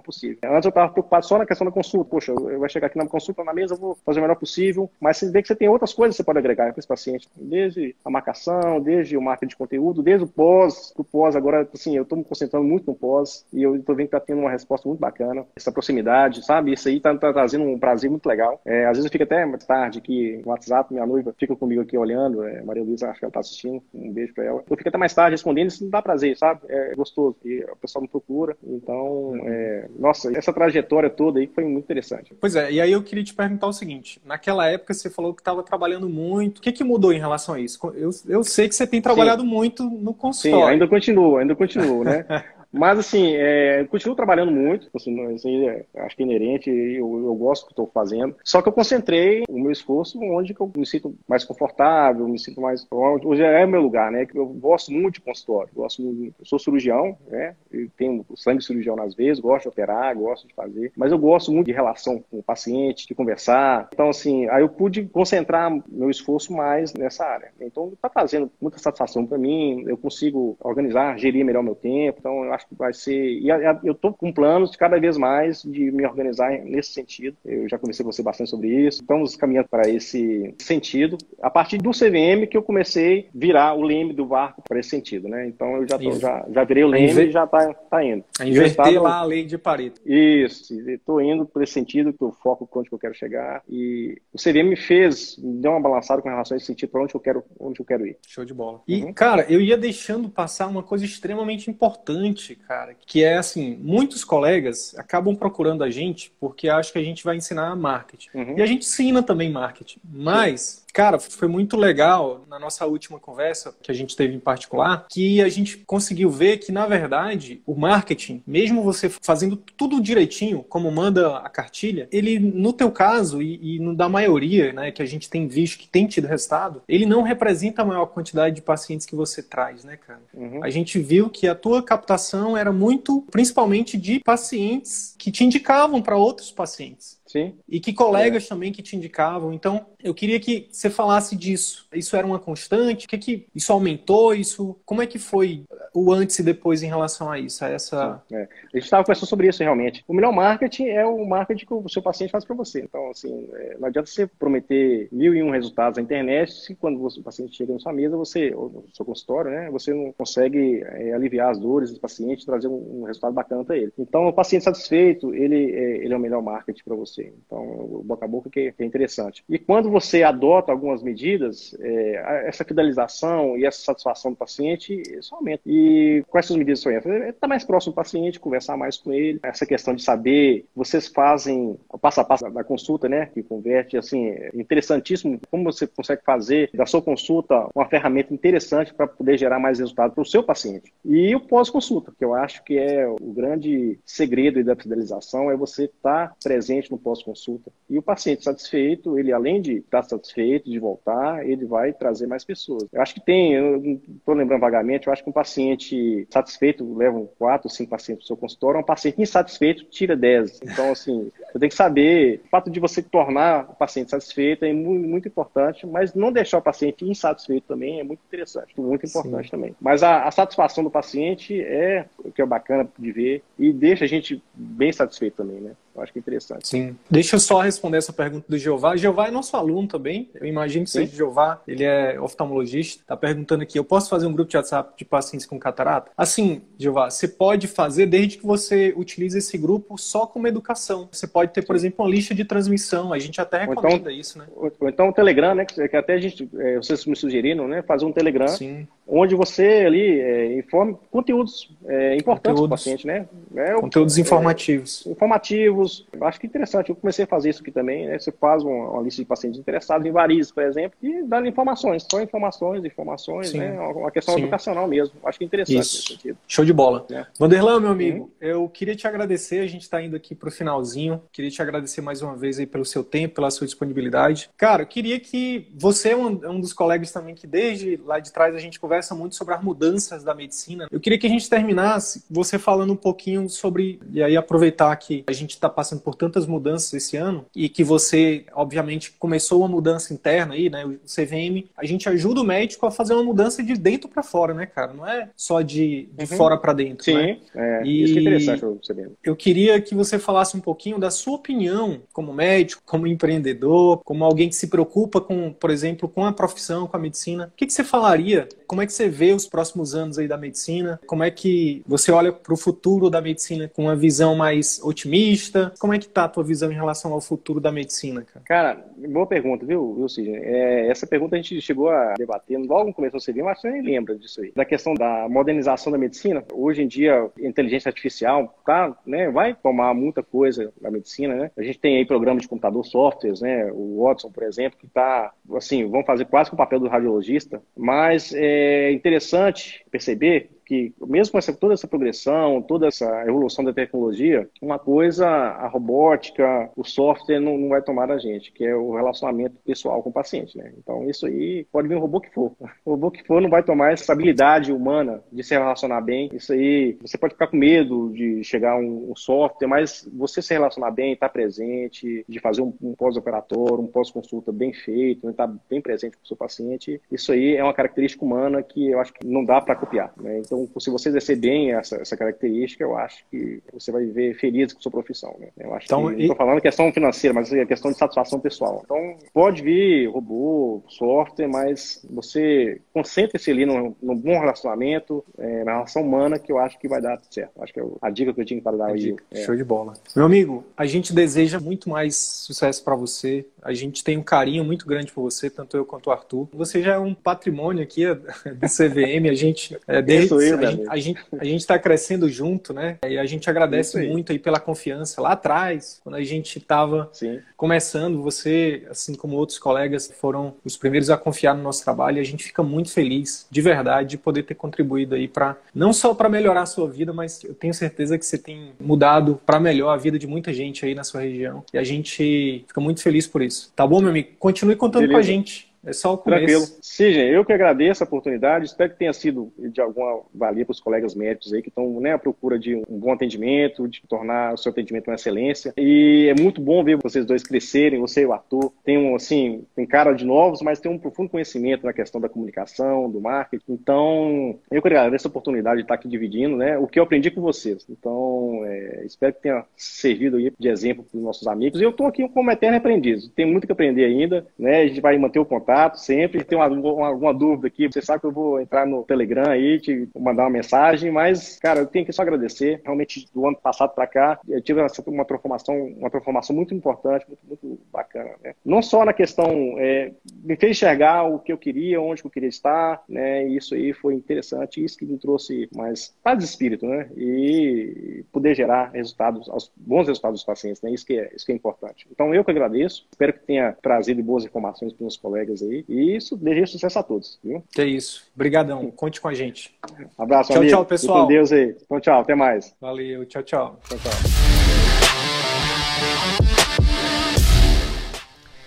possível. 0.00 0.38
Antes 0.44 0.66
eu 0.66 0.68
estava 0.70 0.92
preocupado 0.92 1.26
só 1.26 1.38
na 1.38 1.46
questão 1.46 1.64
da 1.64 1.72
consulta. 1.72 2.10
Poxa, 2.10 2.32
eu 2.32 2.58
vou 2.58 2.68
chegar 2.68 2.86
aqui 2.86 2.98
na 2.98 3.06
consulta 3.06 3.43
na 3.44 3.52
mesa, 3.52 3.74
eu 3.74 3.78
vou 3.78 3.98
fazer 4.04 4.20
o 4.20 4.22
melhor 4.22 4.36
possível, 4.36 4.90
mas 5.00 5.16
você 5.16 5.30
vê 5.30 5.42
que 5.42 5.48
você 5.48 5.56
tem 5.56 5.68
outras 5.68 5.92
coisas 5.92 6.14
que 6.14 6.18
você 6.18 6.24
pode 6.24 6.38
agregar 6.38 6.72
para 6.72 6.78
esse 6.78 6.88
paciente, 6.88 7.28
desde 7.36 7.94
a 8.04 8.10
marcação, 8.10 8.80
desde 8.80 9.16
o 9.16 9.22
marketing 9.22 9.50
de 9.50 9.56
conteúdo, 9.56 10.02
desde 10.02 10.24
o 10.24 10.28
pós, 10.28 10.92
o 10.96 11.04
pós 11.04 11.36
agora, 11.36 11.68
assim, 11.72 11.96
eu 11.96 12.02
estou 12.02 12.18
me 12.18 12.24
concentrando 12.24 12.66
muito 12.66 12.86
no 12.86 12.94
pós 12.94 13.44
e 13.52 13.62
eu 13.62 13.76
estou 13.76 13.94
vendo 13.94 14.08
que 14.08 14.16
está 14.16 14.20
tendo 14.20 14.40
uma 14.40 14.50
resposta 14.50 14.88
muito 14.88 15.00
bacana, 15.00 15.44
essa 15.56 15.72
proximidade, 15.72 16.44
sabe? 16.44 16.72
Isso 16.72 16.88
aí 16.88 16.96
está 16.96 17.14
tá 17.16 17.32
trazendo 17.32 17.64
um 17.64 17.78
prazer 17.78 18.10
muito 18.10 18.26
legal. 18.26 18.60
É, 18.64 18.84
às 18.86 18.96
vezes 18.96 19.04
eu 19.04 19.12
fico 19.12 19.24
até 19.24 19.44
mais 19.44 19.64
tarde 19.64 19.98
aqui 19.98 20.40
no 20.44 20.50
WhatsApp, 20.50 20.92
minha 20.92 21.06
noiva 21.06 21.34
fica 21.38 21.54
comigo 21.56 21.82
aqui 21.82 21.96
olhando, 21.96 22.44
é, 22.44 22.62
Maria 22.62 22.82
Luísa, 22.82 23.10
acho 23.10 23.18
que 23.18 23.24
ela 23.24 23.30
está 23.30 23.40
assistindo, 23.40 23.82
um 23.92 24.12
beijo 24.12 24.34
para 24.34 24.44
ela. 24.44 24.64
Eu 24.68 24.76
fico 24.76 24.88
até 24.88 24.98
mais 24.98 25.14
tarde 25.14 25.32
respondendo, 25.32 25.68
isso 25.68 25.88
dá 25.88 26.00
prazer, 26.02 26.36
sabe? 26.36 26.60
É 26.68 26.94
gostoso. 26.94 27.36
E 27.44 27.64
o 27.64 27.76
pessoal 27.76 28.02
me 28.02 28.08
procura. 28.08 28.56
Então, 28.62 29.32
é, 29.44 29.88
nossa, 29.98 30.36
essa 30.36 30.52
trajetória 30.52 31.10
toda 31.10 31.40
aí 31.40 31.46
foi 31.46 31.64
muito 31.64 31.84
interessante. 31.84 32.34
Pois 32.40 32.56
é, 32.56 32.72
e 32.72 32.80
aí 32.80 32.92
eu 32.92 33.02
queria 33.02 33.24
te 33.24 33.33
perguntar 33.34 33.66
o 33.66 33.72
seguinte: 33.72 34.20
naquela 34.24 34.66
época 34.66 34.94
você 34.94 35.10
falou 35.10 35.34
que 35.34 35.40
estava 35.40 35.62
trabalhando 35.62 36.08
muito. 36.08 36.58
O 36.58 36.62
que, 36.62 36.72
que 36.72 36.84
mudou 36.84 37.12
em 37.12 37.18
relação 37.18 37.54
a 37.54 37.60
isso? 37.60 37.78
Eu, 37.94 38.10
eu 38.26 38.44
sei 38.44 38.68
que 38.68 38.74
você 38.74 38.86
tem 38.86 39.00
trabalhado 39.00 39.42
Sim. 39.42 39.48
muito 39.48 39.84
no 39.84 40.14
consultório. 40.14 40.66
Sim, 40.66 40.72
ainda 40.72 40.88
continuo, 40.88 41.36
ainda 41.36 41.54
continuo, 41.54 42.04
né? 42.04 42.24
Mas, 42.74 42.98
assim, 42.98 43.34
é, 43.36 43.84
continuo 43.84 44.16
trabalhando 44.16 44.50
muito, 44.50 44.90
assim, 44.94 45.32
isso 45.32 45.46
aí 45.46 45.66
é, 45.66 45.84
acho 46.00 46.16
que 46.16 46.22
é 46.22 46.26
inerente, 46.26 46.68
eu, 46.68 47.24
eu 47.24 47.34
gosto 47.34 47.62
do 47.62 47.66
que 47.66 47.72
estou 47.72 47.86
fazendo. 47.86 48.34
Só 48.42 48.60
que 48.60 48.68
eu 48.68 48.72
concentrei 48.72 49.44
o 49.48 49.58
meu 49.58 49.70
esforço 49.70 50.20
onde 50.20 50.54
eu 50.58 50.72
me 50.76 50.84
sinto 50.84 51.14
mais 51.28 51.44
confortável, 51.44 52.26
me 52.26 52.38
sinto 52.38 52.60
mais. 52.60 52.84
Hoje 52.90 53.42
é 53.42 53.64
meu 53.64 53.80
lugar, 53.80 54.10
né? 54.10 54.26
Eu 54.34 54.46
gosto 54.46 54.90
muito 54.90 55.14
de 55.14 55.20
consultório, 55.20 55.70
gosto 55.72 56.02
muito, 56.02 56.34
eu 56.38 56.46
sou 56.46 56.58
cirurgião, 56.58 57.16
né? 57.28 57.54
Tenho 57.96 58.26
sangue 58.34 58.64
cirurgião 58.64 58.96
nas 58.96 59.14
vezes, 59.14 59.40
gosto 59.40 59.62
de 59.62 59.68
operar, 59.68 60.16
gosto 60.16 60.48
de 60.48 60.54
fazer, 60.54 60.92
mas 60.96 61.12
eu 61.12 61.18
gosto 61.18 61.52
muito 61.52 61.66
de 61.66 61.72
relação 61.72 62.22
com 62.30 62.38
o 62.38 62.42
paciente, 62.42 63.06
de 63.06 63.14
conversar. 63.14 63.88
Então, 63.92 64.08
assim, 64.08 64.48
aí 64.48 64.62
eu 64.62 64.68
pude 64.68 65.04
concentrar 65.04 65.70
meu 65.88 66.10
esforço 66.10 66.52
mais 66.52 66.92
nessa 66.92 67.24
área. 67.24 67.52
Então, 67.60 67.92
está 67.92 68.08
trazendo 68.08 68.50
muita 68.60 68.78
satisfação 68.78 69.24
para 69.24 69.38
mim, 69.38 69.84
eu 69.86 69.96
consigo 69.96 70.56
organizar, 70.60 71.16
gerir 71.18 71.44
melhor 71.44 71.62
meu 71.62 71.76
tempo, 71.76 72.18
então 72.18 72.44
eu 72.44 72.52
acho 72.52 72.63
acho 72.64 72.68
que 72.68 72.74
vai 72.74 72.92
ser. 72.92 73.38
E 73.38 73.48
eu 73.84 73.92
estou 73.92 74.12
com 74.12 74.32
planos 74.32 74.74
cada 74.76 74.98
vez 74.98 75.16
mais 75.16 75.62
de 75.62 75.90
me 75.90 76.06
organizar 76.06 76.50
nesse 76.50 76.92
sentido. 76.92 77.36
Eu 77.44 77.68
já 77.68 77.78
conversei 77.78 78.04
com 78.04 78.12
você 78.12 78.22
bastante 78.22 78.50
sobre 78.50 78.68
isso. 78.68 79.02
Estamos 79.02 79.36
caminhando 79.36 79.68
para 79.68 79.88
esse 79.88 80.54
sentido. 80.58 81.18
A 81.40 81.50
partir 81.50 81.78
do 81.78 81.90
CVM 81.90 82.46
que 82.48 82.56
eu 82.56 82.62
comecei 82.62 83.28
a 83.28 83.38
virar 83.38 83.74
o 83.74 83.82
leme 83.82 84.12
do 84.12 84.24
barco 84.24 84.62
para 84.66 84.80
esse 84.80 84.90
sentido, 84.90 85.28
né? 85.28 85.46
Então 85.46 85.76
eu 85.76 85.88
já, 85.88 85.98
tô, 85.98 86.12
já, 86.12 86.46
já 86.50 86.64
virei 86.64 86.84
o 86.84 86.88
leme 86.88 87.10
inver... 87.10 87.28
e 87.28 87.32
já 87.32 87.44
está 87.44 87.74
tá 87.74 88.04
indo. 88.04 88.24
A 88.40 88.46
inverter 88.46 89.02
lá 89.02 89.18
a 89.18 89.24
lei 89.24 89.44
de 89.44 89.58
Pareto. 89.58 90.00
Isso. 90.04 90.74
Estou 90.88 91.20
indo 91.20 91.46
para 91.46 91.62
esse 91.62 91.72
sentido, 91.72 92.12
que 92.12 92.22
eu 92.22 92.32
foco 92.32 92.68
onde 92.74 92.88
eu 92.90 92.98
quero 92.98 93.14
chegar. 93.14 93.62
E 93.68 94.20
o 94.32 94.38
CVM 94.38 94.68
me 94.68 94.76
fez, 94.76 95.36
me 95.38 95.60
deu 95.60 95.70
uma 95.70 95.80
balançada 95.80 96.20
com 96.20 96.28
relação 96.28 96.54
a 96.54 96.58
esse 96.58 96.66
sentido, 96.66 96.90
para 96.90 97.02
onde 97.02 97.14
eu 97.14 97.20
quero, 97.20 97.44
onde 97.58 97.80
eu 97.80 97.84
quero 97.84 98.06
ir. 98.06 98.16
Show 98.26 98.44
de 98.44 98.54
bola. 98.54 98.80
E, 98.86 99.02
uhum. 99.02 99.12
cara, 99.12 99.46
eu 99.48 99.60
ia 99.60 99.76
deixando 99.76 100.28
passar 100.28 100.66
uma 100.66 100.82
coisa 100.82 101.04
extremamente 101.04 101.70
importante 101.70 102.53
cara, 102.56 102.94
que 102.94 103.22
é 103.22 103.36
assim, 103.36 103.76
muitos 103.76 104.24
colegas 104.24 104.94
acabam 104.98 105.34
procurando 105.34 105.82
a 105.82 105.90
gente 105.90 106.32
porque 106.38 106.68
acham 106.68 106.92
que 106.92 106.98
a 106.98 107.04
gente 107.04 107.24
vai 107.24 107.36
ensinar 107.36 107.74
marketing. 107.76 108.30
Uhum. 108.34 108.58
E 108.58 108.62
a 108.62 108.66
gente 108.66 108.82
ensina 108.82 109.22
também 109.22 109.50
marketing, 109.50 110.00
mas. 110.04 110.83
Cara, 110.94 111.18
foi 111.18 111.48
muito 111.48 111.76
legal 111.76 112.44
na 112.48 112.56
nossa 112.56 112.86
última 112.86 113.18
conversa 113.18 113.74
que 113.82 113.90
a 113.90 113.94
gente 113.94 114.14
teve 114.14 114.32
em 114.32 114.38
particular, 114.38 115.08
que 115.10 115.42
a 115.42 115.48
gente 115.48 115.78
conseguiu 115.78 116.30
ver 116.30 116.58
que, 116.58 116.70
na 116.70 116.86
verdade, 116.86 117.60
o 117.66 117.74
marketing, 117.74 118.40
mesmo 118.46 118.80
você 118.80 119.08
fazendo 119.08 119.56
tudo 119.56 120.00
direitinho, 120.00 120.62
como 120.62 120.88
manda 120.92 121.38
a 121.38 121.48
cartilha, 121.48 122.08
ele, 122.12 122.38
no 122.38 122.72
teu 122.72 122.92
caso, 122.92 123.42
e, 123.42 123.74
e 123.74 123.78
no 123.80 123.92
da 123.92 124.08
maioria, 124.08 124.72
né, 124.72 124.92
que 124.92 125.02
a 125.02 125.04
gente 125.04 125.28
tem 125.28 125.48
visto 125.48 125.80
que 125.80 125.88
tem 125.88 126.06
tido 126.06 126.28
resultado, 126.28 126.80
ele 126.86 127.04
não 127.04 127.22
representa 127.22 127.82
a 127.82 127.84
maior 127.84 128.06
quantidade 128.06 128.54
de 128.54 128.62
pacientes 128.62 129.04
que 129.04 129.16
você 129.16 129.42
traz, 129.42 129.82
né, 129.82 129.96
cara? 129.96 130.22
Uhum. 130.32 130.62
A 130.62 130.70
gente 130.70 131.00
viu 131.00 131.28
que 131.28 131.48
a 131.48 131.56
tua 131.56 131.82
captação 131.82 132.56
era 132.56 132.72
muito, 132.72 133.22
principalmente 133.32 133.98
de 133.98 134.20
pacientes 134.20 135.16
que 135.18 135.32
te 135.32 135.42
indicavam 135.42 136.00
para 136.00 136.16
outros 136.16 136.52
pacientes. 136.52 137.18
Sim. 137.34 137.52
E 137.68 137.80
que 137.80 137.92
colegas 137.92 138.44
é. 138.44 138.48
também 138.48 138.70
que 138.70 138.80
te 138.80 138.94
indicavam. 138.94 139.52
Então, 139.52 139.86
eu 140.00 140.14
queria 140.14 140.38
que 140.38 140.68
você 140.70 140.88
falasse 140.88 141.34
disso. 141.34 141.88
Isso 141.92 142.14
era 142.14 142.24
uma 142.24 142.38
constante? 142.38 143.06
O 143.06 143.08
que 143.08 143.18
que 143.18 143.46
isso 143.52 143.72
aumentou? 143.72 144.32
Isso, 144.32 144.76
como 144.84 145.02
é 145.02 145.06
que 145.06 145.18
foi 145.18 145.64
o 145.92 146.12
antes 146.12 146.38
e 146.38 146.44
depois 146.44 146.84
em 146.84 146.86
relação 146.86 147.28
a 147.28 147.36
isso? 147.36 147.64
A 147.64 147.68
essa... 147.70 148.22
É. 148.30 148.42
A 148.42 148.76
gente 148.76 148.84
estava 148.84 149.02
conversando 149.02 149.28
sobre 149.28 149.48
isso 149.48 149.64
realmente. 149.64 150.04
O 150.06 150.14
melhor 150.14 150.32
marketing 150.32 150.84
é 150.84 151.04
o 151.04 151.26
marketing 151.26 151.66
que 151.66 151.74
o 151.74 151.88
seu 151.88 152.00
paciente 152.00 152.30
faz 152.30 152.44
para 152.44 152.54
você. 152.54 152.82
Então, 152.82 153.10
assim, 153.10 153.48
é, 153.54 153.78
não 153.80 153.88
adianta 153.88 154.08
você 154.08 154.28
prometer 154.28 155.08
mil 155.10 155.34
e 155.34 155.42
um 155.42 155.50
resultados 155.50 155.96
na 155.96 156.04
internet 156.04 156.52
se 156.52 156.76
quando 156.76 157.00
você, 157.00 157.18
o 157.18 157.24
paciente 157.24 157.56
chega 157.56 157.72
na 157.72 157.80
sua 157.80 157.92
mesa, 157.92 158.16
você, 158.16 158.54
ou 158.54 158.68
no 158.68 158.84
seu 158.94 159.04
consultório, 159.04 159.50
né, 159.50 159.68
você 159.72 159.92
não 159.92 160.12
consegue 160.12 160.84
é, 160.84 161.12
aliviar 161.12 161.50
as 161.50 161.58
dores 161.58 161.92
do 161.92 161.98
paciente, 161.98 162.46
trazer 162.46 162.68
um, 162.68 163.00
um 163.00 163.04
resultado 163.06 163.32
bacana 163.32 163.64
para 163.64 163.76
ele. 163.76 163.92
Então, 163.98 164.28
o 164.28 164.32
paciente 164.32 164.62
satisfeito, 164.62 165.34
ele, 165.34 165.72
é, 165.72 165.96
ele 166.04 166.14
é 166.14 166.16
o 166.16 166.20
melhor 166.20 166.40
marketing 166.40 166.84
para 166.84 166.94
você. 166.94 167.23
Então, 167.46 167.58
o 167.58 168.02
boca 168.04 168.24
a 168.24 168.28
boca 168.28 168.50
que 168.50 168.74
é 168.78 168.84
interessante. 168.84 169.44
E 169.48 169.58
quando 169.58 169.90
você 169.90 170.22
adota 170.22 170.72
algumas 170.72 171.02
medidas, 171.02 171.76
é, 171.80 172.48
essa 172.48 172.64
fidelização 172.64 173.56
e 173.56 173.64
essa 173.64 173.82
satisfação 173.82 174.32
do 174.32 174.36
paciente 174.36 175.02
isso 175.18 175.34
aumenta. 175.34 175.62
E 175.66 176.24
com 176.28 176.38
essas 176.38 176.56
medidas 176.56 176.80
essas? 176.80 177.12
É 177.12 177.30
estar 177.30 177.46
mais 177.46 177.64
próximo 177.64 177.92
do 177.92 177.96
paciente, 177.96 178.40
conversar 178.40 178.76
mais 178.76 178.96
com 178.96 179.12
ele. 179.12 179.40
Essa 179.42 179.66
questão 179.66 179.94
de 179.94 180.02
saber, 180.02 180.66
vocês 180.74 181.08
fazem 181.08 181.78
o 181.88 181.98
passo 181.98 182.20
a 182.20 182.24
passo 182.24 182.48
da 182.50 182.64
consulta, 182.64 183.08
né? 183.08 183.26
Que 183.26 183.42
converte, 183.42 183.96
assim, 183.96 184.28
é 184.28 184.50
interessantíssimo 184.54 185.40
como 185.50 185.64
você 185.64 185.86
consegue 185.86 186.22
fazer 186.24 186.70
da 186.74 186.86
sua 186.86 187.02
consulta 187.02 187.68
uma 187.74 187.86
ferramenta 187.86 188.32
interessante 188.32 188.92
para 188.92 189.06
poder 189.06 189.38
gerar 189.38 189.58
mais 189.58 189.78
resultado 189.78 190.12
para 190.12 190.22
o 190.22 190.26
seu 190.26 190.42
paciente. 190.42 190.92
E 191.04 191.34
o 191.34 191.40
pós-consulta, 191.40 192.12
que 192.16 192.24
eu 192.24 192.34
acho 192.34 192.62
que 192.64 192.78
é 192.78 193.06
o 193.06 193.32
grande 193.32 193.98
segredo 194.04 194.62
da 194.64 194.76
fidelização, 194.76 195.50
é 195.50 195.56
você 195.56 195.84
estar 195.84 196.34
presente 196.42 196.90
no 196.90 196.98
pós-consulta. 197.14 197.70
E 197.88 197.96
o 197.96 198.02
paciente 198.02 198.44
satisfeito, 198.44 199.18
ele 199.18 199.32
além 199.32 199.60
de 199.60 199.76
estar 199.76 200.02
satisfeito, 200.02 200.70
de 200.70 200.78
voltar, 200.78 201.48
ele 201.48 201.64
vai 201.64 201.92
trazer 201.92 202.26
mais 202.26 202.44
pessoas. 202.44 202.86
Eu 202.92 203.00
acho 203.00 203.14
que 203.14 203.20
tem, 203.20 203.54
eu 203.54 204.00
estou 204.16 204.34
lembrando 204.34 204.60
vagamente, 204.60 205.06
eu 205.06 205.12
acho 205.12 205.22
que 205.22 205.30
um 205.30 205.32
paciente 205.32 206.26
satisfeito 206.30 206.96
leva 206.96 207.24
quatro, 207.38 207.70
cinco 207.70 207.90
pacientes 207.90 208.24
para 208.24 208.24
o 208.24 208.26
seu 208.28 208.36
consultório, 208.36 208.80
um 208.80 208.84
paciente 208.84 209.20
insatisfeito 209.20 209.84
tira 209.84 210.16
dez. 210.16 210.60
Então, 210.62 210.90
assim, 210.90 211.30
você 211.52 211.58
tem 211.58 211.68
que 211.68 211.74
saber, 211.74 212.40
o 212.44 212.48
fato 212.48 212.70
de 212.70 212.80
você 212.80 213.02
tornar 213.02 213.70
o 213.70 213.74
paciente 213.74 214.10
satisfeito 214.10 214.64
é 214.64 214.72
muito, 214.72 215.08
muito 215.08 215.28
importante, 215.28 215.86
mas 215.86 216.14
não 216.14 216.32
deixar 216.32 216.58
o 216.58 216.62
paciente 216.62 217.04
insatisfeito 217.04 217.66
também 217.68 218.00
é 218.00 218.04
muito 218.04 218.20
interessante, 218.26 218.78
muito 218.80 219.06
importante 219.06 219.44
Sim. 219.44 219.50
também. 219.50 219.76
Mas 219.80 220.02
a, 220.02 220.24
a 220.24 220.30
satisfação 220.30 220.82
do 220.82 220.90
paciente 220.90 221.60
é 221.60 222.06
o 222.18 222.32
que 222.32 222.42
é 222.42 222.46
bacana 222.46 222.88
de 222.98 223.12
ver 223.12 223.42
e 223.58 223.72
deixa 223.72 224.04
a 224.04 224.08
gente 224.08 224.42
bem 224.54 224.92
satisfeito 224.92 225.36
também, 225.36 225.60
né? 225.60 225.72
Eu 225.94 226.02
acho 226.02 226.12
que 226.12 226.18
é 226.18 226.20
interessante. 226.20 226.66
Sim. 226.66 226.96
Deixa 227.10 227.36
eu 227.36 227.40
só 227.40 227.60
responder 227.60 227.98
essa 227.98 228.12
pergunta 228.12 228.46
do 228.48 228.58
Jeová. 228.58 228.96
Jeová 228.96 229.28
é 229.28 229.30
nosso 229.30 229.56
aluno 229.56 229.86
também. 229.86 230.30
Eu 230.34 230.46
imagino 230.46 230.84
que 230.84 230.90
Sim. 230.90 231.00
seja 231.00 231.16
Jeová. 231.16 231.62
Ele 231.66 231.84
é 231.84 232.18
oftalmologista. 232.20 233.02
Está 233.02 233.16
perguntando 233.16 233.62
aqui: 233.62 233.78
eu 233.78 233.84
posso 233.84 234.08
fazer 234.08 234.26
um 234.26 234.32
grupo 234.32 234.50
de 234.50 234.56
WhatsApp 234.56 234.94
de 234.96 235.04
pacientes 235.04 235.46
com 235.46 235.58
catarata? 235.58 236.10
Assim, 236.16 236.62
Jeová, 236.78 237.10
você 237.10 237.28
pode 237.28 237.68
fazer 237.68 238.06
desde 238.06 238.38
que 238.38 238.46
você 238.46 238.92
utilize 238.96 239.36
esse 239.36 239.56
grupo 239.58 239.98
só 239.98 240.26
como 240.26 240.48
educação. 240.48 241.08
Você 241.12 241.26
pode 241.26 241.52
ter, 241.52 241.62
por 241.62 241.76
exemplo, 241.76 242.04
uma 242.04 242.10
lista 242.10 242.34
de 242.34 242.44
transmissão. 242.44 243.12
A 243.12 243.18
gente 243.18 243.40
até 243.40 243.58
recomenda 243.60 243.96
então, 243.96 244.10
isso, 244.10 244.38
né? 244.38 244.46
Ou, 244.54 244.72
então 244.88 245.08
o 245.08 245.12
Telegram, 245.12 245.54
né? 245.54 245.64
Que 245.64 245.96
até 245.96 246.14
a 246.14 246.20
gente, 246.20 246.48
é, 246.58 246.76
vocês 246.76 247.04
me 247.06 247.16
sugeriram, 247.16 247.68
né? 247.68 247.82
Fazer 247.82 248.04
um 248.04 248.12
Telegram. 248.12 248.48
Sim 248.48 248.86
onde 249.06 249.34
você 249.34 249.84
ali 249.86 250.20
é, 250.20 250.58
informe 250.58 250.96
conteúdos 251.10 251.70
é, 251.86 252.16
importantes 252.16 252.60
para 252.60 252.66
o 252.66 252.68
paciente, 252.68 253.06
né? 253.06 253.26
É, 253.54 253.74
conteúdos 253.74 254.18
informativos. 254.18 255.04
É, 255.06 255.10
informativos. 255.10 256.06
Eu 256.12 256.26
acho 256.26 256.40
que 256.40 256.46
é 256.46 256.48
interessante. 256.48 256.88
Eu 256.88 256.96
comecei 256.96 257.24
a 257.24 257.28
fazer 257.28 257.50
isso 257.50 257.60
aqui 257.60 257.70
também, 257.70 258.06
né? 258.06 258.18
Você 258.18 258.32
faz 258.32 258.62
uma, 258.62 258.90
uma 258.90 259.02
lista 259.02 259.22
de 259.22 259.26
pacientes 259.26 259.60
interessados 259.60 260.06
em 260.06 260.10
varizes, 260.10 260.50
por 260.50 260.62
exemplo, 260.62 260.96
e 261.02 261.22
dá 261.22 261.46
informações. 261.46 262.06
Só 262.10 262.20
informações, 262.20 262.84
informações, 262.84 263.50
Sim. 263.50 263.58
né? 263.58 263.78
Uma 263.78 264.10
questão 264.10 264.34
Sim. 264.34 264.42
educacional 264.42 264.88
mesmo. 264.88 265.14
Acho 265.24 265.38
que 265.38 265.44
é 265.44 265.46
interessante 265.46 265.84
isso. 265.84 266.38
Show 266.48 266.64
de 266.64 266.72
bola. 266.72 267.06
É. 267.10 267.26
Vanderlan, 267.38 267.80
meu 267.80 267.90
amigo, 267.90 268.24
uhum. 268.24 268.30
eu 268.40 268.68
queria 268.68 268.96
te 268.96 269.06
agradecer. 269.06 269.60
A 269.60 269.66
gente 269.66 269.82
está 269.82 270.02
indo 270.02 270.16
aqui 270.16 270.34
para 270.34 270.48
o 270.48 270.52
finalzinho. 270.52 271.22
Queria 271.30 271.50
te 271.50 271.60
agradecer 271.60 272.00
mais 272.00 272.22
uma 272.22 272.34
vez 272.34 272.58
aí 272.58 272.66
pelo 272.66 272.84
seu 272.84 273.04
tempo, 273.04 273.34
pela 273.34 273.50
sua 273.50 273.66
disponibilidade. 273.66 274.48
Cara, 274.56 274.82
eu 274.82 274.86
queria 274.86 275.20
que 275.20 275.68
você 275.76 276.10
é 276.10 276.16
um, 276.16 276.28
um 276.50 276.60
dos 276.60 276.72
colegas 276.72 277.12
também 277.12 277.34
que 277.34 277.46
desde 277.46 278.00
lá 278.04 278.18
de 278.18 278.32
trás 278.32 278.54
a 278.54 278.58
gente 278.58 278.80
conversa 278.80 278.93
muito 279.14 279.34
sobre 279.34 279.54
as 279.54 279.62
mudanças 279.62 280.22
da 280.22 280.34
medicina. 280.34 280.86
Eu 280.90 281.00
queria 281.00 281.18
que 281.18 281.26
a 281.26 281.30
gente 281.30 281.48
terminasse 281.48 282.24
você 282.30 282.58
falando 282.58 282.92
um 282.92 282.96
pouquinho 282.96 283.48
sobre, 283.48 284.00
e 284.12 284.22
aí 284.22 284.36
aproveitar 284.36 284.94
que 284.96 285.24
a 285.26 285.32
gente 285.32 285.50
está 285.50 285.68
passando 285.68 286.00
por 286.00 286.14
tantas 286.14 286.46
mudanças 286.46 286.92
esse 286.94 287.16
ano 287.16 287.46
e 287.54 287.68
que 287.68 287.82
você, 287.82 288.44
obviamente, 288.52 289.12
começou 289.12 289.60
uma 289.60 289.68
mudança 289.68 290.12
interna 290.12 290.54
aí, 290.54 290.70
né? 290.70 290.84
O 290.84 290.98
CVM, 291.06 291.68
a 291.76 291.84
gente 291.84 292.08
ajuda 292.08 292.40
o 292.40 292.44
médico 292.44 292.86
a 292.86 292.90
fazer 292.90 293.14
uma 293.14 293.24
mudança 293.24 293.62
de 293.62 293.74
dentro 293.74 294.08
para 294.08 294.22
fora, 294.22 294.54
né, 294.54 294.66
cara? 294.66 294.92
Não 294.92 295.06
é 295.06 295.28
só 295.36 295.60
de, 295.62 296.08
de 296.12 296.24
uhum. 296.24 296.36
fora 296.36 296.56
para 296.56 296.72
dentro. 296.72 297.04
Sim, 297.04 297.14
né? 297.14 297.38
é, 297.54 297.82
e 297.84 298.02
isso 298.04 298.18
é 298.18 298.20
interessante 298.20 298.62
eu 298.62 298.78
saber. 298.82 299.10
Eu 299.22 299.36
queria 299.36 299.80
que 299.80 299.94
você 299.94 300.18
falasse 300.18 300.56
um 300.56 300.60
pouquinho 300.60 300.98
da 300.98 301.10
sua 301.10 301.34
opinião 301.34 302.00
como 302.12 302.32
médico, 302.32 302.82
como 302.84 303.06
empreendedor, 303.06 304.00
como 304.04 304.24
alguém 304.24 304.48
que 304.48 304.54
se 304.54 304.68
preocupa 304.68 305.20
com, 305.20 305.52
por 305.52 305.70
exemplo, 305.70 306.08
com 306.08 306.24
a 306.24 306.32
profissão, 306.32 306.86
com 306.86 306.96
a 306.96 307.00
medicina. 307.00 307.50
O 307.52 307.56
que, 307.56 307.66
que 307.66 307.72
você 307.72 307.84
falaria? 307.84 308.48
Como 308.66 308.82
é 308.82 308.83
que 308.86 308.92
você 308.92 309.08
vê 309.08 309.32
os 309.32 309.46
próximos 309.46 309.94
anos 309.94 310.18
aí 310.18 310.28
da 310.28 310.36
medicina? 310.36 311.00
Como 311.06 311.22
é 311.22 311.30
que 311.30 311.82
você 311.86 312.10
olha 312.12 312.32
para 312.32 312.52
o 312.52 312.56
futuro 312.56 313.10
da 313.10 313.20
medicina 313.20 313.70
com 313.72 313.84
uma 313.84 313.96
visão 313.96 314.34
mais 314.34 314.80
otimista? 314.82 315.72
Como 315.78 315.92
é 315.92 315.98
que 315.98 316.08
tá 316.08 316.24
a 316.24 316.28
tua 316.28 316.44
visão 316.44 316.70
em 316.70 316.74
relação 316.74 317.12
ao 317.12 317.20
futuro 317.20 317.60
da 317.60 317.72
medicina, 317.72 318.22
cara? 318.22 318.44
Cara, 318.46 318.84
boa 319.08 319.26
pergunta, 319.26 319.64
viu, 319.64 319.94
viu 319.94 320.08
Sidney? 320.08 320.40
É, 320.42 320.88
essa 320.88 321.06
pergunta 321.06 321.36
a 321.36 321.38
gente 321.38 321.60
chegou 321.60 321.90
a 321.90 322.14
debater 322.14 322.58
logo 322.58 322.86
no 322.86 322.94
começo 322.94 323.16
do 323.16 323.22
CV, 323.22 323.42
mas 323.42 323.60
você 323.60 323.70
nem 323.70 323.82
lembra 323.82 324.16
disso 324.16 324.40
aí. 324.40 324.52
Da 324.54 324.64
questão 324.64 324.94
da 324.94 325.28
modernização 325.28 325.92
da 325.92 325.98
medicina. 325.98 326.44
Hoje 326.52 326.82
em 326.82 326.86
dia, 326.86 327.28
inteligência 327.38 327.88
artificial 327.88 328.54
tá, 328.64 328.96
né, 329.06 329.30
vai 329.30 329.54
tomar 329.54 329.94
muita 329.94 330.22
coisa 330.22 330.72
na 330.80 330.90
medicina, 330.90 331.34
né? 331.34 331.50
A 331.56 331.62
gente 331.62 331.78
tem 331.78 331.96
aí 331.96 332.04
programas 332.04 332.42
de 332.42 332.48
computador, 332.48 332.84
softwares, 332.84 333.40
né? 333.40 333.70
O 333.72 334.04
Watson, 334.04 334.30
por 334.30 334.42
exemplo, 334.42 334.78
que 334.78 334.86
está, 334.86 335.32
assim, 335.54 335.88
vão 335.88 336.04
fazer 336.04 336.26
quase 336.26 336.50
que 336.50 336.54
o 336.54 336.58
papel 336.58 336.80
do 336.80 336.88
radiologista, 336.88 337.62
mas 337.76 338.32
é 338.34 338.73
interessante 338.92 339.84
perceber 339.90 340.50
que 340.64 340.94
mesmo 341.06 341.32
com 341.32 341.38
essa, 341.38 341.52
toda 341.52 341.74
essa 341.74 341.86
progressão, 341.86 342.62
toda 342.62 342.86
essa 342.86 343.24
evolução 343.26 343.64
da 343.64 343.72
tecnologia, 343.72 344.48
uma 344.60 344.78
coisa, 344.78 345.26
a 345.26 345.68
robótica, 345.68 346.70
o 346.76 346.84
software 346.84 347.40
não, 347.40 347.56
não 347.58 347.68
vai 347.68 347.82
tomar 347.82 348.10
a 348.10 348.18
gente, 348.18 348.52
que 348.52 348.64
é 348.64 348.74
o 348.74 348.94
relacionamento 348.94 349.56
pessoal 349.64 350.02
com 350.02 350.10
o 350.10 350.12
paciente, 350.12 350.56
né? 350.56 350.72
Então 350.78 351.08
isso 351.08 351.26
aí 351.26 351.66
pode 351.72 351.88
vir 351.88 351.96
um 351.96 352.00
robô 352.00 352.20
que 352.20 352.32
for. 352.32 352.52
O 352.84 352.90
robô 352.90 353.10
que 353.10 353.24
for 353.24 353.40
não 353.40 353.48
vai 353.48 353.62
tomar 353.62 353.92
essa 353.92 354.12
habilidade 354.12 354.70
humana 354.70 355.22
de 355.32 355.42
se 355.42 355.54
relacionar 355.54 356.00
bem. 356.02 356.28
Isso 356.34 356.52
aí, 356.52 356.98
você 357.00 357.16
pode 357.16 357.32
ficar 357.32 357.46
com 357.46 357.56
medo 357.56 358.12
de 358.12 358.44
chegar 358.44 358.76
um, 358.76 359.10
um 359.10 359.16
software, 359.16 359.66
mas 359.66 360.08
você 360.12 360.42
se 360.42 360.52
relacionar 360.52 360.90
bem, 360.90 361.14
estar 361.14 361.28
tá 361.28 361.32
presente, 361.32 362.24
de 362.28 362.40
fazer 362.40 362.62
um, 362.62 362.94
pós-operatório, 362.94 363.80
um 363.80 363.86
pós-consulta 363.86 364.52
bem 364.52 364.72
feito, 364.72 365.28
estar 365.30 365.48
tá 365.48 365.54
bem 365.68 365.80
presente 365.80 366.16
com 366.16 366.24
o 366.24 366.26
seu 366.26 366.36
paciente, 366.36 367.00
isso 367.10 367.32
aí 367.32 367.56
é 367.56 367.62
uma 367.62 367.74
característica 367.74 368.24
humana 368.24 368.62
que 368.62 368.90
eu 368.90 369.00
acho 369.00 369.12
que 369.12 369.26
não 369.26 369.44
dá 369.44 369.60
para 369.60 369.76
copiar, 369.76 370.12
né? 370.20 370.38
Então 370.38 370.53
então, 370.62 370.80
se 370.80 370.90
você 370.90 371.08
exercer 371.08 371.36
bem 371.36 371.72
essa, 371.72 371.96
essa 371.96 372.16
característica, 372.16 372.84
eu 372.84 372.96
acho 372.96 373.24
que 373.30 373.62
você 373.72 373.90
vai 373.90 374.04
viver 374.04 374.34
feliz 374.34 374.72
com 374.72 374.78
a 374.78 374.82
sua 374.82 374.92
profissão. 374.92 375.34
Né? 375.38 375.48
Eu 375.58 375.74
acho 375.74 375.86
então, 375.86 376.06
que, 376.06 376.12
não 376.12 376.20
estou 376.20 376.36
falando 376.36 376.60
questão 376.60 376.92
financeira, 376.92 377.34
mas 377.34 377.52
é 377.52 377.66
questão 377.66 377.90
de 377.90 377.98
satisfação 377.98 378.38
pessoal. 378.38 378.82
Então, 378.84 379.16
pode 379.32 379.62
vir 379.62 380.08
robô, 380.08 380.82
software, 380.88 381.48
mas 381.48 382.04
você 382.10 382.80
concentre-se 382.92 383.50
ali 383.50 383.66
num, 383.66 383.94
num, 384.02 384.16
bom 384.16 384.38
relacionamento, 384.38 385.24
é, 385.38 385.64
na 385.64 385.72
relação 385.72 386.02
humana, 386.02 386.38
que 386.38 386.52
eu 386.52 386.58
acho 386.58 386.78
que 386.78 386.88
vai 386.88 387.00
dar 387.00 387.20
certo. 387.30 387.62
Acho 387.62 387.72
que 387.72 387.80
é 387.80 387.84
a 388.00 388.10
dica 388.10 388.32
que 388.32 388.40
eu 388.40 388.44
tinha 388.44 388.60
para 388.60 388.76
dar 388.76 388.86
aí. 388.88 389.16
É. 389.32 389.42
Show 389.44 389.56
de 389.56 389.64
bola. 389.64 389.94
Meu 390.14 390.26
amigo, 390.26 390.64
a 390.76 390.86
gente 390.86 391.12
deseja 391.12 391.58
muito 391.58 391.88
mais 391.88 392.16
sucesso 392.16 392.82
para 392.84 392.94
você. 392.94 393.46
A 393.62 393.72
gente 393.72 394.04
tem 394.04 394.16
um 394.16 394.22
carinho 394.22 394.64
muito 394.64 394.86
grande 394.86 395.12
por 395.12 395.22
você, 395.22 395.50
tanto 395.50 395.76
eu 395.76 395.84
quanto 395.84 396.08
o 396.08 396.12
Arthur. 396.12 396.48
Você 396.52 396.82
já 396.82 396.94
é 396.94 396.98
um 396.98 397.14
patrimônio 397.14 397.82
aqui 397.82 398.04
do 398.06 398.66
CVM. 398.66 399.28
A 399.30 399.34
gente, 399.34 399.76
é, 399.86 400.02
desde, 400.02 400.34
a, 400.52 400.70
gente, 400.70 400.88
a, 400.88 400.96
gente, 400.96 401.20
a 401.38 401.44
gente 401.44 401.60
está 401.60 401.78
crescendo 401.78 402.28
junto, 402.28 402.72
né? 402.74 402.98
E 403.08 403.18
a 403.18 403.24
gente 403.24 403.48
agradece 403.48 403.98
aí. 403.98 404.10
muito 404.10 404.32
aí 404.32 404.38
pela 404.38 404.60
confiança. 404.60 405.20
Lá 405.20 405.32
atrás, 405.32 406.00
quando 406.02 406.16
a 406.16 406.22
gente 406.22 406.58
estava 406.58 407.10
começando, 407.56 408.22
você, 408.22 408.86
assim 408.90 409.14
como 409.14 409.36
outros 409.36 409.58
colegas, 409.58 410.12
foram 410.20 410.54
os 410.64 410.76
primeiros 410.76 411.10
a 411.10 411.16
confiar 411.16 411.54
no 411.54 411.62
nosso 411.62 411.82
trabalho. 411.82 412.18
E 412.18 412.20
a 412.20 412.24
gente 412.24 412.44
fica 412.44 412.62
muito 412.62 412.90
feliz, 412.90 413.46
de 413.50 413.60
verdade, 413.60 414.10
de 414.10 414.18
poder 414.18 414.42
ter 414.42 414.54
contribuído 414.54 415.14
aí 415.14 415.26
para 415.26 415.56
não 415.74 415.92
só 415.92 416.14
para 416.14 416.28
melhorar 416.28 416.62
a 416.62 416.66
sua 416.66 416.88
vida, 416.88 417.12
mas 417.12 417.42
eu 417.44 417.54
tenho 417.54 417.72
certeza 417.72 418.18
que 418.18 418.26
você 418.26 418.36
tem 418.36 418.72
mudado 418.80 419.40
para 419.46 419.58
melhor 419.58 419.90
a 419.90 419.96
vida 419.96 420.18
de 420.18 420.26
muita 420.26 420.52
gente 420.52 420.84
aí 420.84 420.94
na 420.94 421.04
sua 421.04 421.22
região. 421.22 421.64
E 421.72 421.78
a 421.78 421.84
gente 421.84 422.64
fica 422.66 422.80
muito 422.80 423.02
feliz 423.02 423.26
por 423.26 423.42
isso 423.42 423.54
isso. 423.54 423.72
Tá 423.74 423.86
bom, 423.86 424.00
meu 424.00 424.10
amigo? 424.10 424.30
Continue 424.38 424.76
contando 424.76 425.02
Beleza. 425.02 425.14
com 425.14 425.20
a 425.20 425.22
gente. 425.22 425.73
É 425.86 425.92
só 425.92 426.14
o 426.14 426.18
começo. 426.18 426.44
Tranquilo. 426.44 426.78
Sim, 426.80 427.04
eu 427.04 427.44
que 427.44 427.52
agradeço 427.52 428.02
a 428.02 428.06
oportunidade. 428.06 428.66
Espero 428.66 428.90
que 428.90 428.98
tenha 428.98 429.12
sido 429.12 429.52
de 429.58 429.80
alguma 429.80 430.22
valia 430.34 430.64
para 430.64 430.72
os 430.72 430.80
colegas 430.80 431.14
médicos 431.14 431.52
aí 431.52 431.62
que 431.62 431.68
estão 431.68 432.00
né, 432.00 432.12
à 432.12 432.18
procura 432.18 432.58
de 432.58 432.76
um 432.76 432.98
bom 432.98 433.12
atendimento, 433.12 433.86
de 433.88 434.02
tornar 434.08 434.54
o 434.54 434.56
seu 434.56 434.72
atendimento 434.72 435.08
uma 435.08 435.14
excelência. 435.14 435.72
E 435.76 436.32
é 436.34 436.40
muito 436.40 436.60
bom 436.60 436.82
ver 436.82 436.96
vocês 436.96 437.26
dois 437.26 437.42
crescerem, 437.42 438.00
você 438.00 438.22
e 438.22 438.26
o 438.26 438.32
ator. 438.32 438.72
Tem 438.84 438.98
um, 438.98 439.14
assim, 439.14 439.64
tem 439.74 439.86
cara 439.86 440.12
de 440.12 440.24
novos, 440.24 440.62
mas 440.62 440.80
tem 440.80 440.90
um 440.90 440.98
profundo 440.98 441.28
conhecimento 441.28 441.84
na 441.84 441.92
questão 441.92 442.20
da 442.20 442.28
comunicação, 442.28 443.10
do 443.10 443.20
marketing. 443.20 443.64
Então, 443.68 444.58
eu 444.70 444.80
que 444.80 444.88
agradeço 444.88 445.28
a 445.28 445.30
oportunidade 445.30 445.76
de 445.76 445.82
estar 445.82 445.94
aqui 445.94 446.08
dividindo, 446.08 446.56
né, 446.56 446.78
o 446.78 446.86
que 446.86 446.98
eu 446.98 447.02
aprendi 447.02 447.30
com 447.30 447.40
vocês. 447.40 447.84
Então, 447.90 448.62
é, 448.64 449.02
espero 449.04 449.34
que 449.34 449.42
tenha 449.42 449.64
servido 449.76 450.36
aí 450.36 450.52
de 450.58 450.68
exemplo 450.68 451.04
para 451.04 451.18
os 451.18 451.24
nossos 451.24 451.46
amigos. 451.46 451.80
E 451.80 451.84
eu 451.84 451.90
estou 451.90 452.06
aqui 452.06 452.26
como 452.28 452.50
eterno 452.50 452.76
aprendiz. 452.76 453.28
Tem 453.28 453.44
muito 453.44 453.66
que 453.66 453.72
aprender 453.72 454.04
ainda, 454.04 454.46
né? 454.58 454.82
A 454.82 454.86
gente 454.86 455.00
vai 455.00 455.18
manter 455.18 455.38
o 455.38 455.44
contato 455.44 455.73
contato 455.74 455.98
sempre. 455.98 456.44
Tem 456.44 456.56
uma, 456.56 456.68
uma, 456.68 457.08
alguma 457.08 457.34
dúvida 457.34 457.66
aqui, 457.66 457.88
você 457.88 458.00
sabe 458.00 458.20
que 458.20 458.26
eu 458.26 458.32
vou 458.32 458.60
entrar 458.60 458.86
no 458.86 459.02
Telegram 459.02 459.50
aí, 459.50 459.80
te 459.80 460.08
mandar 460.16 460.44
uma 460.44 460.50
mensagem, 460.50 461.10
mas, 461.10 461.58
cara, 461.58 461.80
eu 461.80 461.86
tenho 461.86 462.06
que 462.06 462.12
só 462.12 462.22
agradecer. 462.22 462.80
Realmente, 462.84 463.26
do 463.34 463.46
ano 463.46 463.56
passado 463.56 463.94
para 463.94 464.06
cá, 464.06 464.40
eu 464.48 464.62
tive 464.62 464.80
uma 465.06 465.24
transformação, 465.24 465.74
uma 465.98 466.10
transformação 466.10 466.54
muito 466.54 466.74
importante, 466.74 467.26
muito, 467.26 467.46
muito 467.46 467.80
bacana, 467.92 468.30
né? 468.42 468.54
Não 468.64 468.80
só 468.80 469.04
na 469.04 469.12
questão, 469.12 469.74
é, 469.78 470.12
me 470.44 470.56
fez 470.56 470.76
enxergar 470.76 471.24
o 471.24 471.38
que 471.38 471.50
eu 471.50 471.58
queria, 471.58 472.00
onde 472.00 472.22
eu 472.24 472.30
queria 472.30 472.48
estar, 472.48 473.02
né? 473.08 473.48
E 473.48 473.56
isso 473.56 473.74
aí 473.74 473.92
foi 473.94 474.14
interessante, 474.14 474.84
isso 474.84 474.98
que 474.98 475.06
me 475.06 475.18
trouxe 475.18 475.68
mais 475.74 476.14
paz 476.22 476.38
de 476.38 476.44
espírito, 476.44 476.86
né? 476.86 477.08
E 477.16 478.24
poder 478.30 478.54
gerar 478.54 478.90
resultados, 478.92 479.48
bons 479.74 480.06
resultados 480.06 480.40
dos 480.40 480.46
pacientes, 480.46 480.82
né? 480.82 480.92
Isso 480.92 481.06
que 481.06 481.18
é, 481.18 481.32
isso 481.34 481.46
que 481.46 481.52
é 481.52 481.54
importante. 481.54 482.06
Então, 482.12 482.34
eu 482.34 482.44
que 482.44 482.50
agradeço, 482.50 483.06
espero 483.10 483.32
que 483.32 483.40
tenha 483.40 483.72
trazido 483.72 484.22
boas 484.22 484.44
informações 484.44 484.92
para 484.92 485.06
os 485.06 485.16
colegas 485.16 485.62
aí. 485.62 485.84
E 485.88 486.14
isso 486.14 486.36
deseja 486.36 486.66
sucesso 486.66 486.98
a 486.98 487.02
todos, 487.02 487.40
viu? 487.42 487.64
Que 487.72 487.80
é 487.80 487.86
isso. 487.86 488.30
Obrigadão. 488.34 488.90
Conte 488.90 489.20
com 489.20 489.28
a 489.28 489.34
gente. 489.34 489.74
Abraço, 490.18 490.52
tchau, 490.52 490.60
amigo. 490.60 490.76
Tchau, 490.76 490.84
pessoal. 490.84 491.22
com 491.22 491.28
Deus 491.28 491.52
aí. 491.52 491.74
Então, 491.82 492.00
tchau. 492.00 492.20
Até 492.20 492.34
mais. 492.34 492.74
Valeu. 492.80 493.24
Tchau, 493.24 493.42
tchau. 493.42 493.80
Tchau, 493.88 493.98
tchau. 493.98 494.43